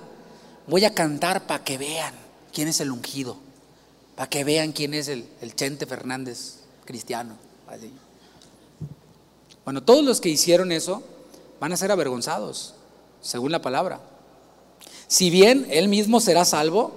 voy 0.68 0.84
a 0.84 0.94
cantar 0.94 1.48
para 1.48 1.64
que 1.64 1.78
vean 1.78 2.14
quién 2.52 2.68
es 2.68 2.82
el 2.82 2.92
ungido 2.92 3.46
para 4.16 4.30
que 4.30 4.44
vean 4.44 4.72
quién 4.72 4.94
es 4.94 5.08
el, 5.08 5.28
Chente 5.56 5.86
Fernández 5.86 6.60
cristiano. 6.86 7.36
Bueno, 9.64 9.84
todos 9.84 10.04
los 10.04 10.22
que 10.22 10.30
hicieron 10.30 10.72
eso 10.72 11.04
van 11.60 11.72
a 11.74 11.78
ser 11.78 11.92
avergonzados, 11.92 12.76
según 13.22 13.52
la 13.52 13.62
palabra. 13.62 14.00
Si 15.08 15.30
bien 15.30 15.68
él 15.70 15.88
mismo 15.88 16.20
será 16.20 16.46
salvo, 16.46 16.94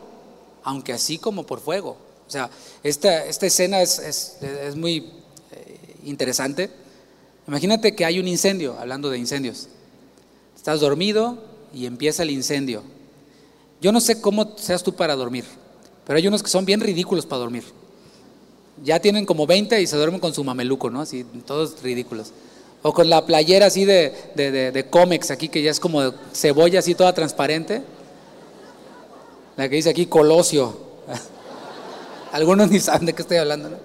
aunque 0.62 0.92
así 0.92 1.18
como 1.18 1.44
por 1.44 1.60
fuego. 1.60 1.96
O 2.26 2.30
sea, 2.30 2.50
esta, 2.82 3.24
esta 3.24 3.46
escena 3.46 3.80
es, 3.80 4.36
muy 4.76 5.10
eh, 5.52 5.96
interesante. 6.04 6.70
Imagínate 7.46 7.94
que 7.94 8.04
hay 8.04 8.20
un 8.20 8.28
incendio, 8.28 8.76
hablando 8.78 9.08
de 9.08 9.18
incendios. 9.18 9.68
Estás 10.54 10.80
dormido 10.80 11.38
y 11.72 11.86
empieza 11.86 12.22
el 12.22 12.30
incendio. 12.30 12.82
Yo 13.80 13.92
no 13.92 14.00
sé 14.00 14.20
cómo 14.20 14.56
seas 14.58 14.82
tú 14.82 14.94
para 14.94 15.16
dormir. 15.16 15.44
Pero 16.06 16.18
hay 16.18 16.26
unos 16.26 16.42
que 16.42 16.50
son 16.50 16.64
bien 16.64 16.80
ridículos 16.80 17.24
para 17.24 17.40
dormir. 17.40 17.64
Ya 18.82 19.00
tienen 19.00 19.24
como 19.24 19.46
20 19.46 19.80
y 19.80 19.86
se 19.86 19.96
duermen 19.96 20.20
con 20.20 20.34
su 20.34 20.44
mameluco, 20.44 20.90
¿no? 20.90 21.00
Así, 21.00 21.24
todos 21.46 21.82
ridículos. 21.82 22.32
O 22.82 22.92
con 22.92 23.10
la 23.10 23.26
playera 23.26 23.66
así 23.66 23.84
de, 23.84 24.14
de, 24.34 24.72
de, 24.72 24.86
cómics 24.86 25.30
aquí, 25.30 25.48
que 25.48 25.62
ya 25.62 25.70
es 25.70 25.80
como 25.80 26.12
cebolla 26.32 26.78
así 26.78 26.94
toda 26.94 27.12
transparente. 27.12 27.82
La 29.56 29.68
que 29.68 29.76
dice 29.76 29.90
aquí 29.90 30.06
Colosio. 30.06 30.78
Algunos 32.32 32.70
ni 32.70 32.78
saben 32.78 33.06
de 33.06 33.14
qué 33.14 33.22
estoy 33.22 33.38
hablando, 33.38 33.70
¿no? 33.70 33.76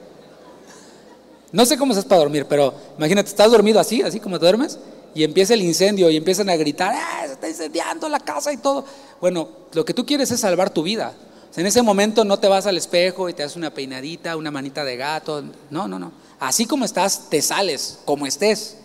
No 1.52 1.66
sé 1.66 1.78
cómo 1.78 1.92
estás 1.92 2.06
para 2.06 2.20
dormir, 2.20 2.46
pero 2.48 2.74
imagínate, 2.98 3.30
estás 3.30 3.52
dormido 3.52 3.80
así, 3.80 4.02
así 4.02 4.20
como 4.20 4.40
duermes, 4.40 4.80
y 5.14 5.24
empieza 5.24 5.54
el 5.54 5.62
incendio 5.62 6.10
y 6.10 6.18
empiezan 6.18 6.50
a 6.50 6.56
gritar, 6.56 6.96
¡Ah, 6.96 7.24
se 7.28 7.34
está 7.34 7.48
incendiando 7.48 8.10
la 8.10 8.20
casa 8.20 8.52
y 8.52 8.58
todo. 8.58 8.86
Bueno, 9.22 9.50
lo 9.74 9.86
que 9.86 9.94
tú 9.94 10.04
quieres 10.06 10.32
es 10.32 10.40
salvar 10.40 10.72
tu 10.72 10.82
vida 10.82 11.14
en 11.56 11.68
ese 11.68 11.82
momento 11.84 12.26
no 12.26 12.40
te 12.40 12.48
vas 12.48 12.66
al 12.66 12.78
espejo 12.78 13.30
y 13.30 13.34
te 13.34 13.44
das 13.44 13.56
una 13.56 13.72
peinadita, 13.72 14.36
una 14.36 14.50
manita 14.50 14.84
de 14.84 14.98
gato. 14.98 15.44
No, 15.70 15.88
no, 15.88 16.00
no. 16.00 16.12
Así 16.40 16.66
como 16.66 16.84
estás, 16.84 17.30
te 17.30 17.42
sales, 17.42 18.00
como 18.06 18.26
estés. 18.26 18.78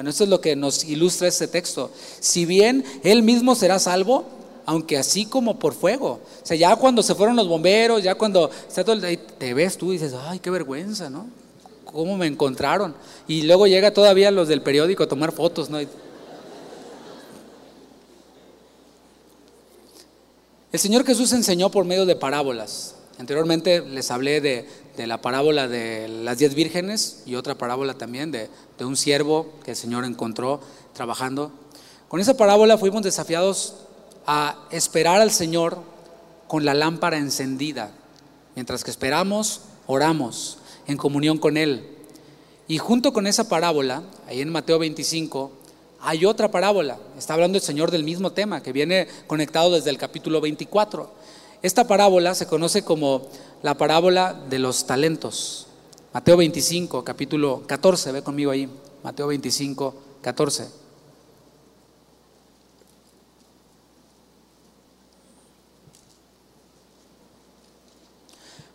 Bueno, 0.00 0.08
eso 0.08 0.24
es 0.24 0.30
lo 0.30 0.40
que 0.40 0.56
nos 0.56 0.82
ilustra 0.84 1.28
este 1.28 1.46
texto. 1.46 1.90
Si 2.20 2.46
bien 2.46 2.86
él 3.04 3.22
mismo 3.22 3.54
será 3.54 3.78
salvo, 3.78 4.24
aunque 4.64 4.96
así 4.96 5.26
como 5.26 5.58
por 5.58 5.74
fuego. 5.74 6.20
O 6.42 6.46
sea, 6.46 6.56
ya 6.56 6.74
cuando 6.76 7.02
se 7.02 7.14
fueron 7.14 7.36
los 7.36 7.46
bomberos, 7.46 8.02
ya 8.02 8.14
cuando 8.14 8.50
está 8.66 8.82
todo 8.82 8.98
te 9.36 9.52
ves 9.52 9.76
tú 9.76 9.90
y 9.90 9.98
dices, 9.98 10.14
ay, 10.18 10.38
qué 10.38 10.48
vergüenza, 10.48 11.10
¿no? 11.10 11.26
¿Cómo 11.84 12.16
me 12.16 12.26
encontraron? 12.26 12.94
Y 13.28 13.42
luego 13.42 13.66
llega 13.66 13.92
todavía 13.92 14.30
los 14.30 14.48
del 14.48 14.62
periódico 14.62 15.02
a 15.02 15.06
tomar 15.06 15.32
fotos, 15.32 15.68
¿no? 15.68 15.78
El 15.78 15.90
Señor 20.72 21.04
Jesús 21.04 21.30
enseñó 21.34 21.70
por 21.70 21.84
medio 21.84 22.06
de 22.06 22.16
parábolas. 22.16 22.94
Anteriormente 23.18 23.82
les 23.82 24.10
hablé 24.10 24.40
de, 24.40 24.66
la 25.06 25.20
parábola 25.20 25.68
de 25.68 26.08
las 26.08 26.38
diez 26.38 26.54
vírgenes 26.54 27.22
y 27.26 27.34
otra 27.34 27.54
parábola 27.56 27.94
también 27.94 28.30
de, 28.30 28.48
de 28.78 28.84
un 28.84 28.96
siervo 28.96 29.52
que 29.64 29.72
el 29.72 29.76
Señor 29.76 30.04
encontró 30.04 30.60
trabajando. 30.94 31.52
Con 32.08 32.20
esa 32.20 32.36
parábola 32.36 32.78
fuimos 32.78 33.02
desafiados 33.02 33.76
a 34.26 34.66
esperar 34.70 35.20
al 35.20 35.30
Señor 35.30 35.78
con 36.46 36.64
la 36.64 36.74
lámpara 36.74 37.18
encendida. 37.18 37.92
Mientras 38.54 38.84
que 38.84 38.90
esperamos, 38.90 39.62
oramos 39.86 40.58
en 40.86 40.96
comunión 40.96 41.38
con 41.38 41.56
Él. 41.56 41.86
Y 42.66 42.78
junto 42.78 43.12
con 43.12 43.26
esa 43.26 43.48
parábola, 43.48 44.02
ahí 44.26 44.40
en 44.40 44.50
Mateo 44.50 44.78
25, 44.78 45.52
hay 46.02 46.24
otra 46.24 46.50
parábola, 46.50 46.98
está 47.18 47.34
hablando 47.34 47.58
el 47.58 47.62
Señor 47.62 47.90
del 47.90 48.04
mismo 48.04 48.32
tema, 48.32 48.62
que 48.62 48.72
viene 48.72 49.06
conectado 49.26 49.72
desde 49.72 49.90
el 49.90 49.98
capítulo 49.98 50.40
24. 50.40 51.12
Esta 51.62 51.86
parábola 51.86 52.34
se 52.34 52.46
conoce 52.46 52.82
como 52.82 53.28
la 53.62 53.76
parábola 53.76 54.32
de 54.48 54.58
los 54.58 54.86
talentos. 54.86 55.66
Mateo 56.12 56.38
25, 56.38 57.04
capítulo 57.04 57.62
14, 57.66 58.12
ve 58.12 58.22
conmigo 58.22 58.50
ahí, 58.50 58.68
Mateo 59.02 59.26
25, 59.26 59.94
14. 60.22 60.68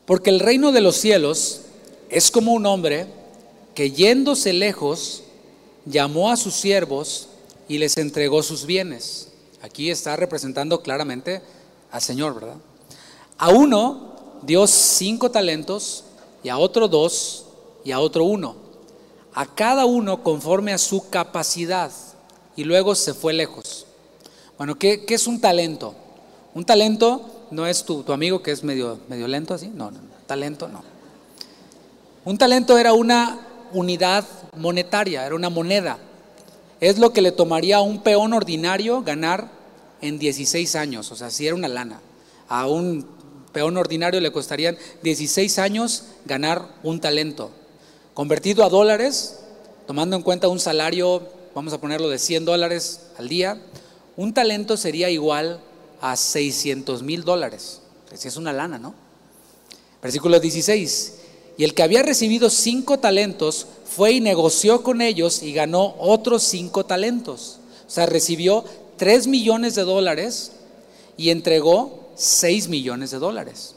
Porque 0.06 0.30
el 0.30 0.40
reino 0.40 0.72
de 0.72 0.82
los 0.82 0.96
cielos 0.96 1.62
es 2.10 2.30
como 2.30 2.54
un 2.54 2.68
hombre 2.68 3.08
que 3.74 3.92
yéndose 3.92 4.54
lejos, 4.54 5.24
llamó 5.86 6.32
a 6.32 6.38
sus 6.38 6.54
siervos 6.54 7.30
y 7.68 7.80
les 7.80 7.98
entregó 7.98 8.44
sus 8.44 8.66
bienes. 8.66 9.30
Aquí 9.62 9.90
está 9.90 10.16
representando 10.16 10.82
claramente 10.82 11.42
al 11.92 12.02
Señor, 12.02 12.36
¿verdad? 12.36 12.58
A 13.38 13.50
uno 13.50 14.16
dio 14.44 14.66
cinco 14.68 15.30
talentos 15.32 16.04
y 16.44 16.50
a 16.50 16.58
otro 16.58 16.88
dos 16.88 17.46
y 17.84 17.92
a 17.92 18.00
otro 18.00 18.24
uno. 18.24 18.56
A 19.34 19.46
cada 19.46 19.86
uno 19.86 20.24
conforme 20.24 20.74
a 20.74 20.78
su 20.78 21.10
capacidad. 21.10 21.92
y 22.58 22.64
luego 22.64 22.96
se 22.96 23.14
fue 23.14 23.34
lejos. 23.34 23.86
Bueno, 24.58 24.80
¿qué, 24.80 25.04
es 25.10 25.28
un 25.28 25.42
talento? 25.42 25.94
Un 26.54 26.64
talento 26.64 27.22
no 27.52 27.68
es 27.68 27.84
tu, 27.84 28.06
amigo 28.14 28.42
que 28.42 28.52
es 28.52 28.64
medio, 28.64 28.98
medio 29.10 29.28
lento 29.28 29.54
así, 29.54 29.68
no, 29.68 29.92
no, 29.92 30.00
talento 30.26 30.70
no. 30.70 30.82
Un 32.24 32.38
talento 32.38 32.78
era 32.78 32.94
una 32.94 33.40
unidad 33.74 34.26
monetaria, 34.56 35.26
era 35.26 35.36
una 35.36 35.50
moneda. 35.50 35.98
Es 36.80 36.98
lo 36.98 37.12
que 37.12 37.22
le 37.22 37.34
tomaría 37.34 37.78
a 37.78 37.82
un 37.82 38.02
peón 38.02 38.32
ordinario 38.32 39.02
ganar 39.04 39.50
en 40.02 40.18
16 40.18 40.76
años, 40.76 41.12
o 41.12 41.16
sea, 41.18 41.30
si 41.30 41.46
era 41.46 41.56
una 41.56 41.68
lana. 41.68 42.00
A 42.48 42.68
un 42.68 43.06
peón 43.56 43.78
ordinario 43.78 44.20
le 44.20 44.34
costarían 44.34 44.78
16 45.01 45.60
años 45.60 46.03
ganar 46.26 46.68
un 46.84 46.99
talento. 46.99 47.51
Convertido 48.14 48.66
a 48.66 48.70
dólares, 48.70 49.39
tomando 49.88 50.18
en 50.18 50.24
cuenta 50.24 50.49
un 50.49 50.60
salario, 50.60 51.24
vamos 51.56 51.72
a 51.72 51.80
ponerlo 51.80 52.10
de 52.10 52.20
100 52.20 52.43
dólares 52.43 52.99
al 53.18 53.30
día, 53.30 53.62
un 54.18 54.34
talento 54.34 54.76
sería 54.76 55.10
igual 55.10 55.62
a 56.01 56.18
600 56.18 57.01
mil 57.01 57.24
dólares. 57.24 57.80
Si 58.14 58.28
es 58.28 58.36
una 58.36 58.51
lana, 58.51 58.78
¿no? 58.78 58.93
Versículo 60.03 60.41
16. 60.41 61.14
Y 61.58 61.64
el 61.64 61.74
que 61.74 61.84
había 61.84 62.03
recibido 62.03 62.49
cinco 62.49 62.99
talentos 62.99 63.68
fue 63.86 64.12
y 64.12 64.20
negoció 64.20 64.84
con 64.84 65.01
ellos 65.01 65.41
y 65.41 65.53
ganó 65.53 65.95
otros 65.97 66.43
cinco 66.43 66.86
talentos. 66.86 67.60
O 67.88 67.89
sea, 67.89 68.06
recibió 68.06 68.66
3 68.97 69.28
millones 69.28 69.76
de 69.76 69.84
dólares 69.84 70.51
y 71.16 71.30
entregó 71.30 72.05
6 72.16 72.70
millones 72.70 73.11
de 73.11 73.20
dólares. 73.20 73.76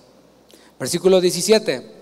Versículo 0.79 1.21
17. 1.21 1.99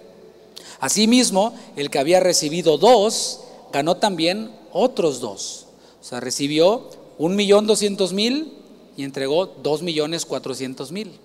Asimismo, 0.80 1.54
el 1.76 1.90
que 1.90 1.98
había 1.98 2.20
recibido 2.20 2.78
dos, 2.78 3.40
ganó 3.72 3.96
también 3.96 4.50
otros 4.72 5.20
dos. 5.20 5.66
O 6.00 6.04
sea, 6.04 6.20
recibió 6.20 6.90
un 7.18 7.34
millón 7.34 7.66
doscientos 7.66 8.12
mil 8.12 8.52
y 8.96 9.04
entregó 9.04 9.46
dos 9.46 9.82
millones 9.82 10.26
cuatrocientos 10.26 10.92
mil. 10.92 11.18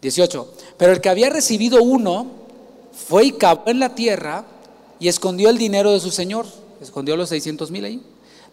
18. 0.00 0.52
Pero 0.78 0.92
el 0.92 1.00
que 1.00 1.08
había 1.08 1.30
recibido 1.30 1.82
uno 1.82 2.26
fue 2.92 3.26
y 3.26 3.32
cavó 3.32 3.64
en 3.66 3.80
la 3.80 3.94
tierra 3.94 4.44
y 4.98 5.08
escondió 5.08 5.50
el 5.50 5.58
dinero 5.58 5.92
de 5.92 6.00
su 6.00 6.10
señor. 6.10 6.46
Escondió 6.80 7.16
los 7.16 7.28
600 7.28 7.70
mil 7.70 7.84
ahí. 7.84 8.02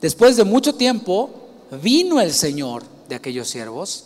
Después 0.01 0.35
de 0.35 0.43
mucho 0.43 0.75
tiempo, 0.75 1.29
vino 1.81 2.19
el 2.19 2.33
señor 2.33 2.83
de 3.07 3.15
aquellos 3.15 3.47
siervos 3.49 4.05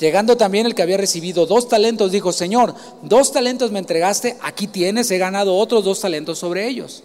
Llegando 0.00 0.38
también 0.38 0.64
el 0.64 0.74
que 0.74 0.80
había 0.80 0.96
recibido 0.96 1.44
dos 1.44 1.68
talentos, 1.68 2.10
dijo, 2.10 2.32
Señor, 2.32 2.74
dos 3.02 3.32
talentos 3.32 3.70
me 3.70 3.78
entregaste, 3.78 4.38
aquí 4.40 4.66
tienes, 4.66 5.10
he 5.10 5.18
ganado 5.18 5.54
otros 5.54 5.84
dos 5.84 6.00
talentos 6.00 6.38
sobre 6.38 6.66
ellos. 6.66 7.04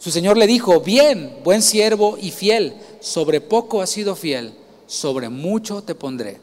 Su 0.00 0.10
Señor 0.10 0.36
le 0.36 0.48
dijo, 0.48 0.80
bien, 0.80 1.38
buen 1.44 1.62
siervo 1.62 2.18
y 2.20 2.32
fiel, 2.32 2.74
sobre 3.00 3.40
poco 3.40 3.80
has 3.80 3.90
sido 3.90 4.16
fiel, 4.16 4.54
sobre 4.88 5.28
mucho 5.28 5.82
te 5.82 5.94
pondré. 5.94 6.40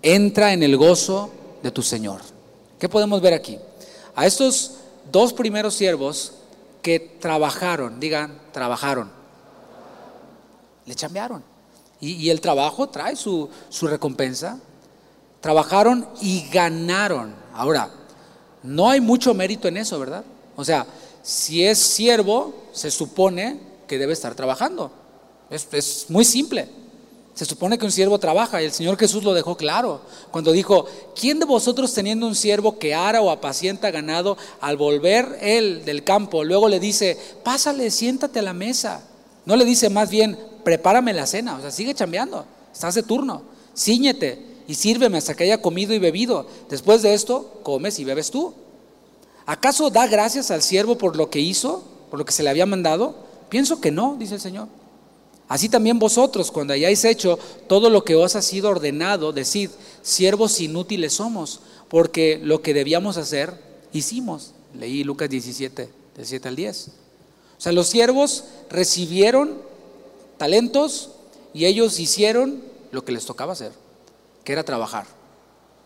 Entra 0.00 0.54
en 0.54 0.62
el 0.62 0.78
gozo 0.78 1.30
de 1.62 1.70
tu 1.70 1.82
Señor. 1.82 2.22
¿Qué 2.78 2.88
podemos 2.88 3.20
ver 3.20 3.34
aquí? 3.34 3.58
A 4.16 4.26
estos 4.26 4.78
dos 5.12 5.34
primeros 5.34 5.74
siervos 5.74 6.32
que 6.80 6.98
trabajaron, 6.98 8.00
digan, 8.00 8.40
trabajaron, 8.50 9.10
le 10.86 10.94
chambearon. 10.94 11.44
Y, 12.00 12.30
el 12.30 12.40
trabajo 12.40 12.88
trae 12.88 13.14
su, 13.14 13.48
su 13.68 13.86
recompensa. 13.86 14.58
Trabajaron 15.42 16.08
y 16.20 16.48
ganaron. 16.50 17.34
Ahora, 17.52 17.90
no 18.62 18.88
hay 18.88 19.00
mucho 19.00 19.34
mérito 19.34 19.66
en 19.66 19.76
eso, 19.76 19.98
¿verdad? 19.98 20.24
O 20.54 20.64
sea, 20.64 20.86
si 21.20 21.64
es 21.64 21.78
siervo, 21.78 22.54
se 22.72 22.92
supone 22.92 23.58
que 23.88 23.98
debe 23.98 24.12
estar 24.12 24.36
trabajando. 24.36 24.92
Es, 25.50 26.06
muy 26.08 26.24
simple. 26.24 26.68
Se 27.34 27.44
supone 27.44 27.76
que 27.76 27.84
un 27.84 27.90
siervo 27.90 28.20
trabaja 28.20 28.62
y 28.62 28.66
el 28.66 28.72
Señor 28.72 28.96
Jesús 28.96 29.24
lo 29.24 29.34
dejó 29.34 29.56
claro 29.56 30.02
cuando 30.30 30.52
dijo, 30.52 30.86
¿quién 31.18 31.40
de 31.40 31.44
vosotros 31.44 31.92
teniendo 31.92 32.26
un 32.26 32.36
siervo 32.36 32.78
que 32.78 32.94
ara 32.94 33.20
o 33.20 33.30
apacienta 33.30 33.90
ganado, 33.90 34.36
al 34.60 34.76
volver 34.76 35.38
él 35.40 35.84
del 35.84 36.04
campo, 36.04 36.44
luego 36.44 36.68
le 36.68 36.78
dice, 36.78 37.18
pásale, 37.42 37.90
siéntate 37.90 38.38
a 38.38 38.42
la 38.42 38.52
mesa? 38.52 39.02
No 39.44 39.56
le 39.56 39.64
dice 39.64 39.90
más 39.90 40.08
bien, 40.08 40.38
prepárame 40.62 41.14
la 41.14 41.26
cena, 41.26 41.56
o 41.56 41.60
sea, 41.60 41.70
sigue 41.70 41.94
chambeando, 41.94 42.44
estás 42.72 42.94
de 42.94 43.02
turno, 43.02 43.42
ciñete 43.74 44.51
y 44.68 44.74
sírveme 44.74 45.18
hasta 45.18 45.34
que 45.34 45.44
haya 45.44 45.60
comido 45.60 45.94
y 45.94 45.98
bebido. 45.98 46.46
Después 46.68 47.02
de 47.02 47.14
esto, 47.14 47.60
comes 47.62 47.98
y 47.98 48.04
bebes 48.04 48.30
tú. 48.30 48.54
¿Acaso 49.46 49.90
da 49.90 50.06
gracias 50.06 50.50
al 50.50 50.62
siervo 50.62 50.96
por 50.96 51.16
lo 51.16 51.30
que 51.30 51.40
hizo, 51.40 51.82
por 52.10 52.18
lo 52.18 52.24
que 52.24 52.32
se 52.32 52.42
le 52.42 52.50
había 52.50 52.66
mandado? 52.66 53.14
Pienso 53.48 53.80
que 53.80 53.90
no, 53.90 54.16
dice 54.18 54.34
el 54.34 54.40
Señor. 54.40 54.68
Así 55.48 55.68
también 55.68 55.98
vosotros, 55.98 56.50
cuando 56.50 56.72
hayáis 56.72 57.04
hecho 57.04 57.38
todo 57.66 57.90
lo 57.90 58.04
que 58.04 58.14
os 58.14 58.36
ha 58.36 58.42
sido 58.42 58.70
ordenado, 58.70 59.32
decid, 59.32 59.70
siervos 60.00 60.60
inútiles 60.60 61.14
somos, 61.14 61.60
porque 61.88 62.40
lo 62.42 62.62
que 62.62 62.72
debíamos 62.72 63.18
hacer, 63.18 63.54
hicimos. 63.92 64.52
Leí 64.74 65.04
Lucas 65.04 65.28
17, 65.28 65.90
del 66.16 66.26
7 66.26 66.48
al 66.48 66.56
10. 66.56 66.88
O 66.88 67.60
sea, 67.60 67.72
los 67.72 67.88
siervos 67.88 68.44
recibieron 68.70 69.58
talentos 70.38 71.10
y 71.52 71.66
ellos 71.66 72.00
hicieron 72.00 72.62
lo 72.90 73.04
que 73.04 73.12
les 73.12 73.26
tocaba 73.26 73.52
hacer, 73.52 73.72
que 74.44 74.52
era 74.52 74.64
trabajar 74.64 75.06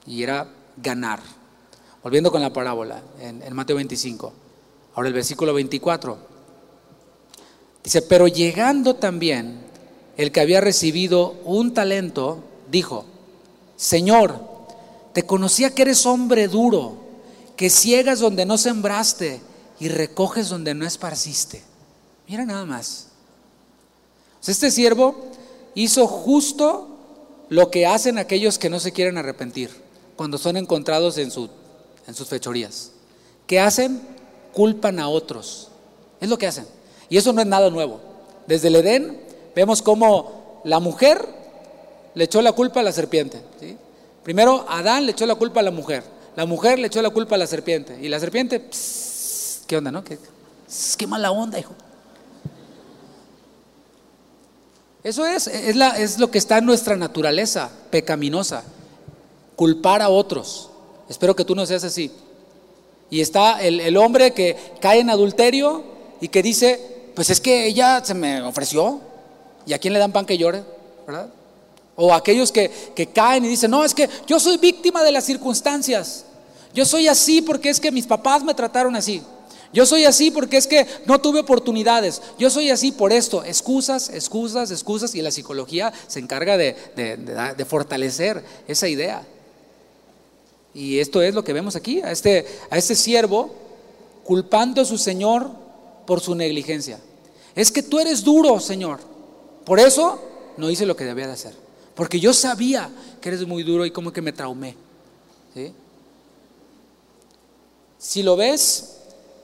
y 0.07 0.22
era 0.22 0.48
ganar. 0.76 1.20
Volviendo 2.02 2.30
con 2.30 2.40
la 2.40 2.52
parábola 2.52 3.02
en, 3.20 3.54
Mateo 3.54 3.76
25. 3.76 4.32
Ahora 4.94 5.09
el 5.09 5.14
versículo 5.14 5.52
24. 5.52 6.16
Dice, 7.82 8.02
pero 8.02 8.28
llegando 8.28 8.94
también 8.96 9.61
el 10.16 10.32
que 10.32 10.40
había 10.40 10.61
recibido 10.61 11.36
un 11.44 11.74
talento, 11.74 12.42
dijo, 12.70 13.04
Señor, 13.76 14.40
te 15.12 15.24
conocía 15.24 15.74
que 15.74 15.82
eres 15.82 16.07
hombre 16.07 16.48
duro, 16.48 16.96
que 17.57 17.70
ciegas 17.70 18.20
donde 18.20 18.46
no 18.46 18.59
sembraste 18.59 19.40
y 19.78 19.88
recoges 19.88 20.48
donde 20.48 20.74
no 20.74 20.86
esparciste. 20.86 21.62
Mira 22.28 22.44
nada 22.44 22.64
más. 22.64 23.09
Este 24.46 24.70
siervo 24.70 25.32
hizo 25.74 26.07
justo 26.07 26.95
lo 27.49 27.70
que 27.70 27.86
hacen 27.86 28.18
aquellos 28.18 28.59
que 28.59 28.70
no 28.70 28.80
se 28.80 28.92
quieren 28.92 29.18
arrepentir 29.18 29.70
cuando 30.16 30.38
son 30.38 30.57
encontrados 30.57 31.18
en 31.18 31.30
su 31.30 31.49
en 32.07 32.14
sus 32.14 32.28
fechorías. 32.28 32.92
¿Qué 33.47 33.61
hacen? 33.61 34.01
Culpan 34.53 34.99
a 34.99 35.09
otros. 35.09 35.68
Es 36.20 36.28
lo 36.28 36.38
que 36.38 36.47
hacen. 36.47 36.66
Y 37.09 37.16
eso 37.16 37.32
no 37.32 37.40
es 37.40 37.47
nada 37.47 37.70
nuevo. 37.70 38.01
Desde 38.47 38.68
el 38.68 38.76
Edén 38.76 39.20
vemos 39.55 39.82
cómo 39.82 40.61
la 40.64 40.80
mujer 40.80 41.26
le 42.14 42.24
echó 42.24 42.40
la 42.42 42.53
culpa 42.53 42.80
a 42.80 42.82
la 42.82 42.92
serpiente. 42.92 43.42
Primero 44.22 44.64
Adán 44.68 45.07
le 45.07 45.12
echó 45.12 45.26
la 45.26 45.34
culpa 45.34 45.61
a 45.61 45.62
la 45.62 45.70
mujer. 45.70 46.03
La 46.34 46.47
mujer 46.47 46.78
le 46.78 46.86
echó 46.88 47.03
la 47.03 47.11
culpa 47.11 47.34
a 47.34 47.38
la 47.38 47.47
serpiente. 47.47 47.99
Y 48.01 48.09
la 48.09 48.18
serpiente, 48.20 48.68
¿qué 49.66 49.76
onda, 49.76 49.90
no? 49.90 50.03
¿Qué, 50.05 50.18
qué 50.97 51.07
mala 51.07 51.30
onda, 51.30 51.59
hijo. 51.59 51.74
Eso 55.07 55.24
es, 55.24 55.46
es, 55.46 55.76
la, 55.76 55.90
es 55.90 56.18
lo 56.18 56.32
que 56.32 56.38
está 56.38 56.59
en 56.59 56.66
nuestra 56.66 56.96
naturaleza 56.96 57.70
pecaminosa, 57.90 58.64
culpar 59.54 60.02
a 60.02 60.09
otros. 60.09 60.68
Espero 61.09 61.36
que 61.36 61.44
tú 61.44 61.54
no 61.54 61.64
seas 61.64 61.84
así. 61.84 62.11
Y 63.09 63.20
está 63.20 63.62
el, 63.62 63.96
hombre 63.98 64.32
que 64.32 64.57
cae 64.80 64.98
en 64.98 65.09
adulterio 65.09 65.84
y 66.20 66.26
que 66.26 66.42
dice, 66.42 67.12
pues 67.14 67.30
es 67.30 67.40
que 67.40 67.68
ella 67.68 68.04
se 68.04 68.14
me 68.14 68.42
ofreció. 68.42 69.00
¿Y 69.64 69.74
a 69.74 69.78
quién 69.78 69.92
le 69.92 70.00
dan 70.00 70.11
pan 70.11 70.26
que 70.26 70.38
llore? 70.38 70.64
¿Verdad? 71.07 71.28
O 71.94 72.12
aquellos 72.12 72.50
que, 72.50 72.68
que 72.96 73.07
caen 73.07 73.44
y 73.44 73.48
dicen, 73.48 73.70
no, 73.70 73.84
es 73.84 73.94
que 73.94 74.11
yo 74.26 74.40
soy 74.40 74.57
víctima 74.57 75.04
de 75.04 75.12
las 75.12 75.22
circunstancias. 75.22 76.24
Yo 76.74 76.84
soy 76.84 77.07
así 77.07 77.42
porque 77.42 77.70
es 77.70 77.78
que 77.78 77.92
mis 77.92 78.09
papás 78.09 78.42
me 78.42 78.54
trataron 78.54 78.96
así. 78.96 79.22
Yo 79.77 79.85
soy 79.85 80.07
así 80.07 80.31
porque 80.31 80.57
es 80.57 80.66
que 80.66 80.87
no 81.05 81.20
tuve 81.20 81.41
oportunidades. 81.41 82.22
Yo 82.39 82.49
soy 82.49 82.70
así 82.70 82.93
por 82.93 83.12
esto. 83.12 83.45
Excusas, 83.45 84.09
excusas, 84.09 84.70
excusas. 84.70 85.14
Y 85.14 85.20
la 85.20 85.31
psicología 85.31 85.93
se 86.07 86.18
encarga 86.18 86.57
de, 86.57 87.66
fortalecer 87.68 88.43
esa 88.66 88.89
idea. 88.89 89.22
Y 90.72 90.99
esto 90.99 91.20
es 91.20 91.35
lo 91.35 91.45
que 91.45 91.53
vemos 91.53 91.77
aquí, 91.77 92.01
a 92.01 92.11
este, 92.11 92.47
a 92.70 92.79
este 92.79 92.95
siervo 92.95 93.51
culpando 94.24 94.81
a 94.81 94.87
su 94.87 94.97
Señor 94.97 95.51
por 96.07 96.22
su 96.22 96.35
negligencia. 96.35 96.99
Es 97.55 97.70
que 97.70 97.83
tú 97.83 97.99
eres 97.99 98.24
duro, 98.24 98.59
Señor. 98.61 99.01
Por 99.66 99.79
eso 99.79 100.18
no 100.57 100.70
hice 100.70 100.87
lo 100.87 100.97
que 100.97 101.05
debía 101.05 101.27
de 101.27 101.35
hacer. 101.35 101.55
Porque 101.95 102.18
yo 102.18 102.33
sabía 102.33 102.89
que 103.20 103.29
eres 103.29 103.47
muy 103.47 103.62
duro 103.62 103.85
y 103.85 103.91
como 103.91 104.11
que 104.11 104.22
me 104.22 104.33
traumé. 104.33 104.74
Si 107.99 108.22
lo 108.22 108.37
ves, 108.37 108.95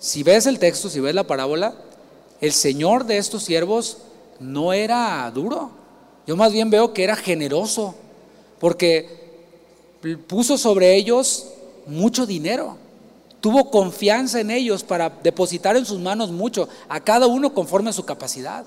si 0.03 0.25
ves 0.25 0.47
el 0.47 0.59
texto, 0.59 0.91
si 0.91 0.99
ves 0.99 1.15
la 1.15 1.23
parábola, 1.23 1.75
el 2.41 2.53
Señor 2.53 3.07
de 3.07 3.19
estos 3.19 3.45
siervos 3.45 3.99
no 4.41 4.73
era 4.73 5.31
duro. 5.31 5.71
Yo 6.27 6.35
más 6.37 6.53
bien 6.53 6.71
veo 6.71 6.93
que 6.93 7.05
era 7.05 7.15
generoso, 7.15 7.95
porque 8.59 9.07
puso 10.27 10.59
sobre 10.59 10.97
ellos 10.97 11.47
mucho 11.87 12.27
dinero. 12.27 12.77
Tuvo 13.41 13.71
confianza 13.71 14.41
en 14.41 14.51
ellos 14.51 14.83
para 14.83 15.09
depositar 15.09 15.77
en 15.77 15.87
sus 15.87 16.01
manos 16.01 16.33
mucho, 16.33 16.69
a 16.89 16.99
cada 16.99 17.29
uno 17.29 17.55
conforme 17.55 17.91
a 17.91 17.93
su 17.93 18.05
capacidad. 18.05 18.65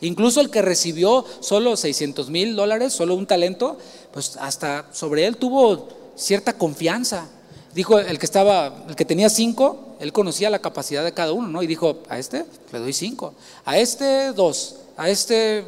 Incluso 0.00 0.40
el 0.40 0.48
que 0.48 0.62
recibió 0.62 1.26
solo 1.40 1.76
600 1.76 2.30
mil 2.30 2.56
dólares, 2.56 2.94
solo 2.94 3.16
un 3.16 3.26
talento, 3.26 3.76
pues 4.14 4.38
hasta 4.38 4.86
sobre 4.92 5.26
él 5.26 5.36
tuvo 5.36 5.88
cierta 6.16 6.54
confianza. 6.54 7.28
Dijo 7.74 7.98
el 7.98 8.18
que 8.18 8.24
estaba, 8.24 8.84
el 8.88 8.96
que 8.96 9.04
tenía 9.04 9.28
cinco, 9.28 9.93
él 10.04 10.12
conocía 10.12 10.50
la 10.50 10.58
capacidad 10.58 11.02
de 11.02 11.14
cada 11.14 11.32
uno, 11.32 11.48
¿no? 11.48 11.62
Y 11.62 11.66
dijo, 11.66 12.02
a 12.10 12.18
este 12.18 12.44
le 12.72 12.78
doy 12.78 12.92
cinco, 12.92 13.32
a 13.64 13.78
este 13.78 14.32
dos, 14.32 14.76
a 14.98 15.08
este, 15.08 15.64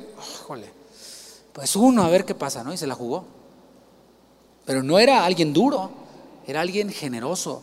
pues 1.54 1.74
uno, 1.74 2.02
a 2.02 2.10
ver 2.10 2.26
qué 2.26 2.34
pasa, 2.34 2.62
¿no? 2.62 2.70
Y 2.70 2.76
se 2.76 2.86
la 2.86 2.94
jugó. 2.94 3.24
Pero 4.66 4.82
no 4.82 4.98
era 4.98 5.24
alguien 5.24 5.54
duro, 5.54 5.90
era 6.46 6.60
alguien 6.60 6.90
generoso, 6.90 7.62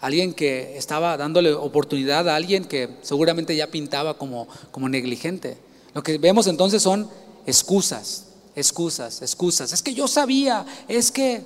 alguien 0.00 0.32
que 0.32 0.78
estaba 0.78 1.16
dándole 1.16 1.52
oportunidad 1.54 2.28
a 2.28 2.36
alguien 2.36 2.66
que 2.66 2.98
seguramente 3.02 3.56
ya 3.56 3.66
pintaba 3.66 4.16
como, 4.16 4.46
como 4.70 4.88
negligente. 4.88 5.58
Lo 5.92 6.04
que 6.04 6.18
vemos 6.18 6.46
entonces 6.46 6.84
son 6.84 7.10
excusas, 7.46 8.26
excusas, 8.54 9.22
excusas. 9.22 9.72
Es 9.72 9.82
que 9.82 9.92
yo 9.92 10.06
sabía, 10.06 10.64
es 10.86 11.10
que, 11.10 11.42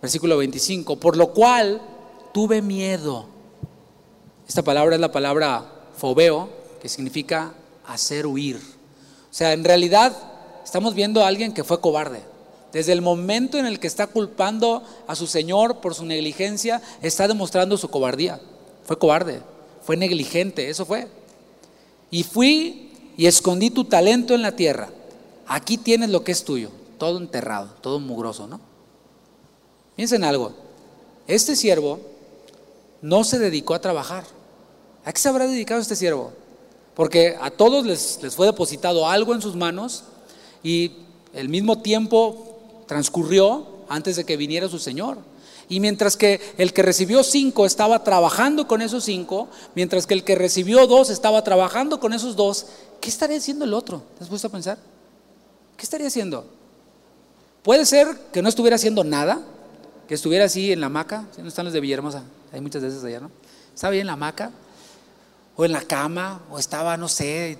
versículo 0.00 0.36
25, 0.36 0.94
por 0.94 1.16
lo 1.16 1.32
cual 1.32 1.82
tuve 2.32 2.62
miedo. 2.62 3.34
Esta 4.48 4.62
palabra 4.62 4.94
es 4.94 5.00
la 5.00 5.12
palabra 5.12 5.64
fobeo, 5.96 6.48
que 6.80 6.88
significa 6.88 7.52
hacer 7.86 8.26
huir. 8.26 8.56
O 8.56 9.34
sea, 9.34 9.52
en 9.52 9.64
realidad 9.64 10.16
estamos 10.64 10.94
viendo 10.94 11.22
a 11.22 11.28
alguien 11.28 11.52
que 11.52 11.64
fue 11.64 11.80
cobarde. 11.80 12.22
Desde 12.72 12.92
el 12.92 13.02
momento 13.02 13.58
en 13.58 13.66
el 13.66 13.80
que 13.80 13.86
está 13.86 14.06
culpando 14.06 14.82
a 15.06 15.14
su 15.14 15.26
Señor 15.26 15.80
por 15.80 15.94
su 15.94 16.04
negligencia, 16.04 16.82
está 17.02 17.26
demostrando 17.26 17.76
su 17.76 17.88
cobardía. 17.88 18.40
Fue 18.84 18.98
cobarde, 18.98 19.40
fue 19.82 19.96
negligente, 19.96 20.68
eso 20.68 20.84
fue. 20.84 21.08
Y 22.10 22.22
fui 22.22 22.92
y 23.16 23.26
escondí 23.26 23.70
tu 23.70 23.84
talento 23.84 24.34
en 24.34 24.42
la 24.42 24.52
tierra. 24.52 24.90
Aquí 25.46 25.78
tienes 25.78 26.10
lo 26.10 26.22
que 26.22 26.32
es 26.32 26.44
tuyo, 26.44 26.70
todo 26.98 27.18
enterrado, 27.18 27.70
todo 27.80 27.98
mugroso, 27.98 28.46
¿no? 28.46 28.60
Piensen 29.96 30.24
algo. 30.24 30.52
Este 31.26 31.56
siervo 31.56 31.98
no 33.00 33.24
se 33.24 33.38
dedicó 33.38 33.74
a 33.74 33.80
trabajar. 33.80 34.24
¿A 35.06 35.12
qué 35.12 35.20
se 35.20 35.28
habrá 35.28 35.46
dedicado 35.46 35.80
este 35.80 35.94
siervo? 35.94 36.32
Porque 36.96 37.36
a 37.40 37.52
todos 37.52 37.86
les, 37.86 38.20
les 38.22 38.34
fue 38.34 38.46
depositado 38.46 39.08
algo 39.08 39.34
en 39.34 39.40
sus 39.40 39.54
manos 39.54 40.02
y 40.64 40.92
el 41.32 41.48
mismo 41.48 41.78
tiempo 41.78 42.82
transcurrió 42.88 43.68
antes 43.88 44.16
de 44.16 44.24
que 44.24 44.36
viniera 44.36 44.68
su 44.68 44.80
Señor. 44.80 45.18
Y 45.68 45.78
mientras 45.78 46.16
que 46.16 46.40
el 46.58 46.72
que 46.72 46.82
recibió 46.82 47.22
cinco 47.22 47.66
estaba 47.66 48.02
trabajando 48.02 48.66
con 48.66 48.82
esos 48.82 49.04
cinco, 49.04 49.48
mientras 49.76 50.08
que 50.08 50.14
el 50.14 50.24
que 50.24 50.34
recibió 50.34 50.88
dos 50.88 51.08
estaba 51.10 51.44
trabajando 51.44 52.00
con 52.00 52.12
esos 52.12 52.34
dos, 52.34 52.66
¿qué 53.00 53.08
estaría 53.08 53.36
haciendo 53.36 53.64
el 53.64 53.74
otro? 53.74 54.02
¿Te 54.18 54.24
has 54.24 54.28
puesto 54.28 54.48
a 54.48 54.50
pensar? 54.50 54.76
¿Qué 55.76 55.84
estaría 55.84 56.08
haciendo? 56.08 56.46
Puede 57.62 57.86
ser 57.86 58.08
que 58.32 58.42
no 58.42 58.48
estuviera 58.48 58.74
haciendo 58.74 59.04
nada, 59.04 59.40
que 60.08 60.14
estuviera 60.14 60.46
así 60.46 60.72
en 60.72 60.80
la 60.80 60.86
hamaca, 60.86 61.28
si 61.34 61.42
no 61.42 61.48
están 61.48 61.64
los 61.64 61.74
de 61.74 61.80
Villahermosa, 61.80 62.24
hay 62.52 62.60
muchas 62.60 62.82
veces 62.82 63.04
allá, 63.04 63.20
¿no? 63.20 63.30
Estaba 63.72 63.92
ahí 63.92 64.00
en 64.00 64.06
la 64.08 64.14
hamaca, 64.14 64.50
o 65.56 65.64
en 65.64 65.72
la 65.72 65.82
cama, 65.82 66.42
o 66.50 66.58
estaba, 66.58 66.96
no 66.96 67.08
sé, 67.08 67.58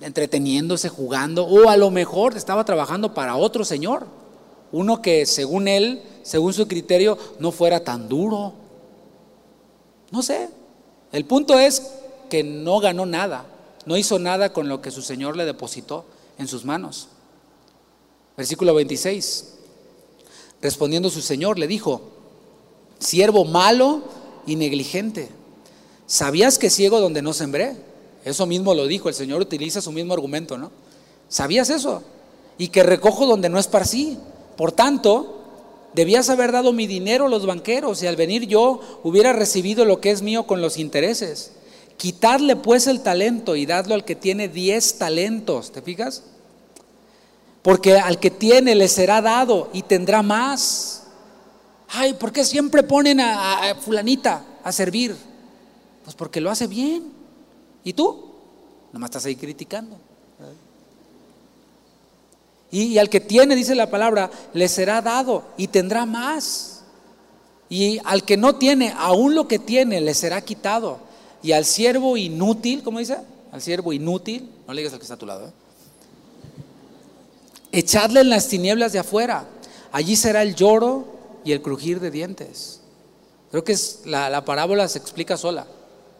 entreteniéndose, 0.00 0.88
jugando, 0.88 1.44
o 1.44 1.68
a 1.68 1.76
lo 1.76 1.90
mejor 1.90 2.36
estaba 2.36 2.64
trabajando 2.64 3.14
para 3.14 3.36
otro 3.36 3.64
señor, 3.64 4.06
uno 4.70 5.02
que 5.02 5.26
según 5.26 5.68
él, 5.68 6.02
según 6.22 6.52
su 6.52 6.68
criterio, 6.68 7.18
no 7.38 7.52
fuera 7.52 7.84
tan 7.84 8.08
duro. 8.08 8.52
No 10.10 10.22
sé. 10.22 10.48
El 11.12 11.24
punto 11.24 11.58
es 11.58 11.92
que 12.28 12.42
no 12.42 12.80
ganó 12.80 13.06
nada, 13.06 13.46
no 13.86 13.96
hizo 13.96 14.18
nada 14.18 14.52
con 14.52 14.68
lo 14.68 14.82
que 14.82 14.90
su 14.90 15.02
Señor 15.02 15.36
le 15.36 15.44
depositó 15.44 16.04
en 16.38 16.48
sus 16.48 16.64
manos. 16.64 17.08
Versículo 18.36 18.74
26. 18.74 19.54
Respondiendo 20.60 21.10
su 21.10 21.20
Señor 21.20 21.58
le 21.58 21.66
dijo, 21.66 22.02
siervo 22.98 23.44
malo 23.44 24.02
y 24.46 24.56
negligente, 24.56 25.28
¿sabías 26.06 26.58
que 26.58 26.70
ciego 26.70 27.00
donde 27.00 27.22
no 27.22 27.32
sembré? 27.32 27.76
Eso 28.24 28.46
mismo 28.46 28.74
lo 28.74 28.86
dijo, 28.86 29.08
el 29.08 29.14
Señor 29.14 29.40
utiliza 29.40 29.80
su 29.80 29.92
mismo 29.92 30.14
argumento, 30.14 30.56
¿no? 30.56 30.70
¿Sabías 31.28 31.70
eso? 31.70 32.02
Y 32.58 32.68
que 32.68 32.82
recojo 32.82 33.26
donde 33.26 33.48
no 33.48 33.58
esparcí. 33.58 34.18
Por 34.56 34.72
tanto, 34.72 35.42
debías 35.94 36.28
haber 36.30 36.52
dado 36.52 36.72
mi 36.72 36.86
dinero 36.86 37.26
a 37.26 37.28
los 37.28 37.46
banqueros 37.46 38.02
y 38.02 38.06
al 38.06 38.16
venir 38.16 38.46
yo 38.46 38.80
hubiera 39.02 39.32
recibido 39.32 39.84
lo 39.84 40.00
que 40.00 40.10
es 40.10 40.22
mío 40.22 40.46
con 40.46 40.60
los 40.60 40.78
intereses. 40.78 41.52
Quitadle 41.96 42.56
pues 42.56 42.86
el 42.86 43.00
talento 43.00 43.56
y 43.56 43.66
dadlo 43.66 43.94
al 43.94 44.04
que 44.04 44.16
tiene 44.16 44.48
diez 44.48 44.98
talentos, 44.98 45.72
¿te 45.72 45.82
fijas? 45.82 46.24
Porque 47.62 47.96
al 47.98 48.18
que 48.18 48.30
tiene 48.30 48.74
le 48.74 48.88
será 48.88 49.22
dado 49.22 49.70
y 49.72 49.82
tendrá 49.82 50.22
más. 50.22 51.04
Ay, 51.88 52.14
¿por 52.14 52.32
qué 52.32 52.44
siempre 52.44 52.82
ponen 52.82 53.20
a, 53.20 53.74
fulanita 53.80 54.44
a 54.62 54.72
servir? 54.72 55.16
Pues 56.04 56.14
porque 56.14 56.40
lo 56.40 56.50
hace 56.50 56.66
bien. 56.66 57.12
¿Y 57.82 57.92
tú? 57.92 58.32
Nomás 58.92 59.08
estás 59.08 59.26
ahí 59.26 59.36
criticando. 59.36 59.96
Y, 62.70 62.98
al 62.98 63.08
que 63.08 63.20
tiene, 63.20 63.54
dice 63.54 63.74
la 63.74 63.88
palabra, 63.88 64.30
le 64.52 64.68
será 64.68 65.00
dado 65.00 65.44
y 65.56 65.68
tendrá 65.68 66.06
más. 66.06 66.82
Y 67.68 68.00
al 68.04 68.24
que 68.24 68.36
no 68.36 68.56
tiene, 68.56 68.92
aún 68.96 69.34
lo 69.34 69.46
que 69.46 69.60
tiene, 69.60 70.00
le 70.00 70.12
será 70.12 70.40
quitado. 70.40 70.98
Y 71.42 71.52
al 71.52 71.64
siervo 71.64 72.16
inútil, 72.16 72.82
¿cómo 72.82 72.98
dice? 72.98 73.18
Al 73.52 73.62
siervo 73.62 73.92
inútil, 73.92 74.50
no 74.66 74.74
le 74.74 74.80
digas 74.80 74.92
al 74.92 74.98
que 74.98 75.04
está 75.04 75.14
a 75.14 75.18
tu 75.18 75.26
lado, 75.26 75.46
¿eh? 75.46 75.52
echadle 77.74 78.20
en 78.20 78.30
las 78.30 78.48
tinieblas 78.48 78.92
de 78.92 79.00
afuera. 79.00 79.46
Allí 79.92 80.16
será 80.16 80.42
el 80.42 80.54
lloro 80.54 81.04
y 81.44 81.52
el 81.52 81.62
crujir 81.62 82.00
de 82.00 82.10
dientes. 82.10 82.80
Creo 83.50 83.62
que 83.62 83.72
es, 83.72 84.00
la, 84.04 84.44
parábola 84.44 84.88
se 84.88 84.98
explica 84.98 85.36
sola. 85.36 85.66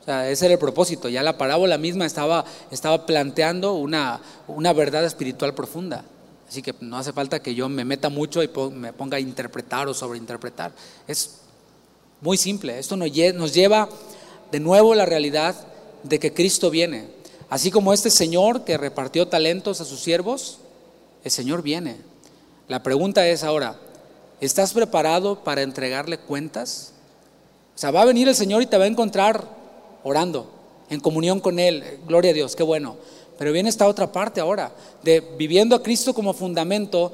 O 0.06 0.12
ese 0.12 0.44
era 0.46 0.54
el 0.54 0.58
propósito. 0.58 1.08
Ya 1.08 1.22
la 1.22 1.38
parábola 1.38 1.78
misma 1.78 2.06
estaba, 2.06 2.44
estaba 2.70 3.06
planteando 3.06 3.74
una, 3.74 4.20
una 4.46 4.72
verdad 4.72 5.04
espiritual 5.04 5.54
profunda. 5.54 6.04
Así 6.48 6.62
que 6.62 6.74
no 6.80 6.98
hace 6.98 7.12
falta 7.12 7.40
que 7.40 7.54
yo 7.54 7.68
me 7.68 7.84
meta 7.84 8.08
mucho 8.10 8.42
y 8.42 8.50
me 8.72 8.92
ponga 8.92 9.16
a 9.16 9.20
interpretar 9.20 9.88
o 9.88 9.94
sobreinterpretar. 9.94 10.72
Es 11.08 11.40
muy 12.20 12.36
simple. 12.36 12.78
Esto 12.78 12.96
nos 12.96 13.10
lleva 13.12 13.88
de 14.52 14.60
nuevo 14.60 14.94
la 14.94 15.06
realidad 15.06 15.54
de 16.02 16.18
que 16.18 16.32
Cristo 16.32 16.70
viene. 16.70 17.08
Así 17.50 17.70
como 17.70 17.92
este 17.92 18.10
Señor 18.10 18.64
que 18.64 18.76
repartió 18.76 19.28
talentos 19.28 19.80
a 19.80 19.84
sus 19.84 20.00
siervos, 20.00 20.58
el 21.24 21.30
Señor 21.30 21.62
viene. 21.62 21.96
La 22.68 22.82
pregunta 22.82 23.26
es 23.26 23.42
ahora, 23.42 23.76
¿estás 24.40 24.72
preparado 24.72 25.42
para 25.42 25.62
entregarle 25.62 26.18
cuentas? 26.18 26.92
O 27.74 27.78
sea, 27.78 27.90
va 27.90 28.02
a 28.02 28.06
venir 28.06 28.28
el 28.28 28.34
Señor 28.34 28.62
y 28.62 28.66
te 28.66 28.78
va 28.78 28.84
a 28.84 28.88
encontrar 28.88 29.63
orando, 30.04 30.48
en 30.88 31.00
comunión 31.00 31.40
con 31.40 31.58
Él. 31.58 31.98
Gloria 32.06 32.30
a 32.30 32.34
Dios, 32.34 32.54
qué 32.54 32.62
bueno. 32.62 32.96
Pero 33.36 33.50
viene 33.50 33.68
esta 33.68 33.88
otra 33.88 34.12
parte 34.12 34.40
ahora, 34.40 34.72
de 35.02 35.20
viviendo 35.20 35.74
a 35.74 35.82
Cristo 35.82 36.14
como 36.14 36.32
fundamento, 36.32 37.12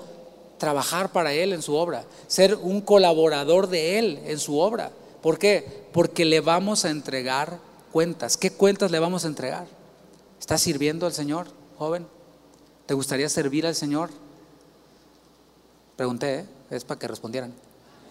trabajar 0.59 1.11
para 1.11 1.33
Él 1.33 1.55
en 1.55 1.63
su 1.63 1.75
obra, 1.75 2.05
ser 2.27 2.55
un 2.55 2.83
colaborador 2.83 3.69
de 3.69 3.99
Él 3.99 4.21
en 4.27 4.39
su 4.39 4.59
obra. 4.59 4.91
¿Por 5.23 5.39
qué? 5.39 5.85
Porque 5.93 6.25
le 6.25 6.41
vamos 6.41 6.85
a 6.85 6.91
entregar 6.91 7.59
cuentas. 7.93 8.37
¿Qué 8.37 8.51
cuentas 8.51 8.91
le 8.91 8.99
vamos 8.99 9.25
a 9.25 9.29
entregar? 9.29 9.67
¿Estás 10.39 10.61
sirviendo 10.61 11.07
al 11.07 11.13
Señor, 11.13 11.49
joven? 11.79 12.07
¿Te 12.87 12.95
gustaría 12.95 13.29
servir 13.29 13.67
al 13.67 13.75
Señor? 13.75 14.11
Pregunté, 15.97 16.41
¿eh? 16.41 16.45
es 16.71 16.85
para 16.85 16.99
que 16.99 17.09
respondieran. 17.09 17.53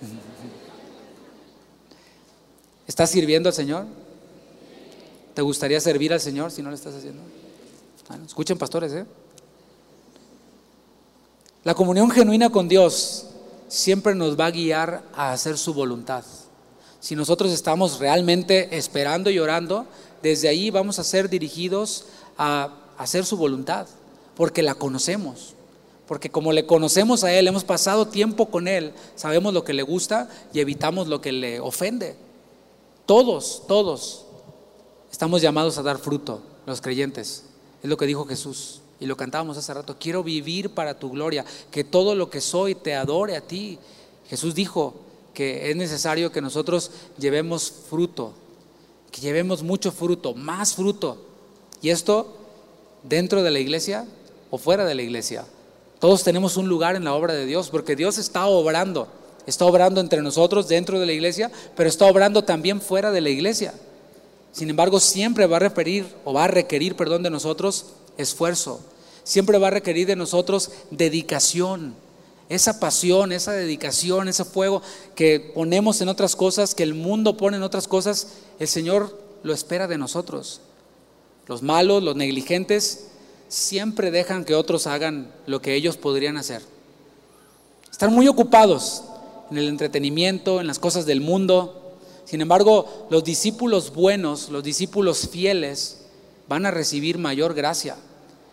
¿Estás 2.88 3.10
sirviendo 3.10 3.50
al 3.50 3.56
Señor? 3.56 3.86
¿Te 5.40 5.44
gustaría 5.44 5.80
servir 5.80 6.12
al 6.12 6.20
Señor 6.20 6.52
si 6.52 6.62
no 6.62 6.68
lo 6.68 6.76
estás 6.76 6.96
haciendo? 6.96 7.22
escuchen 8.26 8.58
pastores, 8.58 8.92
¿eh? 8.92 9.06
La 11.64 11.74
comunión 11.74 12.12
genuina 12.12 12.50
con 12.50 12.68
Dios 12.68 13.28
siempre 13.70 14.16
nos 14.16 14.38
va 14.38 14.48
a 14.48 14.52
guiar 14.52 15.02
a 15.14 15.32
hacer 15.32 15.58
su 15.58 15.74
voluntad. 15.74 16.26
Si 17.00 17.16
nosotros 17.16 17.54
estamos 17.54 18.00
realmente 18.00 18.78
esperando 18.78 19.30
y 19.30 19.40
orando, 19.40 19.86
desde 20.22 20.50
ahí 20.50 20.72
vamos 20.72 21.00
a 21.00 21.06
ser 21.06 21.30
dirigidos 21.30 22.08
a 22.38 22.74
hacer 22.98 23.26
su 23.26 23.38
voluntad, 23.38 23.88
porque 24.36 24.62
la 24.62 24.76
conocemos. 24.76 25.54
Porque 26.06 26.30
como 26.30 26.52
le 26.52 26.66
conocemos 26.66 27.24
a 27.24 27.32
Él, 27.32 27.48
hemos 27.48 27.64
pasado 27.64 28.10
tiempo 28.10 28.48
con 28.48 28.68
Él, 28.68 28.92
sabemos 29.16 29.54
lo 29.54 29.64
que 29.64 29.72
le 29.72 29.84
gusta 29.84 30.28
y 30.52 30.60
evitamos 30.60 31.08
lo 31.08 31.22
que 31.22 31.32
le 31.32 31.62
ofende. 31.62 32.18
Todos, 33.06 33.64
todos 33.70 34.26
estamos 35.20 35.42
llamados 35.42 35.78
a 35.78 35.84
dar 35.84 35.98
fruto, 35.98 36.40
los 36.66 36.80
creyentes. 36.80 37.44
Es 37.84 37.90
lo 37.90 37.98
que 37.98 38.06
dijo 38.06 38.26
Jesús 38.26 38.80
y 39.02 39.06
lo 39.06 39.18
cantábamos 39.18 39.58
hace 39.58 39.74
rato. 39.74 39.98
Quiero 40.00 40.24
vivir 40.24 40.70
para 40.70 40.98
tu 40.98 41.10
gloria, 41.10 41.44
que 41.72 41.84
todo 41.84 42.16
lo 42.16 42.30
que 42.30 42.40
soy 42.40 42.74
te 42.74 42.96
adore 42.96 43.36
a 43.36 43.42
ti. 43.42 43.80
Jesús 44.30 44.56
dijo 44.56 44.96
que 45.34 45.72
es 45.72 45.76
necesario 45.76 46.32
que 46.32 46.40
nosotros 46.40 46.92
llevemos 47.18 47.70
fruto, 47.90 48.32
que 49.12 49.20
llevemos 49.20 49.62
mucho 49.62 49.92
fruto, 49.92 50.36
más 50.36 50.76
fruto. 50.76 51.18
Y 51.82 51.90
esto 51.90 52.38
dentro 53.04 53.44
de 53.44 53.52
la 53.52 53.60
iglesia 53.60 54.08
o 54.50 54.58
fuera 54.58 54.86
de 54.86 54.96
la 54.96 55.02
iglesia. 55.02 55.44
Todos 56.00 56.24
tenemos 56.24 56.56
un 56.56 56.70
lugar 56.70 56.96
en 56.96 57.04
la 57.04 57.14
obra 57.14 57.34
de 57.34 57.46
Dios 57.46 57.70
porque 57.70 57.98
Dios 57.98 58.18
está 58.18 58.46
obrando. 58.46 59.10
Está 59.46 59.66
obrando 59.66 60.00
entre 60.00 60.22
nosotros 60.22 60.70
dentro 60.70 60.98
de 60.98 61.08
la 61.08 61.12
iglesia, 61.12 61.52
pero 61.76 61.90
está 61.90 62.06
obrando 62.06 62.46
también 62.46 62.80
fuera 62.80 63.12
de 63.12 63.20
la 63.20 63.30
iglesia. 63.30 63.74
Sin 64.52 64.70
embargo, 64.70 65.00
siempre 65.00 65.46
va 65.46 65.58
a 65.58 65.62
referir 65.62 66.06
o 66.26 66.34
va 66.34 66.46
a 66.46 66.48
requerir, 66.48 66.96
perdón, 66.96 67.24
de 67.24 67.30
nosotros 67.30 67.88
esfuerzo. 68.18 68.82
Siempre 69.24 69.58
va 69.58 69.68
a 69.68 69.72
requerir 69.72 70.08
de 70.08 70.16
nosotros 70.16 70.72
dedicación. 70.92 71.96
Esa 72.50 72.80
pasión, 72.80 73.32
esa 73.32 73.52
dedicación, 73.52 74.28
ese 74.28 74.44
fuego 74.44 74.82
que 75.14 75.52
ponemos 75.54 76.02
en 76.02 76.10
otras 76.10 76.36
cosas, 76.36 76.74
que 76.74 76.84
el 76.84 76.96
mundo 76.96 77.38
pone 77.38 77.58
en 77.58 77.64
otras 77.64 77.88
cosas, 77.88 78.30
el 78.58 78.68
Señor 78.68 79.16
lo 79.44 79.54
espera 79.54 79.88
de 79.88 80.00
nosotros. 80.00 80.62
Los 81.46 81.62
malos, 81.62 82.02
los 82.02 82.16
negligentes, 82.16 83.08
siempre 83.50 84.12
dejan 84.12 84.46
que 84.46 84.56
otros 84.56 84.88
hagan 84.88 85.32
lo 85.46 85.62
que 85.62 85.76
ellos 85.76 85.98
podrían 85.98 86.38
hacer. 86.38 86.62
Están 87.92 88.14
muy 88.14 88.28
ocupados 88.28 89.04
en 89.52 89.58
el 89.58 89.68
entretenimiento, 89.68 90.62
en 90.62 90.68
las 90.68 90.80
cosas 90.80 91.06
del 91.06 91.22
mundo. 91.22 91.89
Sin 92.30 92.42
embargo, 92.42 93.08
los 93.10 93.24
discípulos 93.24 93.92
buenos, 93.92 94.50
los 94.50 94.64
discípulos 94.64 95.30
fieles, 95.30 96.02
van 96.48 96.68
a 96.68 96.72
recibir 96.72 97.18
mayor 97.18 97.56
gracia 97.56 97.96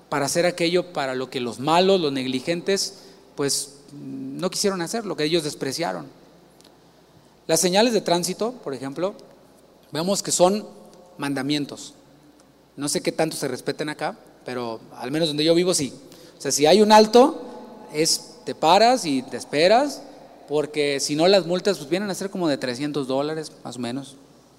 para 0.08 0.24
hacer 0.24 0.46
aquello 0.46 0.94
para 0.94 1.14
lo 1.14 1.28
que 1.28 1.40
los 1.40 1.58
malos, 1.58 2.00
los 2.00 2.10
negligentes, 2.10 3.00
pues 3.34 3.74
no 3.92 4.48
quisieron 4.48 4.80
hacer, 4.80 5.04
lo 5.04 5.14
que 5.14 5.24
ellos 5.24 5.44
despreciaron. 5.44 6.06
Las 7.46 7.60
señales 7.60 7.92
de 7.92 8.00
tránsito, 8.00 8.52
por 8.64 8.72
ejemplo, 8.72 9.14
vemos 9.92 10.22
que 10.22 10.32
son 10.32 10.66
mandamientos. 11.18 11.92
No 12.78 12.88
sé 12.88 13.02
qué 13.02 13.12
tanto 13.12 13.36
se 13.36 13.46
respeten 13.46 13.90
acá, 13.90 14.16
pero 14.46 14.80
al 14.96 15.10
menos 15.10 15.28
donde 15.28 15.44
yo 15.44 15.54
vivo 15.54 15.74
sí. 15.74 15.92
O 16.38 16.40
sea, 16.40 16.50
si 16.50 16.64
hay 16.64 16.80
un 16.80 16.92
alto, 16.92 17.42
es 17.92 18.36
te 18.46 18.54
paras 18.54 19.04
y 19.04 19.20
te 19.20 19.36
esperas, 19.36 20.00
porque 20.48 21.00
si 21.00 21.16
no 21.16 21.26
las 21.28 21.46
multas 21.46 21.78
pues 21.78 21.88
vienen 21.88 22.10
a 22.10 22.14
ser 22.14 22.30
como 22.30 22.48
de 22.48 22.58
300 22.58 23.06
dólares, 23.06 23.52
más 23.64 23.76
o 23.76 23.80
menos, 23.80 24.16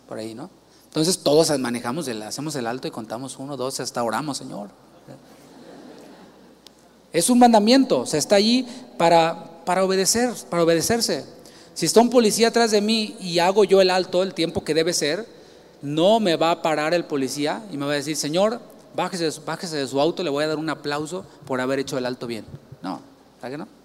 por 0.07 0.17
ahí, 0.17 0.33
¿no? 0.33 0.49
Entonces 0.85 1.19
todos 1.19 1.57
manejamos, 1.59 2.07
el, 2.07 2.21
hacemos 2.23 2.55
el 2.55 2.65
alto 2.65 2.87
y 2.87 2.91
contamos 2.91 3.37
uno, 3.37 3.57
dos, 3.57 3.79
hasta 3.79 4.03
oramos, 4.03 4.37
Señor. 4.37 4.69
Es 7.13 7.29
un 7.29 7.39
mandamiento, 7.39 8.01
o 8.01 8.05
sea, 8.05 8.19
está 8.19 8.35
allí 8.35 8.67
para, 8.97 9.63
para 9.65 9.83
obedecer, 9.83 10.33
para 10.49 10.63
obedecerse. 10.63 11.25
Si 11.73 11.85
está 11.85 12.01
un 12.01 12.09
policía 12.09 12.47
atrás 12.47 12.71
de 12.71 12.81
mí 12.81 13.15
y 13.19 13.39
hago 13.39 13.63
yo 13.63 13.81
el 13.81 13.89
alto 13.89 14.23
el 14.23 14.33
tiempo 14.33 14.63
que 14.63 14.73
debe 14.73 14.93
ser, 14.93 15.27
no 15.81 16.19
me 16.19 16.35
va 16.35 16.51
a 16.51 16.61
parar 16.61 16.93
el 16.93 17.05
policía 17.05 17.63
y 17.71 17.77
me 17.77 17.85
va 17.85 17.91
a 17.91 17.95
decir, 17.95 18.15
Señor, 18.15 18.59
bájese, 18.95 19.39
bájese 19.45 19.77
de 19.77 19.87
su 19.87 20.01
auto, 20.01 20.23
le 20.23 20.29
voy 20.29 20.43
a 20.43 20.47
dar 20.47 20.57
un 20.57 20.69
aplauso 20.69 21.23
por 21.45 21.61
haber 21.61 21.79
hecho 21.79 21.97
el 21.97 22.05
alto 22.05 22.27
bien. 22.27 22.45
No, 22.81 23.01
¿verdad 23.35 23.51
que 23.51 23.57
no? 23.59 23.76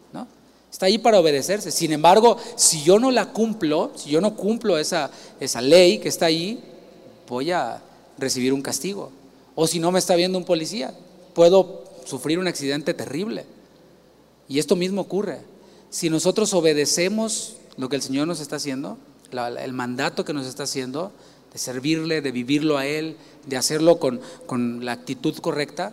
Está 0.73 0.87
ahí 0.87 0.97
para 0.97 1.21
obedecerse. 1.21 1.71
Sin 1.71 1.93
embargo, 1.93 2.39
si 2.57 2.83
yo 2.83 2.99
no 2.99 3.11
la 3.11 3.27
cumplo, 3.27 3.93
si 3.95 4.09
yo 4.09 4.23
no 4.23 4.35
cumplo 4.35 4.79
esa, 4.79 5.11
esa 5.39 5.61
ley 5.61 5.99
que 5.99 6.09
está 6.09 6.27
ahí, 6.27 6.65
voy 7.29 7.51
a 7.51 7.83
recibir 8.17 8.55
un 8.55 8.63
castigo. 8.63 9.13
O 9.55 9.67
si 9.67 9.79
no 9.79 9.93
me 9.93 9.99
está 9.99 10.17
viendo 10.17 10.39
un 10.39 10.47
policía, 10.47 10.95
puedo 11.35 11.85
sufrir 12.07 12.39
un 12.39 12.49
accidente 12.49 12.95
terrible. 12.95 13.45
Y 14.49 14.59
esto 14.59 14.75
mismo 14.75 15.03
ocurre. 15.03 15.41
Si 15.91 16.09
nosotros 16.09 16.55
obedecemos 16.55 17.57
lo 17.77 17.91
que 17.91 17.97
el 17.97 18.03
Señor 18.03 18.27
nos 18.27 18.41
está 18.41 18.57
haciendo, 18.57 18.97
el 19.31 19.73
mandato 19.75 20.25
que 20.25 20.33
nos 20.33 20.47
está 20.47 20.63
haciendo, 20.63 21.13
de 21.53 21.59
servirle, 21.59 22.23
de 22.23 22.33
vivirlo 22.33 22.79
a 22.79 22.87
Él, 22.87 23.17
de 23.47 23.59
hacerlo 23.59 23.99
con, 23.99 24.23
con 24.47 24.87
la 24.87 24.93
actitud 24.93 25.37
correcta, 25.37 25.93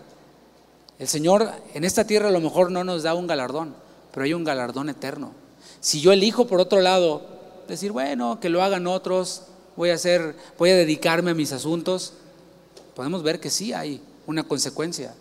el 0.99 1.09
Señor 1.09 1.51
en 1.73 1.83
esta 1.83 2.07
tierra 2.07 2.29
a 2.29 2.31
lo 2.31 2.39
mejor 2.39 2.71
no 2.71 2.85
nos 2.85 3.03
da 3.03 3.13
un 3.13 3.27
galardón, 3.27 3.75
pero 4.11 4.23
hay 4.23 4.33
un 4.33 4.43
galardón 4.43 4.89
eterno. 4.89 5.31
Si 5.79 6.01
yo 6.01 6.11
elijo 6.11 6.47
por 6.47 6.59
otro 6.59 6.81
lado 6.81 7.25
decir, 7.67 7.91
bueno, 7.91 8.39
que 8.39 8.49
lo 8.49 8.63
hagan 8.63 8.87
otros, 8.87 9.43
voy 9.75 9.91
a 9.91 9.95
hacer, 9.95 10.35
voy 10.57 10.71
a 10.71 10.75
dedicarme 10.75 11.31
a 11.31 11.35
mis 11.35 11.51
asuntos, 11.51 12.13
podemos 12.95 13.23
ver 13.23 13.39
que 13.39 13.49
sí 13.49 13.73
hay 13.73 14.01
una 14.27 14.43
consecuencia. 14.43 15.15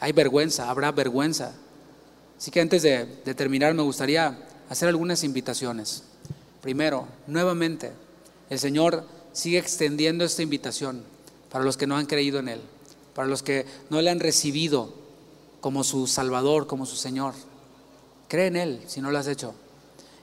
Hay 0.00 0.12
vergüenza, 0.12 0.68
habrá 0.68 0.90
vergüenza. 0.92 1.52
Así 2.36 2.50
que 2.50 2.60
antes 2.60 2.82
de, 2.82 3.06
de 3.24 3.34
terminar 3.34 3.72
me 3.74 3.82
gustaría 3.82 4.36
hacer 4.68 4.88
algunas 4.88 5.22
invitaciones. 5.22 6.02
Primero, 6.60 7.06
nuevamente, 7.26 7.92
el 8.50 8.58
Señor 8.58 9.04
sigue 9.32 9.58
extendiendo 9.58 10.24
esta 10.24 10.42
invitación 10.42 11.02
para 11.50 11.64
los 11.64 11.76
que 11.76 11.86
no 11.86 11.96
han 11.96 12.06
creído 12.06 12.38
en 12.38 12.48
Él, 12.48 12.60
para 13.14 13.28
los 13.28 13.42
que 13.42 13.66
no 13.90 14.00
le 14.00 14.10
han 14.10 14.20
recibido 14.20 14.92
como 15.60 15.84
su 15.84 16.06
Salvador, 16.06 16.66
como 16.66 16.84
su 16.86 16.96
Señor. 16.96 17.34
Cree 18.34 18.48
en 18.48 18.56
Él 18.56 18.80
si 18.88 19.00
no 19.00 19.12
lo 19.12 19.18
has 19.18 19.28
hecho. 19.28 19.54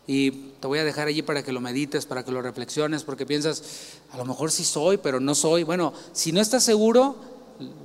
Y 0.06 0.32
te 0.60 0.68
voy 0.68 0.80
a 0.80 0.84
dejar 0.84 1.08
allí 1.08 1.22
para 1.22 1.44
que 1.44 1.54
lo 1.54 1.62
medites, 1.62 2.06
para 2.06 2.26
que 2.26 2.32
lo 2.34 2.42
reflexiones, 2.42 3.06
porque 3.06 3.26
piensas, 3.26 3.64
a 4.12 4.18
lo 4.18 4.26
mejor 4.26 4.52
sí 4.52 4.66
soy, 4.66 4.98
pero 4.98 5.22
no 5.22 5.34
soy. 5.34 5.64
Bueno, 5.64 5.94
si 6.12 6.34
no 6.34 6.42
estás 6.42 6.62
seguro, 6.62 7.16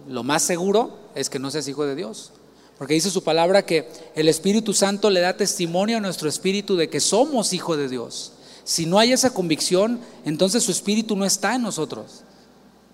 lo 0.08 0.24
más 0.24 0.42
seguro 0.42 0.98
es 1.14 1.30
que 1.30 1.38
no 1.38 1.52
seas 1.52 1.68
hijo 1.68 1.86
de 1.86 1.94
Dios. 1.94 2.32
Porque 2.76 2.94
dice 2.94 3.08
su 3.08 3.22
palabra 3.22 3.64
que 3.64 3.88
el 4.16 4.28
Espíritu 4.28 4.74
Santo 4.74 5.10
le 5.10 5.20
da 5.20 5.36
testimonio 5.36 5.98
a 5.98 6.00
nuestro 6.00 6.28
espíritu 6.28 6.74
de 6.74 6.90
que 6.90 6.98
somos 6.98 7.52
hijos 7.52 7.76
de 7.76 7.88
Dios. 7.88 8.32
Si 8.64 8.84
no 8.84 8.98
hay 8.98 9.12
esa 9.12 9.32
convicción, 9.32 10.00
entonces 10.24 10.64
su 10.64 10.72
espíritu 10.72 11.14
no 11.14 11.24
está 11.24 11.54
en 11.54 11.62
nosotros. 11.62 12.24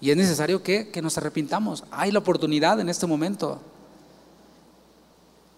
Y 0.02 0.10
es 0.10 0.18
necesario 0.18 0.62
que, 0.62 0.90
que 0.90 1.00
nos 1.00 1.16
arrepintamos. 1.16 1.84
Hay 1.92 2.12
la 2.12 2.18
oportunidad 2.18 2.78
en 2.78 2.90
este 2.90 3.06
momento. 3.06 3.58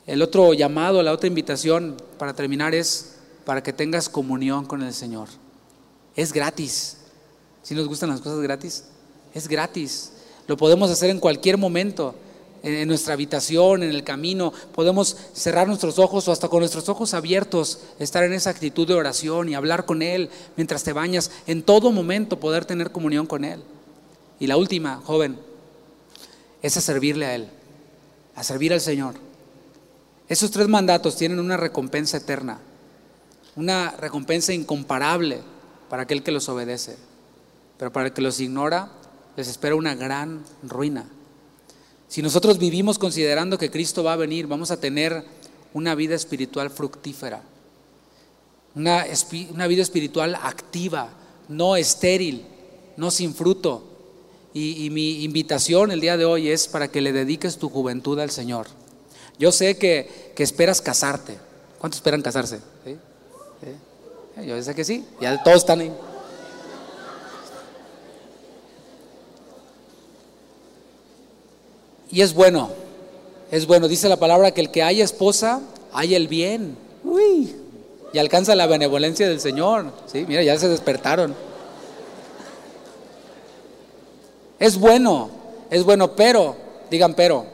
El 0.06 0.22
otro 0.22 0.52
llamado, 0.52 1.02
la 1.02 1.12
otra 1.12 1.28
invitación 1.28 1.96
para 2.18 2.34
terminar 2.34 2.74
es 2.74 3.16
para 3.44 3.62
que 3.62 3.72
tengas 3.72 4.08
comunión 4.08 4.66
con 4.66 4.82
el 4.82 4.92
Señor. 4.92 5.28
Es 6.14 6.32
gratis. 6.32 6.98
Si 7.62 7.74
nos 7.74 7.88
gustan 7.88 8.10
las 8.10 8.20
cosas 8.20 8.40
gratis, 8.40 8.84
es 9.32 9.48
gratis. 9.48 10.12
Lo 10.46 10.56
podemos 10.56 10.90
hacer 10.90 11.10
en 11.10 11.20
cualquier 11.20 11.56
momento 11.56 12.14
en 12.64 12.88
nuestra 12.88 13.12
habitación, 13.12 13.82
en 13.82 13.90
el 13.90 14.04
camino, 14.04 14.50
podemos 14.74 15.16
cerrar 15.34 15.66
nuestros 15.68 15.98
ojos 15.98 16.26
o 16.26 16.32
hasta 16.32 16.48
con 16.48 16.60
nuestros 16.60 16.88
ojos 16.88 17.12
abiertos 17.12 17.80
estar 17.98 18.24
en 18.24 18.32
esa 18.32 18.48
actitud 18.48 18.88
de 18.88 18.94
oración 18.94 19.50
y 19.50 19.54
hablar 19.54 19.84
con 19.84 20.00
Él 20.00 20.30
mientras 20.56 20.82
te 20.82 20.94
bañas, 20.94 21.30
en 21.46 21.62
todo 21.62 21.92
momento 21.92 22.40
poder 22.40 22.64
tener 22.64 22.90
comunión 22.90 23.26
con 23.26 23.44
Él. 23.44 23.62
Y 24.40 24.46
la 24.46 24.56
última, 24.56 25.02
joven, 25.04 25.38
es 26.62 26.78
a 26.78 26.80
servirle 26.80 27.26
a 27.26 27.34
Él, 27.34 27.48
a 28.34 28.42
servir 28.42 28.72
al 28.72 28.80
Señor. 28.80 29.14
Esos 30.34 30.50
tres 30.50 30.66
mandatos 30.66 31.14
tienen 31.14 31.38
una 31.38 31.56
recompensa 31.56 32.16
eterna, 32.16 32.58
una 33.54 33.92
recompensa 33.92 34.52
incomparable 34.52 35.42
para 35.88 36.02
aquel 36.02 36.24
que 36.24 36.32
los 36.32 36.48
obedece, 36.48 36.96
pero 37.78 37.92
para 37.92 38.08
el 38.08 38.12
que 38.12 38.20
los 38.20 38.40
ignora 38.40 38.90
les 39.36 39.46
espera 39.46 39.76
una 39.76 39.94
gran 39.94 40.42
ruina. 40.64 41.06
Si 42.08 42.20
nosotros 42.20 42.58
vivimos 42.58 42.98
considerando 42.98 43.58
que 43.58 43.70
Cristo 43.70 44.02
va 44.02 44.14
a 44.14 44.16
venir, 44.16 44.48
vamos 44.48 44.72
a 44.72 44.80
tener 44.80 45.24
una 45.72 45.94
vida 45.94 46.16
espiritual 46.16 46.68
fructífera, 46.68 47.40
una, 48.74 49.04
vida 49.68 49.82
espiritual 49.82 50.34
activa, 50.34 51.10
no 51.48 51.76
estéril, 51.76 52.44
no 52.96 53.12
sin 53.12 53.34
fruto. 53.36 53.84
Y, 54.52 54.90
mi 54.90 55.22
invitación 55.22 55.92
el 55.92 56.00
día 56.00 56.16
de 56.16 56.24
hoy 56.24 56.48
es 56.48 56.66
para 56.66 56.88
que 56.88 57.00
le 57.00 57.12
dediques 57.12 57.56
tu 57.56 57.68
juventud 57.68 58.18
al 58.18 58.32
Señor. 58.32 58.66
Yo 59.38 59.52
sé 59.52 59.76
que, 59.76 60.32
esperas 60.38 60.80
casarte. 60.80 61.36
¿Cuántos 61.78 61.98
esperan 61.98 62.22
casarse? 62.22 62.60
Yo 64.44 64.60
sé 64.62 64.74
que 64.74 64.84
sí, 64.84 65.04
ya 65.20 65.42
todos 65.42 65.58
están 65.58 65.80
ahí. 65.80 65.92
Y 72.10 72.20
es 72.20 72.32
bueno, 72.32 72.70
es 73.50 73.66
bueno. 73.66 73.88
Dice 73.88 74.08
la 74.08 74.16
palabra 74.16 74.52
que 74.52 74.60
el 74.60 74.70
que 74.70 74.82
haya 74.82 75.04
esposa, 75.04 75.60
haya 75.92 76.16
el 76.16 76.28
bien. 76.28 76.76
Uy, 77.04 77.54
y 78.12 78.18
alcanza 78.18 78.54
la 78.54 78.66
benevolencia 78.66 79.28
del 79.28 79.40
Señor. 79.40 79.92
Sí, 80.06 80.24
mira, 80.26 80.42
ya 80.42 80.58
se 80.58 80.68
despertaron. 80.68 81.34
Es 84.60 84.78
bueno, 84.78 85.30
es 85.70 85.82
bueno, 85.84 86.14
pero, 86.14 86.56
digan 86.90 87.14
pero. 87.14 87.53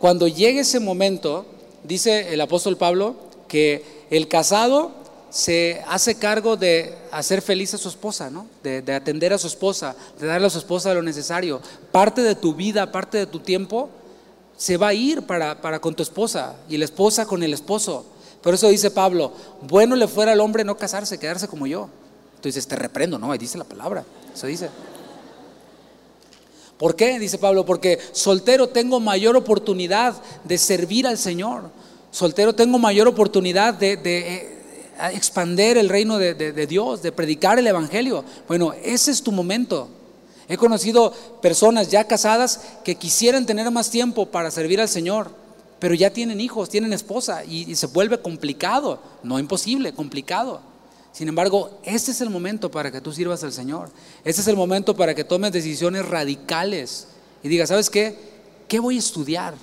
Cuando 0.00 0.26
llegue 0.26 0.60
ese 0.60 0.80
momento, 0.80 1.44
dice 1.84 2.32
el 2.32 2.40
apóstol 2.40 2.78
Pablo, 2.78 3.16
que 3.48 3.84
el 4.10 4.28
casado 4.28 4.92
se 5.28 5.82
hace 5.86 6.14
cargo 6.14 6.56
de 6.56 6.96
hacer 7.12 7.42
feliz 7.42 7.74
a 7.74 7.78
su 7.78 7.88
esposa, 7.88 8.30
¿no? 8.30 8.46
De, 8.62 8.80
de, 8.80 8.94
atender 8.94 9.32
a 9.34 9.38
su 9.38 9.46
esposa, 9.46 9.94
de 10.18 10.26
darle 10.26 10.46
a 10.46 10.50
su 10.50 10.58
esposa 10.58 10.94
lo 10.94 11.02
necesario. 11.02 11.60
Parte 11.92 12.22
de 12.22 12.34
tu 12.34 12.54
vida, 12.54 12.90
parte 12.90 13.18
de 13.18 13.26
tu 13.26 13.40
tiempo, 13.40 13.90
se 14.56 14.78
va 14.78 14.88
a 14.88 14.94
ir 14.94 15.22
para, 15.22 15.60
para 15.60 15.80
con 15.80 15.94
tu 15.94 16.02
esposa 16.02 16.56
y 16.68 16.78
la 16.78 16.86
esposa 16.86 17.26
con 17.26 17.42
el 17.42 17.52
esposo. 17.52 18.06
Por 18.42 18.54
eso 18.54 18.68
dice 18.68 18.90
Pablo, 18.90 19.32
bueno 19.68 19.96
le 19.96 20.08
fuera 20.08 20.32
al 20.32 20.40
hombre 20.40 20.64
no 20.64 20.78
casarse, 20.78 21.18
quedarse 21.18 21.46
como 21.46 21.66
yo. 21.66 21.90
Entonces 22.36 22.66
te 22.66 22.74
reprendo, 22.74 23.18
no, 23.18 23.32
ahí 23.32 23.38
dice 23.38 23.58
la 23.58 23.64
palabra, 23.64 24.02
eso 24.34 24.46
dice. 24.46 24.70
¿Por 26.80 26.96
qué? 26.96 27.18
Dice 27.18 27.36
Pablo, 27.36 27.66
porque 27.66 27.98
soltero 28.12 28.70
tengo 28.70 29.00
mayor 29.00 29.36
oportunidad 29.36 30.14
de 30.44 30.56
servir 30.56 31.06
al 31.06 31.18
Señor. 31.18 31.64
Soltero 32.10 32.54
tengo 32.54 32.78
mayor 32.78 33.06
oportunidad 33.06 33.74
de, 33.74 33.98
de 33.98 34.34
eh, 34.34 34.58
expander 35.12 35.76
el 35.76 35.90
reino 35.90 36.16
de, 36.16 36.66
Dios, 36.66 37.02
de 37.02 37.12
predicar 37.12 37.58
el 37.58 37.66
Evangelio. 37.66 38.24
Bueno, 38.48 38.72
ese 38.82 39.10
es 39.10 39.22
tu 39.22 39.30
momento. 39.30 39.90
He 40.48 40.56
conocido 40.56 41.12
personas 41.42 41.90
ya 41.90 42.04
casadas 42.04 42.62
que 42.82 42.94
quisieran 42.94 43.44
tener 43.44 43.70
más 43.70 43.90
tiempo 43.90 44.24
para 44.24 44.50
servir 44.50 44.80
al 44.80 44.88
Señor, 44.88 45.30
pero 45.80 45.92
ya 45.92 46.08
tienen 46.08 46.40
hijos, 46.40 46.70
tienen 46.70 46.94
esposa 46.94 47.44
y 47.44 47.74
se 47.74 47.88
vuelve 47.88 48.22
complicado, 48.22 49.00
no 49.22 49.38
imposible, 49.38 49.92
complicado. 49.92 50.69
Sin 51.12 51.28
embargo, 51.28 51.80
este 51.82 52.12
es 52.12 52.20
el 52.20 52.30
momento 52.30 52.70
para 52.70 52.90
que 52.90 53.00
tú 53.00 53.12
sirvas 53.12 53.42
al 53.44 53.52
Señor. 53.52 53.90
Este 54.24 54.40
es 54.40 54.48
el 54.48 54.56
momento 54.56 54.96
para 54.96 55.14
que 55.14 55.24
tomes 55.24 55.52
decisiones 55.52 56.08
radicales 56.08 57.08
y 57.42 57.48
digas, 57.48 57.68
¿sabes 57.68 57.90
qué? 57.90 58.16
¿Qué 58.68 58.78
voy 58.78 58.96
a 58.96 59.00
estudiar? 59.00 59.54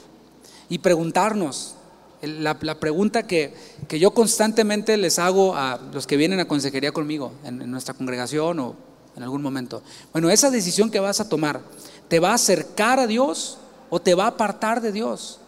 Y 0.69 0.79
preguntarnos, 0.79 1.75
la, 2.21 2.79
pregunta 2.79 3.23
que, 3.23 3.53
yo 3.89 4.11
constantemente 4.11 4.97
les 4.97 5.19
hago 5.19 5.55
a 5.55 5.79
los 5.93 6.07
que 6.07 6.17
vienen 6.17 6.39
a 6.39 6.47
consejería 6.47 6.91
conmigo 6.91 7.31
en, 7.43 7.69
nuestra 7.69 7.93
congregación 7.93 8.59
o 8.59 8.75
en 9.15 9.23
algún 9.23 9.41
momento. 9.41 9.81
Bueno, 10.11 10.29
esa 10.29 10.51
decisión 10.51 10.91
que 10.91 10.99
vas 10.99 11.19
a 11.19 11.29
tomar, 11.29 11.61
¿te 12.07 12.19
va 12.19 12.31
a 12.31 12.35
acercar 12.35 12.99
a 12.99 13.07
Dios 13.07 13.57
o 13.89 14.01
te 14.01 14.15
va 14.15 14.25
a 14.25 14.29
apartar 14.29 14.81
de 14.81 14.91
Dios? 14.91 15.39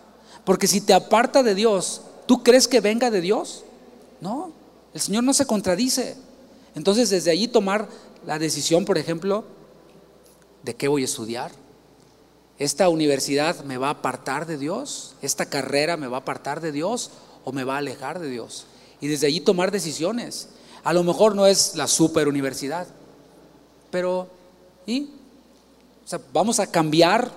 Porque 0.46 0.68
si 0.68 0.82
te 0.82 0.94
aparta 0.94 1.44
de 1.44 1.56
Dios, 1.56 2.02
¿tú 2.26 2.44
crees 2.44 2.68
que 2.68 2.82
venga 2.82 3.12
de 3.12 3.22
Dios? 3.22 3.64
No, 4.22 4.52
el 4.94 5.02
Señor 5.02 5.24
no 5.24 5.34
se 5.34 5.46
contradice. 5.46 6.16
Entonces, 6.76 7.10
desde 7.10 7.32
allí 7.32 7.48
tomar 7.48 7.88
la 8.26 8.40
decisión, 8.40 8.86
por 8.86 8.98
ejemplo, 8.98 9.46
de 10.64 10.76
qué 10.76 10.88
voy 10.88 11.04
a 11.04 11.06
estudiar, 11.06 11.52
¿Esta 12.60 12.90
universidad 12.90 13.64
me 13.64 13.78
va 13.78 13.88
a 13.88 13.92
apartar 13.92 14.46
de 14.46 14.58
Dios? 14.58 15.16
¿Esta 15.22 15.46
carrera 15.46 15.96
me 15.96 16.08
va 16.08 16.18
a 16.18 16.20
apartar 16.20 16.60
de 16.60 16.74
Dios 16.74 17.10
o 17.46 17.54
me 17.54 17.64
va 17.64 17.76
a 17.76 17.78
alejar 17.78 18.20
de 18.20 18.30
Dios? 18.30 18.66
Y 19.00 19.08
desde 19.08 19.28
allí 19.28 19.40
tomar 19.40 19.72
decisiones. 19.72 20.50
A 20.84 20.92
lo 20.92 21.06
mejor 21.06 21.36
no 21.36 21.48
es 21.48 21.76
la 21.76 21.88
super 21.88 22.28
universidad, 22.28 22.86
pero 23.92 24.28
¿y? 24.86 25.10
O 26.04 26.08
sea, 26.08 26.20
vamos 26.34 26.60
a 26.60 26.68
cambiar 26.68 27.32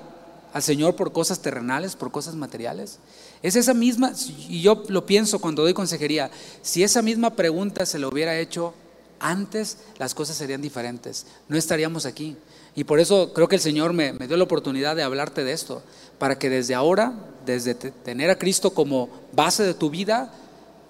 al 0.53 0.63
Señor 0.63 0.97
por 0.97 1.13
cosas 1.13 1.39
terrenales, 1.39 1.95
por 1.95 2.11
cosas 2.11 2.35
materiales. 2.35 2.99
Es 3.43 3.57
esa 3.57 3.75
misma, 3.75 4.13
y 4.49 4.63
yo 4.63 4.85
lo 4.89 5.05
pienso 5.05 5.41
cuando 5.41 5.63
doy 5.63 5.75
consejería, 5.75 6.31
si 6.63 6.85
esa 6.85 7.03
misma 7.03 7.35
pregunta 7.35 7.85
se 7.87 7.99
lo 7.99 8.09
hubiera 8.09 8.39
hecho 8.39 8.73
antes, 9.19 9.79
las 9.99 10.15
cosas 10.15 10.37
serían 10.37 10.63
diferentes. 10.63 11.27
No 11.49 11.57
estaríamos 11.57 12.07
aquí. 12.07 12.37
Y 12.75 12.85
por 12.85 13.01
eso 13.01 13.33
creo 13.33 13.49
que 13.49 13.57
el 13.57 13.61
Señor 13.61 13.93
me, 13.93 14.13
dio 14.13 14.37
la 14.37 14.45
oportunidad 14.45 14.97
de 14.97 15.03
hablarte 15.03 15.45
de 15.45 15.53
esto, 15.53 15.83
para 16.19 16.39
que 16.39 16.51
desde 16.51 16.75
ahora, 16.75 17.15
desde 17.45 17.75
tener 17.75 18.31
a 18.31 18.39
Cristo 18.39 18.75
como 18.75 19.09
base 19.33 19.63
de 19.65 19.75
tu 19.75 19.91
vida, 19.91 20.33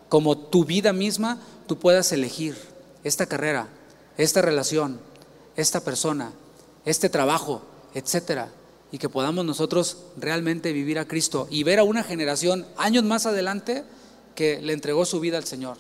como 0.09 0.36
tu 0.36 0.64
vida 0.64 0.92
misma, 0.92 1.40
tú 1.66 1.78
puedas 1.78 2.12
elegir 2.12 2.57
esta 3.03 3.26
carrera, 3.26 3.68
esta 4.18 4.42
relación, 4.42 5.00
esta 5.57 5.80
persona, 5.80 6.32
este 6.84 7.09
trabajo, 7.09 7.62
etcétera, 7.94 8.48
y 8.93 8.99
que 8.99 9.09
podamos 9.09 9.45
nosotros 9.45 9.97
realmente 10.18 10.72
vivir 10.72 10.99
a 10.99 11.09
Cristo 11.09 11.49
y 11.51 11.64
ver 11.64 11.78
a 11.78 11.84
una 11.84 12.05
generación 12.05 12.66
años 12.76 13.03
más 13.03 13.26
adelante 13.26 13.84
que 14.34 14.61
le 14.61 14.74
entregó 14.74 15.05
su 15.07 15.18
vida 15.18 15.38
al 15.38 15.45
Señor. 15.45 15.78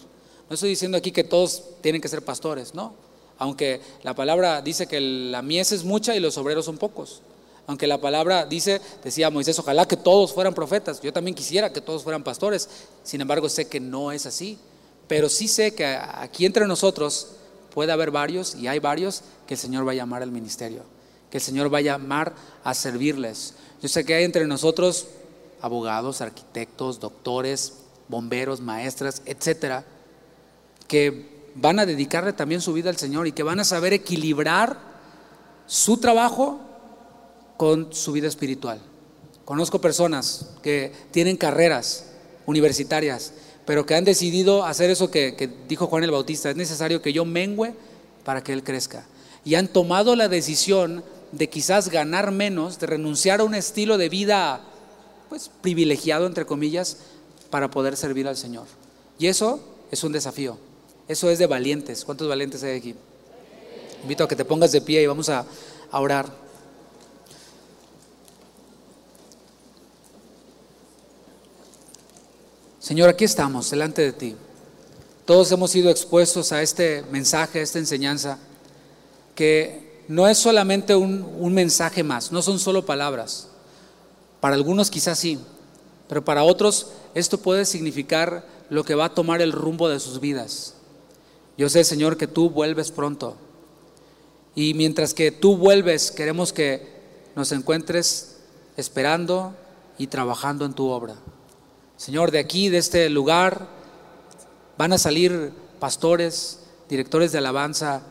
No 0.48 0.54
estoy 0.54 0.70
diciendo 0.70 0.98
aquí 0.98 1.12
que 1.12 1.22
todos 1.22 1.62
tienen 1.82 2.00
que 2.00 2.08
ser 2.08 2.24
pastores, 2.24 2.74
no. 2.74 2.94
Aunque 3.38 3.80
la 4.02 4.14
palabra 4.14 4.62
dice 4.62 4.86
que 4.86 5.00
la 5.00 5.42
mies 5.42 5.72
es 5.72 5.84
mucha 5.84 6.16
y 6.16 6.20
los 6.20 6.38
obreros 6.38 6.64
son 6.64 6.78
pocos. 6.78 7.22
Aunque 7.66 7.86
la 7.86 8.00
palabra 8.00 8.46
dice, 8.46 8.80
decía 9.04 9.30
Moisés, 9.30 9.58
ojalá 9.58 9.86
que 9.86 9.96
todos 9.96 10.32
fueran 10.32 10.54
profetas. 10.54 11.00
Yo 11.00 11.12
también 11.12 11.34
quisiera 11.34 11.72
que 11.72 11.80
todos 11.80 12.02
fueran 12.02 12.24
pastores. 12.24 12.68
Sin 13.04 13.20
embargo, 13.20 13.48
sé 13.48 13.68
que 13.68 13.78
no 13.78 14.10
es 14.10 14.26
así. 14.26 14.58
Pero 15.06 15.28
sí 15.28 15.48
sé 15.48 15.74
que 15.74 15.84
aquí 15.86 16.46
entre 16.46 16.66
nosotros 16.66 17.28
puede 17.74 17.92
haber 17.92 18.10
varios, 18.10 18.54
y 18.54 18.68
hay 18.68 18.78
varios, 18.78 19.22
que 19.46 19.54
el 19.54 19.60
Señor 19.60 19.86
va 19.86 19.92
a 19.92 19.94
llamar 19.94 20.22
al 20.22 20.30
ministerio. 20.30 20.82
Que 21.32 21.38
el 21.38 21.42
Señor 21.42 21.72
va 21.72 21.78
a 21.78 21.80
llamar 21.80 22.34
a 22.62 22.74
servirles. 22.74 23.54
Yo 23.82 23.88
sé 23.88 24.04
que 24.04 24.14
hay 24.14 24.24
entre 24.24 24.46
nosotros 24.46 25.08
abogados, 25.62 26.20
arquitectos, 26.20 27.00
doctores, 27.00 27.78
bomberos, 28.08 28.60
maestras, 28.60 29.22
etcétera, 29.24 29.84
que 30.86 31.50
van 31.54 31.78
a 31.78 31.86
dedicarle 31.86 32.34
también 32.34 32.60
su 32.60 32.72
vida 32.72 32.90
al 32.90 32.98
Señor 32.98 33.26
y 33.26 33.32
que 33.32 33.42
van 33.42 33.60
a 33.60 33.64
saber 33.64 33.92
equilibrar 33.92 34.78
su 35.66 35.96
trabajo 35.96 36.60
con 37.56 37.94
su 37.94 38.12
vida 38.12 38.28
espiritual. 38.28 38.80
Conozco 39.44 39.80
personas 39.80 40.50
que 40.62 40.92
tienen 41.10 41.36
carreras 41.36 42.06
universitarias, 42.46 43.32
pero 43.64 43.86
que 43.86 43.94
han 43.94 44.04
decidido 44.04 44.64
hacer 44.64 44.90
eso 44.90 45.10
que, 45.10 45.50
dijo 45.68 45.86
Juan 45.86 46.04
el 46.04 46.10
Bautista, 46.10 46.50
es 46.50 46.56
necesario 46.56 47.00
que 47.00 47.12
yo 47.12 47.24
mengüe 47.24 47.74
para 48.24 48.42
que 48.42 48.52
Él 48.52 48.62
crezca. 48.62 49.06
Y 49.44 49.54
han 49.54 49.68
tomado 49.68 50.14
la 50.14 50.28
decisión 50.28 51.02
de 51.32 51.48
quizás 51.48 51.88
ganar 51.88 52.30
menos, 52.30 52.78
de 52.78 52.86
renunciar 52.86 53.40
a 53.40 53.44
un 53.44 53.54
estilo 53.54 53.98
de 53.98 54.08
vida 54.08 54.60
pues 55.28 55.50
privilegiado, 55.62 56.26
entre 56.26 56.44
comillas, 56.44 56.98
para 57.50 57.70
poder 57.70 57.96
servir 57.96 58.28
al 58.28 58.36
Señor. 58.36 58.66
Y 59.18 59.26
eso 59.26 59.60
es 59.90 60.04
un 60.04 60.12
desafío. 60.12 60.58
Eso 61.08 61.30
es 61.30 61.38
de 61.38 61.46
valientes. 61.46 62.04
¿Cuántos 62.04 62.28
valientes 62.28 62.62
hay 62.62 62.76
aquí? 62.76 62.94
Invito 64.02 64.24
a 64.24 64.28
que 64.28 64.36
te 64.36 64.44
pongas 64.44 64.72
de 64.72 64.80
pie 64.80 65.02
y 65.02 65.06
vamos 65.06 65.28
a, 65.28 65.46
orar. 65.92 66.26
Señor, 72.80 73.08
aquí 73.08 73.24
estamos, 73.24 73.70
delante 73.70 74.02
de 74.02 74.12
ti. 74.12 74.36
Todos 75.24 75.52
hemos 75.52 75.70
sido 75.70 75.90
expuestos 75.90 76.50
a 76.52 76.62
este 76.62 77.04
mensaje, 77.10 77.60
a 77.60 77.62
esta 77.62 77.78
enseñanza, 77.78 78.38
que 79.34 79.91
no 80.12 80.28
es 80.28 80.36
solamente 80.36 80.94
un, 80.94 81.54
mensaje 81.54 82.02
más, 82.02 82.32
no 82.32 82.42
son 82.42 82.58
solo 82.58 82.84
palabras. 82.84 83.48
Para 84.40 84.56
algunos 84.56 84.90
quizás 84.90 85.18
sí, 85.18 85.38
pero 86.06 86.22
para 86.22 86.44
otros 86.44 86.88
esto 87.14 87.38
puede 87.38 87.64
significar 87.64 88.46
lo 88.68 88.84
que 88.84 88.94
va 88.94 89.06
a 89.06 89.14
tomar 89.14 89.40
el 89.40 89.52
rumbo 89.52 89.88
de 89.88 90.00
sus 90.00 90.20
vidas. 90.20 90.74
Yo 91.56 91.70
sé, 91.70 91.82
Señor, 91.82 92.18
que 92.18 92.26
tú 92.26 92.50
vuelves 92.50 92.90
pronto. 92.90 93.36
Y 94.54 94.74
mientras 94.74 95.14
que 95.14 95.32
tú 95.32 95.56
vuelves, 95.56 96.10
queremos 96.10 96.52
que 96.52 96.92
nos 97.34 97.50
encuentres 97.50 98.36
esperando 98.76 99.54
y 99.96 100.08
trabajando 100.08 100.66
en 100.66 100.74
tu 100.74 100.88
obra. 100.88 101.14
Señor, 101.96 102.32
de 102.32 102.38
aquí, 102.38 102.68
de 102.68 102.76
este 102.76 103.08
lugar, 103.08 103.66
van 104.76 104.92
a 104.92 104.98
salir 104.98 105.54
pastores, 105.80 106.58
directores 106.90 107.32
de 107.32 107.38
alabanza, 107.38 108.02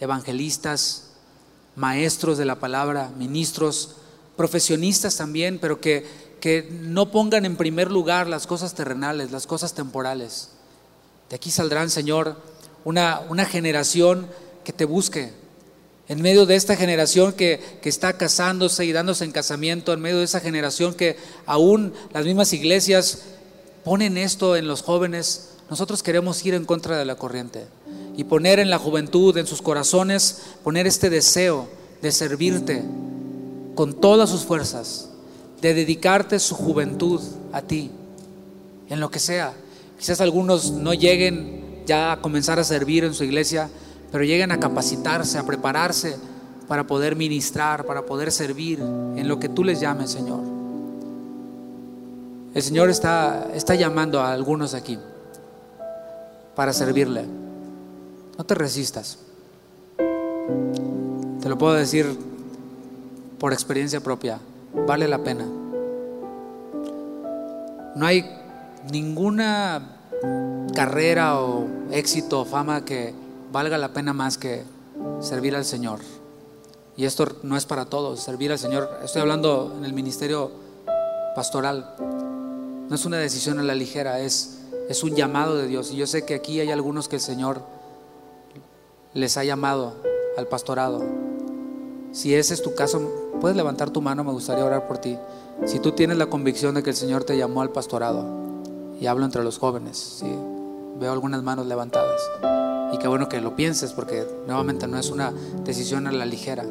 evangelistas, 0.00 1.05
maestros 1.76 2.38
de 2.38 2.46
la 2.46 2.56
palabra, 2.58 3.12
ministros, 3.16 3.96
profesionistas 4.36 5.16
también, 5.16 5.58
pero 5.58 5.80
que, 5.80 6.04
que 6.40 6.68
no 6.70 7.10
pongan 7.10 7.44
en 7.44 7.56
primer 7.56 7.90
lugar 7.90 8.26
las 8.26 8.46
cosas 8.46 8.74
terrenales, 8.74 9.30
las 9.30 9.46
cosas 9.46 9.74
temporales. 9.74 10.50
De 11.30 11.36
aquí 11.36 11.50
saldrán, 11.50 11.90
Señor, 11.90 12.36
una, 12.84 13.44
generación 13.44 14.28
que 14.64 14.72
te 14.72 14.84
busque. 14.84 15.32
En 16.08 16.22
medio 16.22 16.46
de 16.46 16.54
esta 16.54 16.76
generación 16.76 17.32
que, 17.32 17.60
que, 17.82 17.88
está 17.88 18.16
casándose 18.16 18.84
y 18.84 18.92
dándose 18.92 19.24
en 19.24 19.32
casamiento, 19.32 19.92
en 19.92 20.00
medio 20.00 20.18
de 20.18 20.24
esa 20.24 20.40
generación 20.40 20.94
que 20.94 21.16
aún 21.46 21.92
las 22.12 22.24
mismas 22.24 22.52
iglesias 22.52 23.22
ponen 23.84 24.16
esto 24.16 24.54
en 24.54 24.68
los 24.68 24.82
jóvenes, 24.82 25.50
nosotros 25.68 26.04
queremos 26.04 26.44
ir 26.46 26.54
en 26.54 26.64
contra 26.64 26.96
de 26.96 27.04
la 27.04 27.16
corriente 27.16 27.66
y 28.16 28.24
poner 28.24 28.58
en 28.58 28.70
la 28.70 28.78
juventud, 28.78 29.36
en 29.36 29.46
sus 29.46 29.60
corazones, 29.60 30.42
poner 30.64 30.86
este 30.86 31.10
deseo 31.10 31.68
de 32.00 32.12
servirte 32.12 32.82
con 33.74 33.94
todas 33.94 34.30
sus 34.30 34.44
fuerzas, 34.44 35.10
de 35.60 35.74
dedicarte 35.74 36.38
su 36.38 36.54
juventud 36.54 37.20
a 37.52 37.62
ti, 37.62 37.90
en 38.88 39.00
lo 39.00 39.10
que 39.10 39.18
sea. 39.18 39.52
Quizás 39.98 40.20
algunos 40.20 40.70
no 40.72 40.94
lleguen 40.94 41.82
ya 41.86 42.12
a 42.12 42.20
comenzar 42.20 42.58
a 42.58 42.64
servir 42.64 43.04
en 43.04 43.14
su 43.14 43.24
iglesia, 43.24 43.68
pero 44.10 44.24
lleguen 44.24 44.50
a 44.50 44.60
capacitarse, 44.60 45.38
a 45.38 45.44
prepararse 45.44 46.16
para 46.66 46.86
poder 46.86 47.16
ministrar, 47.16 47.84
para 47.84 48.06
poder 48.06 48.32
servir 48.32 48.80
en 48.80 49.28
lo 49.28 49.38
que 49.38 49.48
tú 49.48 49.62
les 49.62 49.80
llames, 49.80 50.10
Señor. 50.10 50.40
El 52.54 52.62
Señor 52.62 52.88
está, 52.88 53.48
está 53.54 53.74
llamando 53.74 54.20
a 54.20 54.32
algunos 54.32 54.72
aquí. 54.72 54.98
para 56.54 56.72
servirle. 56.72 57.45
No 58.38 58.44
te 58.44 58.54
resistas. 58.54 59.18
Te 61.40 61.48
lo 61.48 61.56
puedo 61.58 61.74
decir 61.74 62.06
por 63.38 63.52
experiencia 63.52 64.00
propia. 64.00 64.40
Vale 64.86 65.08
la 65.08 65.18
pena. 65.18 65.46
No 67.94 68.04
hay 68.04 68.24
ninguna 68.92 69.96
carrera 70.74 71.40
o 71.40 71.66
éxito 71.90 72.40
o 72.40 72.44
fama 72.44 72.84
que 72.84 73.14
valga 73.52 73.78
la 73.78 73.92
pena 73.92 74.12
más 74.12 74.36
que 74.36 74.64
servir 75.20 75.56
al 75.56 75.64
Señor. 75.64 76.00
Y 76.96 77.04
esto 77.04 77.26
no 77.42 77.56
es 77.56 77.66
para 77.66 77.86
todos, 77.86 78.20
servir 78.20 78.52
al 78.52 78.58
Señor. 78.58 78.90
Estoy 79.02 79.22
hablando 79.22 79.74
en 79.78 79.84
el 79.84 79.92
ministerio 79.92 80.50
pastoral. 81.34 81.94
No 82.88 82.94
es 82.94 83.04
una 83.04 83.18
decisión 83.18 83.58
a 83.58 83.62
la 83.62 83.74
ligera, 83.74 84.20
es, 84.20 84.58
es 84.88 85.02
un 85.02 85.14
llamado 85.14 85.56
de 85.56 85.66
Dios. 85.66 85.90
Y 85.92 85.96
yo 85.96 86.06
sé 86.06 86.24
que 86.24 86.34
aquí 86.34 86.60
hay 86.60 86.70
algunos 86.70 87.08
que 87.08 87.16
el 87.16 87.22
Señor 87.22 87.62
les 89.16 89.38
ha 89.38 89.44
llamado 89.44 89.94
al 90.36 90.46
pastorado. 90.46 91.02
Si 92.12 92.34
ese 92.34 92.52
es 92.52 92.62
tu 92.62 92.74
caso, 92.74 93.00
puedes 93.40 93.56
levantar 93.56 93.90
tu 93.90 94.02
mano, 94.02 94.22
me 94.22 94.30
gustaría 94.30 94.64
orar 94.64 94.86
por 94.86 94.98
ti. 94.98 95.18
Si 95.64 95.78
tú 95.78 95.92
tienes 95.92 96.18
la 96.18 96.26
convicción 96.26 96.74
de 96.74 96.82
que 96.82 96.90
el 96.90 96.96
Señor 96.96 97.24
te 97.24 97.36
llamó 97.36 97.62
al 97.62 97.70
pastorado, 97.70 98.26
y 99.00 99.06
hablo 99.06 99.24
entre 99.24 99.42
los 99.42 99.58
jóvenes, 99.58 99.96
¿sí? 99.96 100.26
veo 101.00 101.12
algunas 101.12 101.42
manos 101.42 101.66
levantadas. 101.66 102.20
Y 102.92 102.98
qué 102.98 103.08
bueno 103.08 103.28
que 103.28 103.40
lo 103.40 103.56
pienses, 103.56 103.92
porque 103.92 104.26
nuevamente 104.46 104.86
no 104.86 104.98
es 104.98 105.10
una 105.10 105.32
decisión 105.64 106.06
a 106.06 106.12
la 106.12 106.26
ligera. 106.26 106.64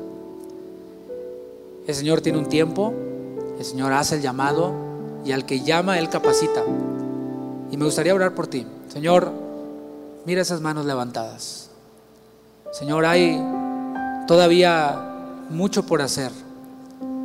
El 1.87 1.95
Señor 1.95 2.21
tiene 2.21 2.37
un 2.37 2.47
tiempo, 2.47 2.93
el 3.57 3.65
Señor 3.65 3.91
hace 3.93 4.15
el 4.15 4.21
llamado 4.21 4.71
y 5.23 5.31
al 5.31 5.45
que 5.47 5.61
llama, 5.61 5.97
Él 5.97 6.09
capacita. 6.09 6.63
Y 7.71 7.77
me 7.77 7.85
gustaría 7.85 8.13
orar 8.13 8.35
por 8.35 8.45
ti. 8.45 8.67
Señor, 8.89 9.31
mira 10.25 10.41
esas 10.41 10.61
manos 10.61 10.85
levantadas. 10.85 11.64
Señor, 12.77 13.05
hay 13.05 13.41
todavía 14.27 15.01
mucho 15.49 15.85
por 15.85 16.01
hacer 16.01 16.29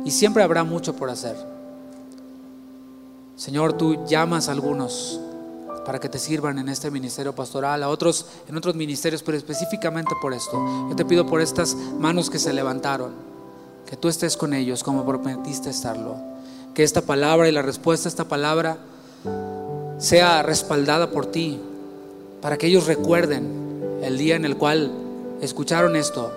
y 0.05 0.11
siempre 0.11 0.43
habrá 0.43 0.63
mucho 0.63 0.95
por 0.95 1.09
hacer. 1.09 1.35
Señor, 3.35 3.73
tú 3.73 4.05
llamas 4.05 4.47
a 4.47 4.53
algunos 4.53 5.19
para 5.85 5.99
que 5.99 6.07
te 6.07 6.19
sirvan 6.19 6.57
en 6.57 6.69
este 6.69 6.89
ministerio 6.89 7.35
pastoral, 7.35 7.83
a 7.83 7.89
otros 7.89 8.27
en 8.47 8.55
otros 8.55 8.75
ministerios, 8.75 9.23
pero 9.23 9.37
específicamente 9.37 10.15
por 10.21 10.33
esto. 10.33 10.87
Yo 10.89 10.95
te 10.95 11.03
pido 11.03 11.25
por 11.25 11.41
estas 11.41 11.75
manos 11.75 12.29
que 12.29 12.39
se 12.39 12.53
levantaron 12.53 13.11
que 13.85 13.97
tú 13.97 14.07
estés 14.07 14.37
con 14.37 14.53
ellos 14.53 14.85
como 14.85 15.05
prometiste 15.05 15.69
estarlo. 15.69 16.15
Que 16.73 16.83
esta 16.83 17.01
palabra 17.01 17.49
y 17.49 17.51
la 17.51 17.61
respuesta 17.61 18.07
a 18.07 18.11
esta 18.11 18.23
palabra 18.23 18.77
sea 19.97 20.43
respaldada 20.43 21.11
por 21.11 21.25
ti, 21.25 21.59
para 22.41 22.57
que 22.57 22.67
ellos 22.67 22.87
recuerden 22.87 23.99
el 24.01 24.17
día 24.17 24.37
en 24.37 24.45
el 24.45 24.55
cual 24.55 25.09
escucharon 25.41 25.95
esto 25.95 26.31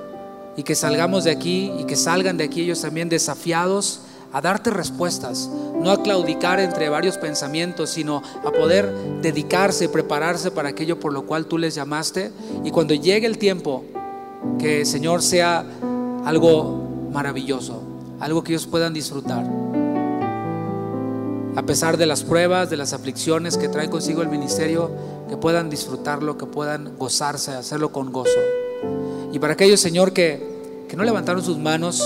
y 0.57 0.63
que 0.63 0.75
salgamos 0.75 1.25
de 1.25 1.31
aquí 1.31 1.73
y 1.79 1.85
que 1.85 1.97
salgan 1.97 2.37
de 2.37 2.45
aquí 2.45 2.63
ellos 2.63 2.81
también 2.81 3.09
desafiados 3.09 4.01
a 4.33 4.41
darte 4.41 4.71
respuestas, 4.71 5.49
no 5.81 5.91
a 5.93 6.03
claudicar 6.03 6.59
entre 6.59 6.89
varios 6.89 7.19
pensamientos, 7.19 7.91
sino 7.91 8.21
a 8.45 8.51
poder 8.51 8.93
dedicarse 9.23 9.89
prepararse 9.89 10.51
para 10.51 10.71
aquello 10.71 10.99
por 10.99 11.13
lo 11.13 11.25
cual 11.25 11.47
tú 11.47 11.57
les 11.57 11.77
llamaste. 11.77 12.33
Y 12.65 12.73
cuando 12.73 12.95
llegue 12.95 13.29
el 13.29 13.39
tiempo, 13.39 13.85
que 14.59 14.85
Señor 14.85 15.23
sea 15.23 15.65
algo 16.25 17.09
maravilloso, 17.13 17.81
algo 18.19 18.43
que 18.43 18.53
ellos 18.53 18.67
puedan 18.67 18.93
disfrutar. 18.93 19.45
A 21.55 21.63
pesar 21.63 21.97
de 21.97 22.07
las 22.07 22.25
pruebas, 22.25 22.69
de 22.71 22.77
las 22.77 22.93
aflicciones 22.93 23.57
que 23.57 23.69
trae 23.69 23.89
consigo 23.89 24.21
el 24.23 24.29
ministerio, 24.29 24.91
que 25.29 25.37
puedan 25.37 25.71
disfrutarlo, 25.71 26.37
que 26.37 26.47
puedan 26.47 26.99
gozarse, 26.99 27.53
hacerlo 27.53 27.93
con 27.93 28.11
gozo. 28.11 28.41
Y 29.33 29.39
para 29.39 29.55
aquellos, 29.55 29.81
Señor, 29.81 30.13
que, 30.13 30.87
que 30.89 30.97
no 30.97 31.05
levantaron 31.05 31.43
sus 31.43 31.59
manos, 31.59 32.03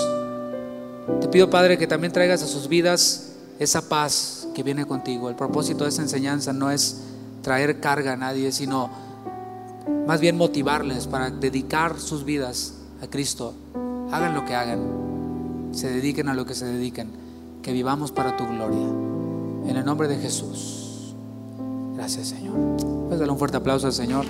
te 1.20 1.28
pido, 1.28 1.50
Padre, 1.50 1.78
que 1.78 1.86
también 1.86 2.12
traigas 2.12 2.42
a 2.42 2.46
sus 2.46 2.68
vidas 2.68 3.32
esa 3.58 3.88
paz 3.88 4.48
que 4.54 4.62
viene 4.62 4.86
contigo. 4.86 5.28
El 5.28 5.34
propósito 5.34 5.84
de 5.84 5.90
esa 5.90 6.02
enseñanza 6.02 6.52
no 6.52 6.70
es 6.70 7.00
traer 7.42 7.80
carga 7.80 8.12
a 8.12 8.16
nadie, 8.16 8.52
sino 8.52 8.90
más 10.06 10.20
bien 10.20 10.36
motivarles 10.36 11.06
para 11.06 11.30
dedicar 11.30 12.00
sus 12.00 12.24
vidas 12.24 12.74
a 13.02 13.06
Cristo 13.08 13.54
hagan 14.12 14.34
lo 14.34 14.44
que 14.44 14.54
hagan, 14.54 14.80
se 15.72 15.90
dediquen 15.90 16.28
a 16.28 16.34
lo 16.34 16.46
que 16.46 16.54
se 16.54 16.64
dediquen, 16.64 17.10
que 17.62 17.72
vivamos 17.72 18.12
para 18.12 18.36
tu 18.36 18.46
gloria. 18.46 18.86
En 19.66 19.76
el 19.76 19.84
nombre 19.84 20.08
de 20.08 20.16
Jesús. 20.16 21.14
Gracias, 21.94 22.28
Señor. 22.28 22.54
Pues 23.08 23.20
dale 23.20 23.32
un 23.32 23.38
fuerte 23.38 23.58
aplauso 23.58 23.86
al 23.86 23.92
Señor. 23.92 24.24